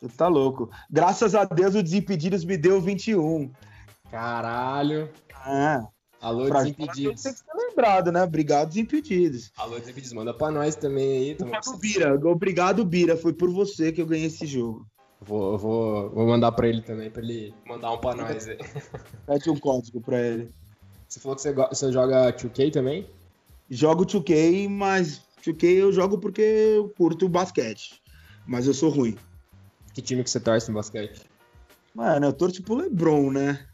Você 0.00 0.16
tá 0.16 0.28
louco. 0.28 0.70
Graças 0.88 1.34
a 1.34 1.44
Deus 1.44 1.74
o 1.74 1.82
Desimpedidos 1.82 2.44
me 2.44 2.56
deu 2.56 2.80
21. 2.80 3.50
Caralho. 4.08 5.10
Ah. 5.34 5.84
Alô, 6.20 6.48
Desimpedidos. 6.48 7.22
Tem 7.22 7.32
que 7.32 7.38
ser 7.38 7.44
lembrado, 7.74 8.12
né? 8.12 8.22
Obrigado, 8.22 8.68
Desimpedidos. 8.68 9.50
Alô, 9.56 9.78
Desimpedidos. 9.78 10.12
Manda 10.12 10.32
pra 10.32 10.50
nós 10.50 10.76
também 10.76 11.18
aí. 11.18 11.36
Obrigado, 11.38 11.76
Bira. 11.78 12.14
Obrigado, 12.14 12.84
Bira. 12.84 13.16
Foi 13.16 13.32
por 13.32 13.50
você 13.50 13.92
que 13.92 14.00
eu 14.00 14.06
ganhei 14.06 14.26
esse 14.26 14.46
jogo. 14.46 14.86
Vou, 15.20 15.58
vou, 15.58 16.10
vou 16.10 16.26
mandar 16.26 16.52
pra 16.52 16.68
ele 16.68 16.82
também, 16.82 17.10
pra 17.10 17.22
ele 17.22 17.54
mandar 17.66 17.92
um 17.92 17.98
pra 17.98 18.14
nós 18.14 18.46
aí. 18.46 18.58
Mete 19.26 19.50
um 19.50 19.56
código 19.56 20.00
pra 20.00 20.20
ele. 20.20 20.50
Você 21.08 21.18
falou 21.18 21.36
que 21.36 21.42
você, 21.42 21.52
você 21.52 21.92
joga 21.92 22.32
2K 22.32 22.72
também? 22.72 23.08
Jogo 23.70 24.04
2K, 24.04 24.68
mas 24.68 25.22
2K 25.44 25.64
eu 25.76 25.92
jogo 25.92 26.18
porque 26.18 26.42
eu 26.42 26.88
curto 26.90 27.28
basquete. 27.28 28.02
Mas 28.46 28.66
eu 28.66 28.74
sou 28.74 28.90
ruim. 28.90 29.16
Que 29.94 30.02
time 30.02 30.22
que 30.22 30.30
você 30.30 30.40
torce 30.40 30.68
no 30.68 30.74
basquete? 30.74 31.22
Mano, 31.94 32.26
eu 32.26 32.32
torço 32.32 32.62
pro 32.62 32.74
LeBron, 32.74 33.30
né? 33.30 33.66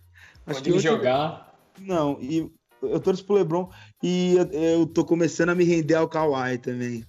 Acho 0.46 0.60
Onde 0.60 0.72
que 0.72 0.78
jogar? 0.78 1.58
Não, 1.80 2.18
e 2.20 2.52
eu 2.82 3.00
torço 3.00 3.24
pro 3.24 3.36
LeBron 3.36 3.68
e 4.02 4.36
eu, 4.36 4.44
eu 4.46 4.86
tô 4.86 5.04
começando 5.04 5.50
a 5.50 5.54
me 5.54 5.64
render 5.64 5.94
ao 5.94 6.08
Kawhi 6.08 6.58
também. 6.58 7.04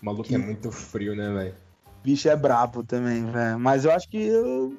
O 0.00 0.04
maluco 0.04 0.28
que... 0.28 0.34
é 0.34 0.38
muito 0.38 0.70
frio, 0.70 1.14
né, 1.14 1.32
velho? 1.32 1.54
Bicho 2.02 2.28
é 2.28 2.36
brabo 2.36 2.82
também, 2.84 3.24
velho. 3.26 3.58
Mas 3.58 3.84
eu 3.84 3.92
acho 3.92 4.08
que 4.08 4.18
eu 4.18 4.76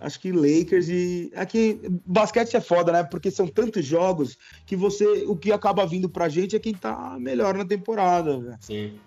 acho 0.00 0.20
que 0.20 0.32
Lakers 0.32 0.88
e 0.88 1.32
aqui 1.34 1.80
basquete 2.04 2.56
é 2.56 2.60
foda, 2.60 2.92
né? 2.92 3.02
Porque 3.04 3.30
são 3.30 3.46
tantos 3.46 3.84
jogos 3.84 4.36
que 4.66 4.76
você 4.76 5.24
o 5.26 5.36
que 5.36 5.52
acaba 5.52 5.86
vindo 5.86 6.08
pra 6.08 6.28
gente 6.28 6.56
é 6.56 6.58
quem 6.58 6.74
tá 6.74 7.16
melhor 7.18 7.54
na 7.54 7.64
temporada, 7.64 8.38
velho. 8.38 8.58
Sim. 8.60 8.98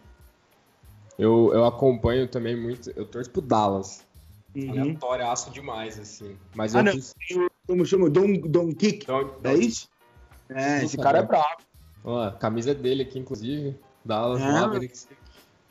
Eu, 1.18 1.52
eu 1.54 1.66
acompanho 1.66 2.28
também 2.28 2.60
muito. 2.60 2.90
Eu 2.92 3.06
torço 3.06 3.30
pro 3.30 3.42
Dallas. 3.42 4.06
Uhum. 4.56 4.70
Aleatório 4.70 5.26
demais, 5.52 6.00
assim. 6.00 6.36
Mas 6.56 6.76
ah, 6.76 6.80
eu 6.80 6.84
não. 6.84 6.94
Disse... 6.94 7.14
Como 7.68 7.86
chama? 7.86 8.10
Don, 8.10 8.34
Don 8.34 8.72
Kick. 8.74 9.06
Don. 9.08 9.36
É 9.44 9.54
isso? 9.54 9.90
É, 10.50 10.84
esse 10.84 10.98
cara 10.98 11.20
é 11.20 11.24
brabo. 11.24 11.64
Ó, 12.04 12.24
a 12.24 12.32
camisa 12.32 12.74
dele 12.74 13.04
aqui, 13.04 13.20
inclusive. 13.20 13.76
Dallas 14.04 14.42
é. 14.42 14.46
Mavericks. 14.46 15.08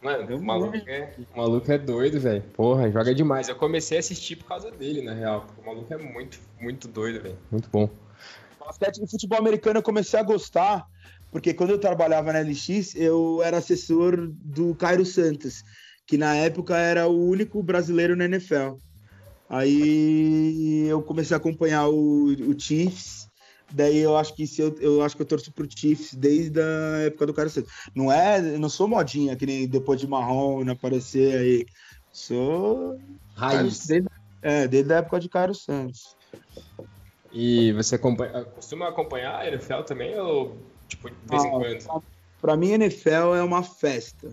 Mano, 0.03 0.37
o 0.37 0.43
maluco, 0.43 0.77
é, 0.77 1.15
o 1.35 1.39
maluco 1.39 1.73
é 1.73 1.79
doido, 1.79 2.21
velho. 2.21 2.43
Porra, 2.53 2.91
joga 2.91 3.15
demais. 3.15 3.49
Eu 3.49 3.57
comecei 3.57 3.97
a 3.97 4.01
assistir 4.01 4.37
por 4.37 4.47
causa 4.47 4.71
dele, 4.71 5.01
na 5.01 5.15
real. 5.15 5.47
O 5.63 5.65
maluco 5.65 5.95
é 5.95 5.97
muito, 5.97 6.39
muito 6.61 6.89
doido, 6.89 7.23
velho. 7.23 7.39
Muito 7.51 7.71
bom. 7.71 7.89
Basquete 8.61 9.01
de 9.01 9.11
futebol 9.11 9.39
americano 9.39 9.79
eu 9.79 9.83
comecei 9.83 10.19
a 10.19 10.23
gostar 10.23 10.87
porque 11.35 11.53
quando 11.53 11.71
eu 11.71 11.81
trabalhava 11.81 12.33
na 12.33 12.43
LX, 12.43 12.95
eu 12.95 13.43
era 13.43 13.59
assessor 13.59 14.31
do 14.31 14.73
Cairo 14.77 15.05
Santos, 15.05 15.65
que 16.07 16.17
na 16.17 16.37
época 16.37 16.77
era 16.77 17.09
o 17.09 17.29
único 17.29 17.61
brasileiro 17.61 18.15
na 18.15 18.27
NFL. 18.27 18.77
Aí 19.49 20.87
eu 20.89 21.03
comecei 21.03 21.35
a 21.35 21.39
acompanhar 21.39 21.89
o, 21.89 22.27
o 22.27 22.59
Chiefs, 22.59 23.29
daí 23.73 23.99
eu 23.99 24.17
acho 24.17 24.35
que 24.35 24.47
se 24.47 24.63
eu, 24.63 24.75
eu 24.81 25.03
acho 25.03 25.15
que 25.17 25.23
eu 25.23 25.27
torço 25.27 25.53
pro 25.53 25.69
Chiefs 25.69 26.15
desde 26.15 26.61
a 26.61 26.99
época 27.07 27.27
do 27.27 27.51
Santos. 27.51 27.73
Não 27.95 28.11
é, 28.11 28.41
não 28.41 28.69
sou 28.69 28.89
modinha 28.89 29.37
que 29.37 29.47
nem 29.47 29.69
depois 29.69 30.01
de 30.01 30.07
Marrom 30.07 30.69
aparecer 30.71 31.37
aí. 31.37 31.67
Sou 32.13 32.99
raiz. 33.35 33.87
Desde, 33.87 34.09
é, 34.41 34.69
desde 34.69 34.93
a 34.93 34.97
época 34.99 35.21
de 35.21 35.29
Cairo 35.29 35.55
Santos. 35.55 36.17
E 37.33 37.73
você 37.73 37.97
acompanha, 37.97 38.45
costuma 38.45 38.89
acompanhar 38.89 39.41
a 39.41 39.49
NFL 39.49 39.83
também 39.83 40.17
ou 40.19 40.57
Tipo, 40.89 41.11
de 41.11 41.17
vez 41.29 41.45
ah, 41.45 41.47
em 41.47 41.51
quando. 41.51 42.05
Pra 42.41 42.57
mim, 42.57 42.73
NFL 42.73 43.35
é 43.37 43.43
uma 43.43 43.63
festa. 43.63 44.29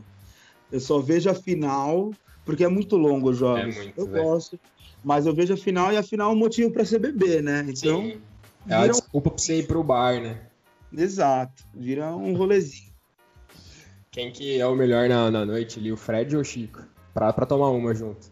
Eu 0.72 0.80
só 0.80 0.99
vejo 0.99 1.30
a 1.30 1.34
final, 1.34 2.12
porque 2.45 2.64
é 2.64 2.68
muito 2.68 2.97
longo 2.97 3.30
os 3.30 3.38
jogos. 3.38 3.76
É 3.76 3.84
muito, 3.84 3.99
eu 3.99 4.07
véio. 4.07 4.24
gosto. 4.24 4.59
Mas 5.04 5.26
eu 5.26 5.34
vejo 5.34 5.54
a 5.54 5.58
final 5.58 5.91
e 5.91 5.97
a 5.97 6.04
final 6.04 6.32
é 6.32 6.34
um 6.34 6.38
motivo 6.38 6.72
para 6.72 6.86
ser 6.86 6.99
bebê, 6.99 7.41
né? 7.41 7.66
Então. 7.68 8.02
Sim. 8.02 8.22
É 8.68 8.76
a 8.76 8.88
desculpa 8.88 9.30
um... 9.30 9.32
pra 9.32 9.41
você 9.41 9.60
ir 9.60 9.68
pro 9.68 9.84
bar, 9.84 10.22
né? 10.22 10.39
Exato. 10.95 11.64
Vira 11.74 12.16
um 12.16 12.36
rolezinho. 12.36 12.91
Quem 14.12 14.32
que 14.32 14.60
é 14.60 14.68
o 14.68 14.76
melhor 14.76 15.08
na, 15.08 15.32
na 15.32 15.45
noite 15.45 15.80
ali, 15.80 15.91
o 15.91 15.97
Fred 15.97 16.36
ou 16.36 16.41
o 16.41 16.45
Chico? 16.45 16.84
Pra, 17.14 17.32
pra 17.32 17.45
tomar 17.45 17.70
uma 17.70 17.93
junto. 17.93 18.30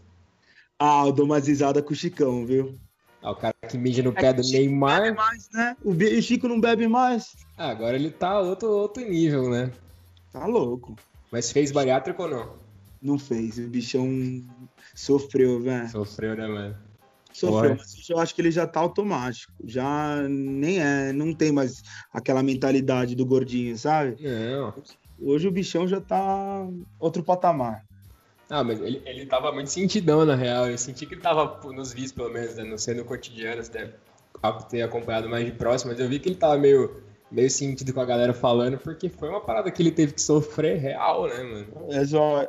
Ah, 0.78 1.04
eu 1.06 1.12
dou 1.12 1.26
uma 1.26 1.40
risada 1.40 1.82
com 1.82 1.94
o 1.94 1.96
Chicão, 1.96 2.46
viu? 2.46 2.76
Ah, 3.22 3.32
o 3.32 3.36
cara 3.36 3.56
que 3.68 3.78
mija 3.78 4.04
no 4.04 4.12
é 4.12 4.14
pé 4.14 4.34
do 4.34 4.42
Neymar. 4.42 5.16
Mais, 5.16 5.50
né? 5.52 5.76
O 5.84 5.94
Chico 6.22 6.48
não 6.48 6.60
bebe 6.60 6.88
mais. 6.88 7.36
Ah, 7.58 7.70
agora 7.70 7.96
ele 7.96 8.12
tá 8.12 8.40
outro, 8.40 8.70
outro 8.70 9.04
nível, 9.04 9.50
né? 9.50 9.72
Tá 10.32 10.46
louco. 10.46 10.96
Mas 11.32 11.52
fez 11.52 11.72
bariátrico 11.72 12.24
ou 12.24 12.30
não? 12.30 12.69
Não 13.02 13.18
fez. 13.18 13.58
O 13.58 13.68
bichão 13.68 14.08
sofreu, 14.94 15.62
velho. 15.62 15.90
Sofreu, 15.90 16.36
né, 16.36 16.48
mano? 16.48 16.76
Sofreu, 17.32 17.76
mas 17.78 18.10
eu 18.10 18.20
acho 18.20 18.36
que 18.36 18.42
ele 18.42 18.52
já 18.52 18.68
tá 18.68 18.80
automático. 18.80 19.54
Já 19.64 20.28
nem 20.28 20.80
é, 20.80 21.14
não 21.14 21.34
tem 21.34 21.52
mais 21.52 21.82
aquela 22.12 22.44
mentalidade 22.44 23.16
do 23.16 23.26
gordinho, 23.26 23.78
sabe? 23.78 24.18
Não. 24.22 24.74
Hoje 25.22 25.48
o 25.48 25.52
bichão 25.52 25.88
já 25.88 26.02
tá 26.02 26.68
outro 27.00 27.24
patamar. 27.24 27.86
Ah, 28.50 28.64
mas 28.64 28.82
ele, 28.82 29.02
ele 29.06 29.26
tava 29.28 29.52
muito 29.52 29.70
sentidão, 29.70 30.26
na 30.26 30.36
real. 30.36 30.68
Eu 30.68 30.78
senti 30.78 31.06
que 31.06 31.14
ele 31.14 31.22
tava 31.22 31.60
nos 31.72 31.94
vídeos, 31.94 32.12
pelo 32.12 32.30
menos, 32.30 32.56
né? 32.56 32.64
não 32.64 32.78
sendo 32.78 33.06
cotidiano, 33.06 33.64
você 33.64 33.72
deve 33.72 33.94
ter 34.70 34.82
acompanhado 34.82 35.30
mais 35.30 35.46
de 35.46 35.52
próximo, 35.52 35.92
mas 35.92 36.00
eu 36.00 36.10
vi 36.10 36.20
que 36.20 36.30
ele 36.30 36.36
tava 36.36 36.58
meio, 36.58 37.04
meio 37.32 37.50
sentido 37.50 37.94
com 37.94 38.02
a 38.02 38.06
galera 38.06 38.34
falando, 38.34 38.78
porque 38.78 39.10
foi 39.10 39.30
uma 39.30 39.42
parada 39.42 39.70
que 39.70 39.82
ele 39.82 39.92
teve 39.92 40.14
que 40.14 40.22
sofrer 40.22 40.78
real, 40.80 41.28
né, 41.28 41.44
mano? 41.44 41.68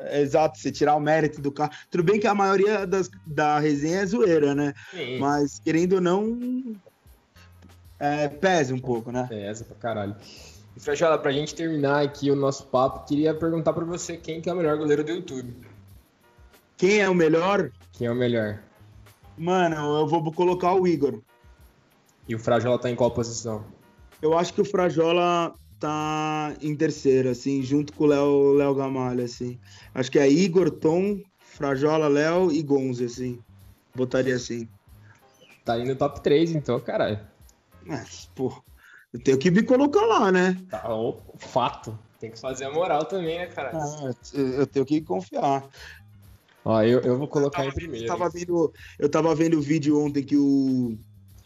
É, 0.03 0.20
exato, 0.20 0.59
você 0.59 0.72
tirar 0.72 0.97
o 0.97 1.01
mérito 1.01 1.41
do 1.41 1.53
carro. 1.53 1.72
Tudo 1.91 2.05
bem 2.05 2.18
que 2.18 2.26
a 2.26 2.35
maioria 2.35 2.87
das, 2.87 3.11
da 3.26 3.59
resenha 3.59 4.01
é 4.01 4.07
zoeira, 4.07 4.55
né? 4.55 4.74
Sim. 4.91 5.18
Mas, 5.18 5.59
querendo 5.59 5.95
ou 5.95 6.01
não, 6.01 6.74
é, 7.99 8.28
pesa 8.28 8.74
um 8.74 8.78
pouco, 8.78 9.12
né? 9.12 9.26
Pesa 9.28 9.64
pra 9.64 9.76
caralho. 9.76 10.16
E, 10.74 10.81
Frajola, 10.81 11.18
pra 11.18 11.33
gente 11.33 11.55
terminar 11.55 12.03
aqui 12.03 12.31
o 12.31 12.37
nosso 12.37 12.64
papo, 12.66 13.07
queria 13.07 13.35
perguntar 13.35 13.72
pra 13.72 13.85
você 13.85 14.16
quem 14.16 14.41
que 14.41 14.49
é 14.49 14.53
o 14.53 14.57
melhor 14.57 14.78
goleiro 14.78 15.05
do 15.05 15.12
YouTube. 15.12 15.55
Quem 16.76 17.01
é 17.01 17.09
o 17.09 17.14
melhor? 17.14 17.70
Quem 17.93 18.07
é 18.07 18.11
o 18.11 18.14
melhor? 18.14 18.61
Mano, 19.37 19.99
eu 19.99 20.07
vou 20.07 20.33
colocar 20.33 20.72
o 20.72 20.87
Igor. 20.87 21.20
E 22.26 22.35
o 22.35 22.39
Frajola 22.39 22.78
tá 22.78 22.89
em 22.89 22.95
qual 22.95 23.11
posição? 23.11 23.64
Eu 24.23 24.37
acho 24.37 24.53
que 24.53 24.61
o 24.61 24.64
Frajola 24.64 25.55
tá 25.79 26.55
em 26.61 26.77
terceiro, 26.77 27.31
assim, 27.31 27.62
junto 27.62 27.93
com 27.95 28.05
o 28.05 28.07
Léo, 28.07 28.53
Léo 28.53 28.75
Gamalha, 28.75 29.25
assim. 29.25 29.59
Acho 29.95 30.11
que 30.11 30.18
é 30.18 30.29
Igor, 30.29 30.71
Tom, 30.71 31.21
Frajola, 31.39 32.07
Léo 32.07 32.53
e 32.53 32.62
Gonze, 32.62 33.07
assim. 33.07 33.43
Botaria 33.95 34.37
assim. 34.37 34.68
Tá 35.64 35.79
indo 35.79 35.89
no 35.89 35.97
top 35.97 36.21
3, 36.21 36.53
então, 36.53 36.79
caralho. 36.81 37.18
Mas, 37.85 38.31
pô, 38.35 38.62
eu 39.12 39.23
tenho 39.23 39.39
que 39.39 39.51
me 39.51 39.62
colocar 39.62 40.05
lá, 40.05 40.31
né? 40.31 40.57
Tá, 40.68 40.95
o 40.95 41.21
fato. 41.39 41.99
Tem 42.18 42.31
que 42.31 42.39
fazer 42.39 42.66
a 42.66 42.71
moral 42.71 43.07
também, 43.07 43.39
né, 43.39 43.47
cara? 43.47 43.71
Ah, 43.73 44.11
eu 44.35 44.66
tenho 44.66 44.85
que 44.85 45.01
confiar. 45.01 45.66
Ó, 46.62 46.83
eu, 46.83 47.01
eu 47.01 47.18
vou 47.18 47.27
colocar 47.27 47.64
eu 47.64 47.68
tava, 47.68 47.68
em 47.71 47.75
primeiro. 47.75 48.05
Eu 48.05 48.09
tava, 48.09 48.29
vendo, 48.29 48.73
eu 48.99 49.09
tava 49.09 49.35
vendo 49.35 49.57
o 49.57 49.62
vídeo 49.62 49.99
ontem 49.99 50.23
que 50.23 50.37
o, 50.37 50.99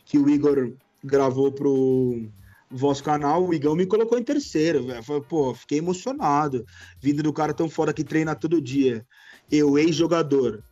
que 0.04 0.18
o 0.18 0.28
Igor 0.28 0.72
gravou 1.02 1.52
pro 1.52 2.28
vosso 2.74 3.04
canal, 3.04 3.46
o 3.46 3.54
Igão 3.54 3.76
me 3.76 3.86
colocou 3.86 4.18
em 4.18 4.22
terceiro, 4.22 4.86
velho. 4.86 5.22
Pô, 5.22 5.54
fiquei 5.54 5.78
emocionado. 5.78 6.64
Vindo 7.00 7.22
do 7.22 7.32
cara 7.32 7.54
tão 7.54 7.70
fora 7.70 7.92
que 7.92 8.02
treina 8.02 8.34
todo 8.34 8.60
dia. 8.60 9.06
Eu, 9.50 9.78
ex-jogador. 9.78 10.62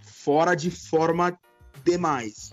Fora 0.00 0.54
de 0.54 0.70
forma 0.70 1.38
demais. 1.84 2.50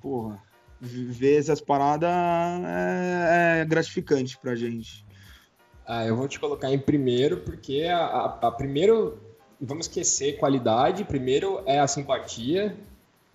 Porra, 0.00 0.42
ver 0.80 1.38
essas 1.38 1.60
paradas 1.60 2.10
é, 2.10 3.60
é 3.60 3.64
gratificante 3.64 4.38
pra 4.38 4.54
gente. 4.54 5.04
Ah, 5.86 6.06
eu 6.06 6.16
vou 6.16 6.26
te 6.26 6.40
colocar 6.40 6.72
em 6.72 6.78
primeiro, 6.78 7.38
porque 7.38 7.82
a, 7.82 7.98
a, 7.98 8.48
a 8.48 8.50
primeiro, 8.50 9.20
vamos 9.60 9.86
esquecer 9.86 10.38
qualidade, 10.38 11.04
primeiro 11.04 11.62
é 11.66 11.78
a 11.78 11.86
simpatia, 11.86 12.76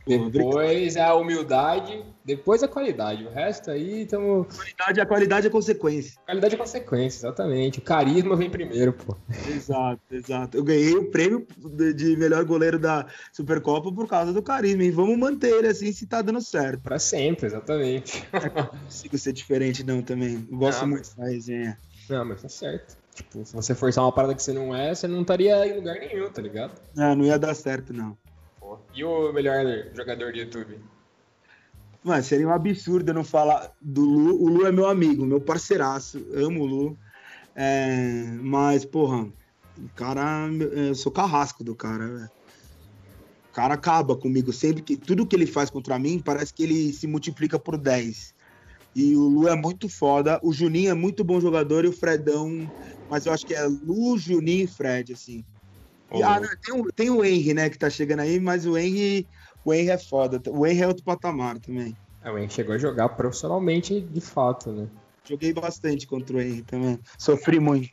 depois 0.08 0.96
é 0.96 1.04
a 1.04 1.14
humildade, 1.16 2.04
depois 2.24 2.64
a 2.64 2.68
qualidade. 2.68 3.26
O 3.26 3.30
resto 3.30 3.72
aí 3.72 4.04
estamos. 4.04 4.48
Qualidade, 4.56 5.02
a 5.02 5.06
qualidade 5.06 5.48
é 5.48 5.50
consequência. 5.50 6.20
Qualidade 6.26 6.56
é 6.56 6.58
consequência, 6.58 7.20
exatamente. 7.20 7.80
O 7.80 7.82
carisma 7.82 8.36
vem 8.36 8.50
primeiro, 8.50 8.94
pô. 8.94 9.16
Exato, 9.50 10.02
exato. 10.12 10.58
Eu 10.58 10.64
ganhei 10.64 10.96
o 10.96 11.10
prêmio 11.12 11.46
de 11.96 12.16
melhor 12.18 12.44
goleiro 12.46 12.80
da 12.80 13.06
Supercopa 13.32 13.92
por 13.92 14.08
causa 14.08 14.32
do 14.32 14.42
carisma. 14.42 14.84
E 14.84 14.92
vamos 14.92 15.18
manter 15.18 15.54
ele 15.54 15.68
assim 15.68 15.92
se 15.92 16.06
tá 16.06 16.22
dando 16.22 16.42
certo. 16.42 16.82
Pra 16.82 17.00
sempre, 17.00 17.48
exatamente. 17.48 18.24
não 18.34 18.66
consigo 18.66 19.18
ser 19.18 19.34
diferente, 19.34 19.84
não, 19.84 20.02
também. 20.02 20.48
Eu 20.50 20.58
gosto 20.58 20.82
não, 20.82 20.90
muito 20.90 21.16
da 21.16 21.26
resenha. 21.26 21.78
Não, 22.10 22.24
mas 22.26 22.42
tá 22.42 22.50
certo. 22.50 22.98
Tipo, 23.18 23.44
se 23.44 23.56
você 23.56 23.74
forçar 23.74 24.04
uma 24.04 24.12
parada 24.12 24.36
que 24.36 24.44
você 24.44 24.54
não 24.54 24.76
é, 24.76 24.94
você 24.94 25.08
não 25.08 25.22
estaria 25.22 25.66
em 25.68 25.76
lugar 25.76 25.96
nenhum, 25.96 26.30
tá 26.30 26.40
ligado? 26.40 26.74
Não, 26.94 27.16
não 27.16 27.26
ia 27.26 27.40
dar 27.40 27.56
certo, 27.56 27.92
não. 27.92 28.16
E 28.98 29.04
o 29.04 29.32
melhor 29.32 29.64
jogador 29.94 30.34
de 30.34 30.40
YouTube? 30.40 30.80
Mano, 32.04 32.24
seria 32.24 32.48
um 32.48 32.52
absurdo 32.52 33.12
eu 33.12 33.14
não 33.14 33.24
falar 33.24 33.72
do 33.80 34.02
Lu. 34.02 34.42
O 34.42 34.48
Lu 34.48 34.66
é 34.66 34.72
meu 34.72 34.88
amigo, 34.88 35.24
meu 35.24 35.40
parceiraço. 35.40 36.26
Amo 36.34 36.64
o 36.64 36.66
Lu. 36.66 36.98
É, 37.56 38.24
mas, 38.42 38.86
porra, 38.86 39.30
o 39.78 39.90
cara. 39.96 40.50
Eu 40.72 40.96
sou 40.96 41.12
carrasco 41.12 41.64
do 41.64 41.76
cara, 41.76 42.08
velho. 42.08 42.30
O 43.52 43.54
cara 43.54 43.76
acaba 43.76 44.16
comigo 44.16 44.52
sempre 44.52 44.82
que. 44.82 44.98
Tudo 44.98 45.28
que 45.28 45.36
ele 45.36 45.46
faz 45.46 45.70
contra 45.70 46.00
mim 46.00 46.18
parece 46.18 46.52
que 46.52 46.64
ele 46.64 46.92
se 46.92 47.06
multiplica 47.06 47.60
por 47.60 47.78
10. 47.78 48.34
E 48.96 49.16
o 49.16 49.28
Lu 49.28 49.48
é 49.48 49.56
muito 49.56 49.88
foda. 49.88 50.40
O 50.42 50.52
Juninho 50.52 50.90
é 50.90 50.96
muito 50.96 51.24
bom 51.24 51.40
jogador 51.40 51.86
e 51.86 51.88
o 51.88 51.94
Fredão. 51.94 52.68
Mas 53.12 53.28
eu 53.28 53.32
acho 53.32 53.46
que 53.46 53.54
é 53.54 53.64
Lu, 53.64 54.18
Juninho 54.18 54.64
e 54.64 54.68
Fred, 54.68 55.14
assim. 55.14 55.46
E, 56.14 56.24
ah, 56.24 56.40
não, 56.40 56.50
tem, 56.58 56.82
o, 56.82 56.92
tem 56.92 57.10
o 57.10 57.24
Henry, 57.24 57.54
né, 57.54 57.70
que 57.70 57.78
tá 57.78 57.90
chegando 57.90 58.22
aí, 58.22 58.40
mas 58.40 58.66
o 58.66 58.78
Henry, 58.78 59.28
o 59.66 59.74
Henry 59.74 59.90
é 59.90 59.98
foda. 59.98 60.42
O 60.50 60.66
Henry 60.66 60.82
é 60.84 60.88
outro 60.88 61.04
patamar 61.04 61.60
também. 61.60 61.96
É, 62.24 62.32
o 62.32 62.38
Henry 62.38 62.50
chegou 62.50 62.76
a 62.76 62.78
jogar 62.78 63.10
profissionalmente 63.10 64.00
de 64.00 64.22
fato, 64.22 64.72
né? 64.72 64.88
Joguei 65.28 65.54
bastante 65.54 66.08
contra 66.08 66.38
o 66.38 66.42
Henry 66.42 66.62
também. 66.62 67.00
Sofri 67.18 67.60
muito. 67.60 67.90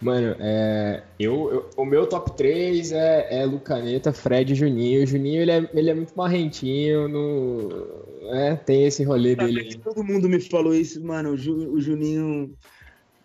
Mano, 0.00 0.36
é, 0.38 1.02
eu, 1.18 1.50
eu, 1.50 1.70
o 1.78 1.84
meu 1.84 2.06
top 2.06 2.36
3 2.36 2.92
é, 2.92 3.40
é 3.40 3.46
Lucaneta, 3.46 4.12
Fred 4.12 4.52
e 4.52 4.56
Juninho. 4.56 5.02
O 5.02 5.06
Juninho 5.06 5.40
ele 5.40 5.50
é, 5.50 5.70
ele 5.72 5.90
é 5.90 5.94
muito 5.94 6.12
marrentinho, 6.14 7.08
no, 7.08 7.70
é, 8.34 8.54
tem 8.54 8.84
esse 8.84 9.02
rolê 9.02 9.34
dele. 9.34 9.78
Todo 9.82 10.04
mundo 10.04 10.28
me 10.28 10.40
falou 10.40 10.74
isso, 10.74 11.02
mano. 11.02 11.30
O, 11.30 11.36
Ju, 11.36 11.54
o 11.72 11.80
Juninho, 11.80 12.54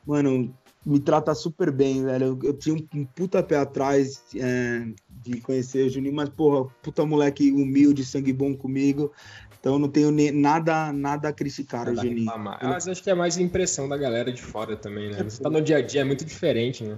mano, 0.06 0.54
me 0.90 1.00
trata 1.00 1.36
super 1.36 1.72
bem, 1.72 2.04
velho. 2.04 2.26
Eu, 2.26 2.50
eu 2.50 2.54
tinha 2.54 2.76
um, 2.76 3.06
puta 3.06 3.44
pé 3.44 3.58
atrás 3.58 4.24
é, 4.36 4.88
de 5.10 5.40
conhecer 5.40 5.86
o 5.86 5.90
Juninho, 5.90 6.16
mas, 6.16 6.30
porra, 6.30 6.68
puta 6.82 7.06
moleque 7.06 7.52
humilde, 7.52 8.04
sangue 8.04 8.34
bom 8.34 8.56
comigo. 8.56 9.12
Então 9.60 9.78
não 9.78 9.88
tenho 9.88 10.10
nem, 10.10 10.32
nada, 10.32 10.92
nada 10.92 11.30
a 11.30 11.34
criticar 11.34 11.86
nada 11.86 11.92
o 11.92 12.04
Juninho. 12.04 12.26
Mas 12.26 12.88
acho 12.88 13.04
que 13.04 13.10
é 13.10 13.14
mais 13.14 13.38
impressão 13.38 13.88
da 13.88 13.98
galera 13.98 14.32
de 14.32 14.42
fora 14.42 14.76
também, 14.76 15.12
né? 15.12 15.24
Você 15.24 15.44
tá 15.44 15.50
no 15.50 15.62
dia 15.62 15.78
a 15.78 15.82
dia, 15.82 16.02
é 16.02 16.04
muito 16.04 16.26
diferente, 16.26 16.84
né? 16.84 16.98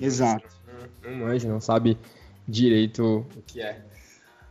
Exato. 0.00 0.48
Não, 1.04 1.12
não 1.12 1.18
manja, 1.26 1.48
não 1.48 1.60
sabe 1.60 1.96
direito 2.48 3.26
o 3.36 3.42
que 3.46 3.60
é. 3.60 3.84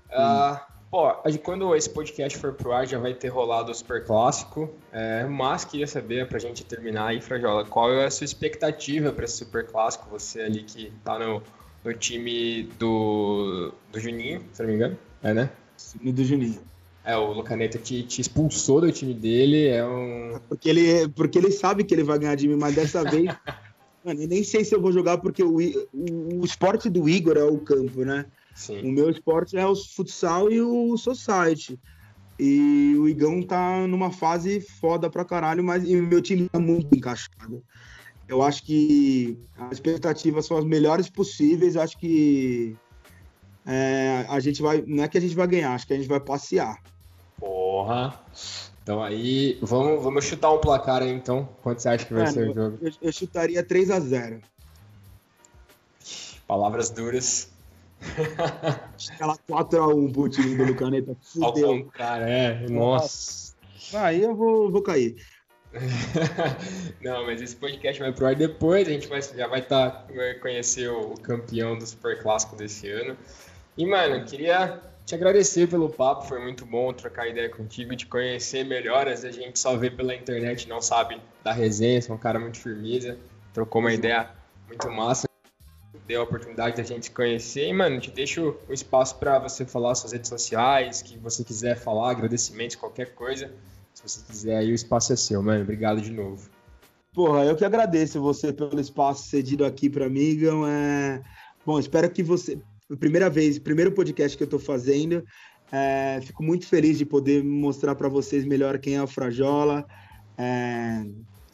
Uh, 0.09 0.57
Pô, 0.91 1.13
quando 1.43 1.75
esse 1.75 1.87
podcast 1.87 2.35
for 2.39 2.53
pro 2.53 2.71
ar, 2.71 2.87
já 2.87 2.97
vai 2.97 3.13
ter 3.13 3.27
rolado 3.27 3.71
o 3.71 3.75
Super 3.75 4.03
Clássico. 4.03 4.71
É, 4.91 5.23
mas 5.25 5.63
queria 5.63 5.85
saber, 5.85 6.27
pra 6.27 6.39
gente 6.39 6.63
terminar 6.65 7.09
aí, 7.09 7.21
Frajola, 7.21 7.63
qual 7.63 7.93
é 7.93 8.05
a 8.05 8.11
sua 8.11 8.25
expectativa 8.25 9.11
para 9.11 9.25
esse 9.25 9.37
Super 9.37 9.67
Clássico? 9.67 10.09
Você 10.09 10.41
ali 10.41 10.63
que 10.63 10.91
tá 11.03 11.19
no, 11.19 11.43
no 11.85 11.93
time 11.93 12.63
do, 12.79 13.71
do 13.91 13.99
Juninho, 13.99 14.41
se 14.51 14.63
não 14.63 14.69
me 14.69 14.75
engano. 14.75 14.97
É, 15.21 15.31
né? 15.31 15.51
Time 15.77 16.11
do 16.11 16.23
Juninho. 16.23 16.59
É, 17.05 17.15
o 17.15 17.33
Lucaneta 17.33 17.77
te, 17.77 18.01
te 18.01 18.21
expulsou 18.21 18.81
do 18.81 18.91
time 18.91 19.13
dele, 19.13 19.67
é 19.67 19.85
um... 19.85 20.39
Porque 20.49 20.69
ele, 20.69 21.07
porque 21.09 21.37
ele 21.37 21.51
sabe 21.51 21.83
que 21.83 21.93
ele 21.93 22.03
vai 22.03 22.17
ganhar 22.17 22.35
de 22.35 22.47
mim, 22.47 22.55
mas 22.55 22.73
dessa 22.73 23.03
vez... 23.03 23.25
Mano, 24.03 24.23
eu 24.23 24.27
nem 24.27 24.43
sei 24.43 24.63
se 24.63 24.73
eu 24.73 24.81
vou 24.81 24.91
jogar 24.91 25.17
porque 25.19 25.43
o, 25.43 25.57
o, 25.57 26.41
o 26.41 26.45
esporte 26.45 26.89
do 26.89 27.07
Igor 27.07 27.37
é 27.37 27.43
o 27.43 27.59
campo, 27.59 28.03
né? 28.03 28.25
Sim. 28.59 28.81
O 28.81 28.91
meu 28.91 29.09
esporte 29.09 29.55
é 29.55 29.65
o 29.65 29.73
futsal 29.73 30.51
e 30.51 30.61
o 30.61 30.97
society. 30.97 31.79
E 32.37 32.93
o 32.99 33.07
Igão 33.07 33.41
tá 33.41 33.87
numa 33.87 34.11
fase 34.11 34.59
foda 34.59 35.09
pra 35.09 35.23
caralho, 35.23 35.63
mas 35.63 35.87
e 35.87 35.95
o 35.95 36.03
meu 36.03 36.21
time 36.21 36.49
tá 36.49 36.59
muito 36.59 36.93
encaixado. 36.93 37.63
Eu 38.27 38.41
acho 38.41 38.63
que 38.65 39.39
as 39.57 39.71
expectativas 39.71 40.45
são 40.45 40.57
as 40.57 40.65
melhores 40.65 41.09
possíveis. 41.09 41.77
Acho 41.77 41.97
que 41.97 42.75
é, 43.65 44.25
a 44.27 44.41
gente 44.41 44.61
vai. 44.61 44.83
Não 44.85 45.05
é 45.05 45.07
que 45.07 45.17
a 45.17 45.21
gente 45.21 45.35
vai 45.35 45.47
ganhar, 45.47 45.73
acho 45.73 45.87
que 45.87 45.93
a 45.93 45.97
gente 45.97 46.09
vai 46.09 46.19
passear. 46.19 46.83
Porra! 47.39 48.19
Então 48.83 49.01
aí, 49.01 49.57
vamos, 49.61 50.03
vamos 50.03 50.25
chutar 50.25 50.51
um 50.51 50.59
placar 50.59 51.01
aí 51.01 51.11
então. 51.11 51.47
Quanto 51.63 51.81
você 51.81 51.87
acha 51.87 52.05
que 52.05 52.13
vai 52.13 52.23
é, 52.23 52.27
ser 52.27 52.49
o 52.49 52.53
jogo? 52.53 52.77
Eu, 52.81 52.91
eu 53.01 53.11
chutaria 53.13 53.63
3 53.63 53.89
a 53.89 54.01
0 54.01 54.41
Palavras 56.45 56.89
duras. 56.89 57.48
Aquela 59.13 59.37
4x1 59.49 60.13
pro 60.13 60.29
time 60.29 60.65
do 60.65 60.75
Caneta. 60.75 61.15
Fudeu. 61.21 61.85
Cara, 61.93 62.29
é. 62.29 62.67
Nossa. 62.69 63.55
Aí 63.93 64.21
eu 64.21 64.35
vou, 64.35 64.71
vou 64.71 64.81
cair. 64.81 65.15
Não, 67.01 67.25
mas 67.25 67.41
esse 67.41 67.55
podcast 67.55 68.01
vai 68.01 68.11
pro 68.11 68.25
ar 68.25 68.35
depois. 68.35 68.87
A 68.87 68.91
gente 68.91 69.07
vai, 69.07 69.21
já 69.21 69.47
vai, 69.47 69.61
tá, 69.61 70.05
vai 70.13 70.33
conhecer 70.35 70.89
o 70.89 71.13
campeão 71.15 71.77
do 71.77 71.85
Super 71.85 72.21
Clássico 72.21 72.55
desse 72.55 72.89
ano. 72.89 73.15
E, 73.77 73.85
mano, 73.85 74.25
queria 74.25 74.81
te 75.05 75.15
agradecer 75.15 75.67
pelo 75.67 75.89
papo. 75.89 76.25
Foi 76.25 76.41
muito 76.41 76.65
bom 76.65 76.91
trocar 76.93 77.27
ideia 77.27 77.49
contigo, 77.49 77.95
te 77.95 78.05
conhecer 78.05 78.65
melhor. 78.65 79.07
Às 79.07 79.21
vezes 79.21 79.37
a 79.37 79.41
gente 79.41 79.59
só 79.59 79.75
vê 79.77 79.91
pela 79.91 80.15
internet, 80.15 80.67
não 80.67 80.81
sabe 80.81 81.21
da 81.43 81.53
resenha. 81.53 82.01
Você 82.01 82.11
é 82.11 82.13
um 82.13 82.17
cara 82.17 82.39
muito 82.39 82.59
firmeza. 82.59 83.17
Trocou 83.53 83.81
uma 83.81 83.93
ideia 83.93 84.29
muito 84.67 84.89
massa 84.89 85.28
deu 86.09 86.21
a 86.21 86.23
oportunidade 86.23 86.75
da 86.75 86.81
gente 86.81 87.11
conhecer. 87.11 87.67
E, 87.67 87.71
mano, 87.71 88.01
te 88.01 88.09
deixo 88.09 88.55
o 88.67 88.73
espaço 88.73 89.19
para 89.19 89.37
você 89.37 89.63
falar 89.63 89.93
suas 89.93 90.11
redes 90.11 90.27
sociais, 90.27 91.03
que 91.03 91.19
você 91.19 91.43
quiser 91.43 91.77
falar, 91.77 92.09
agradecimentos, 92.09 92.75
qualquer 92.75 93.13
coisa. 93.13 93.51
Se 93.93 94.01
você 94.01 94.19
quiser, 94.27 94.57
aí 94.57 94.71
o 94.71 94.75
espaço 94.75 95.13
é 95.13 95.15
seu, 95.15 95.39
mano. 95.43 95.61
Obrigado 95.61 96.01
de 96.01 96.11
novo. 96.11 96.49
Porra, 97.13 97.45
eu 97.45 97.55
que 97.55 97.63
agradeço 97.63 98.19
você 98.19 98.51
pelo 98.51 98.79
espaço 98.79 99.29
cedido 99.29 99.63
aqui 99.63 99.87
para 99.87 100.09
mim, 100.09 100.35
Gão. 100.35 100.67
É... 100.67 101.21
Bom, 101.63 101.77
espero 101.79 102.09
que 102.09 102.23
você. 102.23 102.57
Primeira 102.99 103.29
vez, 103.29 103.59
primeiro 103.59 103.91
podcast 103.91 104.35
que 104.35 104.43
eu 104.43 104.47
tô 104.47 104.57
fazendo. 104.57 105.23
É... 105.71 106.19
Fico 106.23 106.41
muito 106.41 106.65
feliz 106.65 106.97
de 106.97 107.05
poder 107.05 107.43
mostrar 107.43 107.93
para 107.93 108.09
vocês 108.09 108.45
melhor 108.45 108.79
quem 108.79 108.95
é 108.95 109.03
o 109.03 109.07
Frajola. 109.07 109.85
É... 110.35 111.05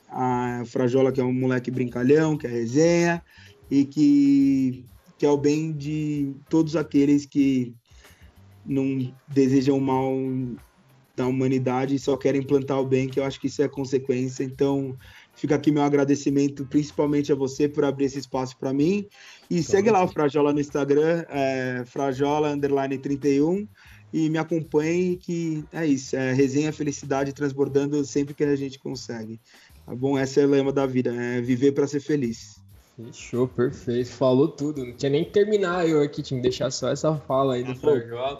A 0.09 0.63
Frajola, 0.67 1.11
que 1.11 1.19
é 1.19 1.23
um 1.25 1.33
moleque 1.33 1.69
brincalhão, 1.69 2.37
que 2.37 2.47
é 2.47 2.49
resenha 2.49 3.21
e 3.69 3.85
que, 3.85 4.85
que 5.17 5.25
é 5.25 5.29
o 5.29 5.37
bem 5.37 5.71
de 5.71 6.33
todos 6.49 6.75
aqueles 6.75 7.25
que 7.25 7.73
não 8.65 9.13
desejam 9.27 9.79
mal 9.79 10.13
da 11.15 11.25
humanidade 11.25 11.95
e 11.95 11.99
só 11.99 12.17
querem 12.17 12.43
plantar 12.43 12.79
o 12.79 12.85
bem, 12.85 13.07
que 13.07 13.19
eu 13.19 13.23
acho 13.23 13.39
que 13.39 13.47
isso 13.47 13.61
é 13.61 13.67
consequência. 13.67 14.43
Então, 14.43 14.97
fica 15.33 15.55
aqui 15.55 15.71
meu 15.71 15.83
agradecimento, 15.83 16.65
principalmente 16.65 17.31
a 17.31 17.35
você 17.35 17.69
por 17.69 17.85
abrir 17.85 18.05
esse 18.05 18.19
espaço 18.19 18.57
para 18.57 18.73
mim. 18.73 19.07
E 19.49 19.63
segue 19.63 19.89
lá 19.89 20.03
o 20.03 20.07
Frajola 20.07 20.51
no 20.51 20.59
Instagram, 20.59 21.23
é, 21.29 21.83
Frajola 21.85 22.49
underline 22.49 22.97
31, 22.97 23.65
e 24.11 24.29
me 24.29 24.37
acompanhe, 24.37 25.15
que 25.15 25.63
é 25.71 25.85
isso, 25.85 26.15
é 26.15 26.33
resenha 26.33 26.73
felicidade 26.73 27.33
transbordando 27.33 28.03
sempre 28.03 28.33
que 28.33 28.43
a 28.43 28.55
gente 28.55 28.77
consegue. 28.79 29.39
Tá 29.85 29.95
bom? 29.95 30.19
Esse 30.19 30.41
é 30.41 30.45
o 30.45 30.49
lema 30.49 30.73
da 30.73 30.85
vida, 30.85 31.13
é 31.15 31.39
viver 31.41 31.71
para 31.71 31.87
ser 31.87 32.01
feliz. 32.01 32.64
Fechou, 32.95 33.45
perfeito. 33.45 34.09
Falou 34.09 34.47
tudo. 34.47 34.85
Não 34.85 34.93
tinha 34.93 35.09
nem 35.09 35.25
que 35.25 35.31
terminar 35.31 35.87
eu 35.87 36.01
aqui, 36.01 36.23
tinha 36.23 36.39
que 36.39 36.43
deixar 36.43 36.71
só 36.71 36.89
essa 36.89 37.13
fala 37.15 37.55
aí 37.55 37.63
do 37.63 37.75
Frajola. 37.75 38.39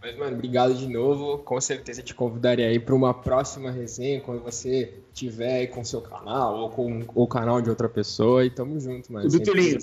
Mas, 0.00 0.16
mano, 0.16 0.36
obrigado 0.36 0.74
de 0.74 0.86
novo. 0.86 1.38
Com 1.38 1.60
certeza 1.60 2.00
te 2.00 2.14
convidaria 2.14 2.68
aí 2.68 2.78
para 2.78 2.94
uma 2.94 3.12
próxima 3.12 3.72
resenha, 3.72 4.20
quando 4.20 4.40
você 4.40 4.94
tiver 5.12 5.60
aí 5.60 5.66
com 5.66 5.82
seu 5.82 6.00
canal 6.00 6.60
ou 6.60 6.70
com 6.70 7.04
o 7.12 7.26
canal 7.26 7.60
de 7.60 7.70
outra 7.70 7.88
pessoa. 7.88 8.44
E 8.44 8.50
tamo 8.50 8.78
junto, 8.78 9.12
mano. 9.12 9.28
Do 9.28 9.40
Tulinho. 9.40 9.78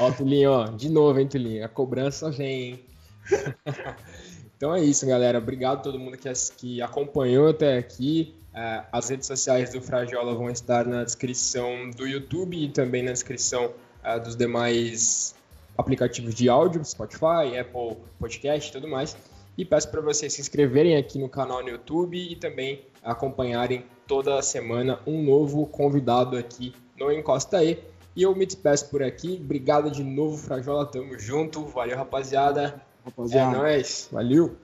Ó, 0.00 0.10
Tulinho, 0.10 0.50
ó. 0.50 0.64
De 0.68 0.88
novo, 0.88 1.20
hein, 1.20 1.28
Tulinho. 1.28 1.62
A 1.62 1.68
cobrança 1.68 2.30
vem, 2.30 2.62
hein? 2.62 2.84
então 4.56 4.74
é 4.74 4.82
isso, 4.82 5.06
galera. 5.06 5.36
Obrigado 5.36 5.80
a 5.80 5.82
todo 5.82 5.98
mundo 5.98 6.16
que, 6.16 6.30
que 6.56 6.80
acompanhou 6.80 7.48
até 7.48 7.76
aqui. 7.76 8.34
Uh, 8.56 8.82
as 8.90 9.10
redes 9.10 9.26
sociais 9.26 9.70
do 9.70 9.82
Frajola 9.82 10.34
vão 10.34 10.48
estar 10.48 10.86
na 10.86 11.04
descrição 11.04 11.90
do 11.90 12.06
YouTube 12.06 12.56
e 12.56 12.70
também 12.70 13.02
na 13.02 13.12
descrição 13.12 13.66
uh, 14.02 14.18
dos 14.18 14.34
demais 14.34 15.34
aplicativos 15.76 16.34
de 16.34 16.48
áudio, 16.48 16.82
Spotify, 16.82 17.58
Apple 17.60 17.98
Podcast 18.18 18.70
e 18.70 18.72
tudo 18.72 18.88
mais. 18.88 19.14
E 19.58 19.64
peço 19.64 19.90
para 19.90 20.00
vocês 20.00 20.32
se 20.32 20.40
inscreverem 20.40 20.96
aqui 20.96 21.18
no 21.18 21.28
canal 21.28 21.62
no 21.62 21.68
YouTube 21.68 22.16
e 22.16 22.34
também 22.34 22.80
acompanharem 23.04 23.84
toda 24.06 24.40
semana 24.40 25.00
um 25.06 25.22
novo 25.22 25.66
convidado 25.66 26.38
aqui 26.38 26.74
no 26.98 27.12
Encosta 27.12 27.58
aí. 27.58 27.78
E 28.16 28.22
eu 28.22 28.34
me 28.34 28.46
despeço 28.46 28.88
por 28.88 29.02
aqui. 29.02 29.38
Obrigado 29.42 29.90
de 29.90 30.02
novo, 30.02 30.38
Frajola. 30.38 30.86
Tamo 30.86 31.18
junto. 31.18 31.62
Valeu, 31.66 31.98
rapaziada. 31.98 32.82
rapaziada. 33.04 33.54
É 33.54 33.60
nóis. 33.60 34.08
Valeu. 34.10 34.56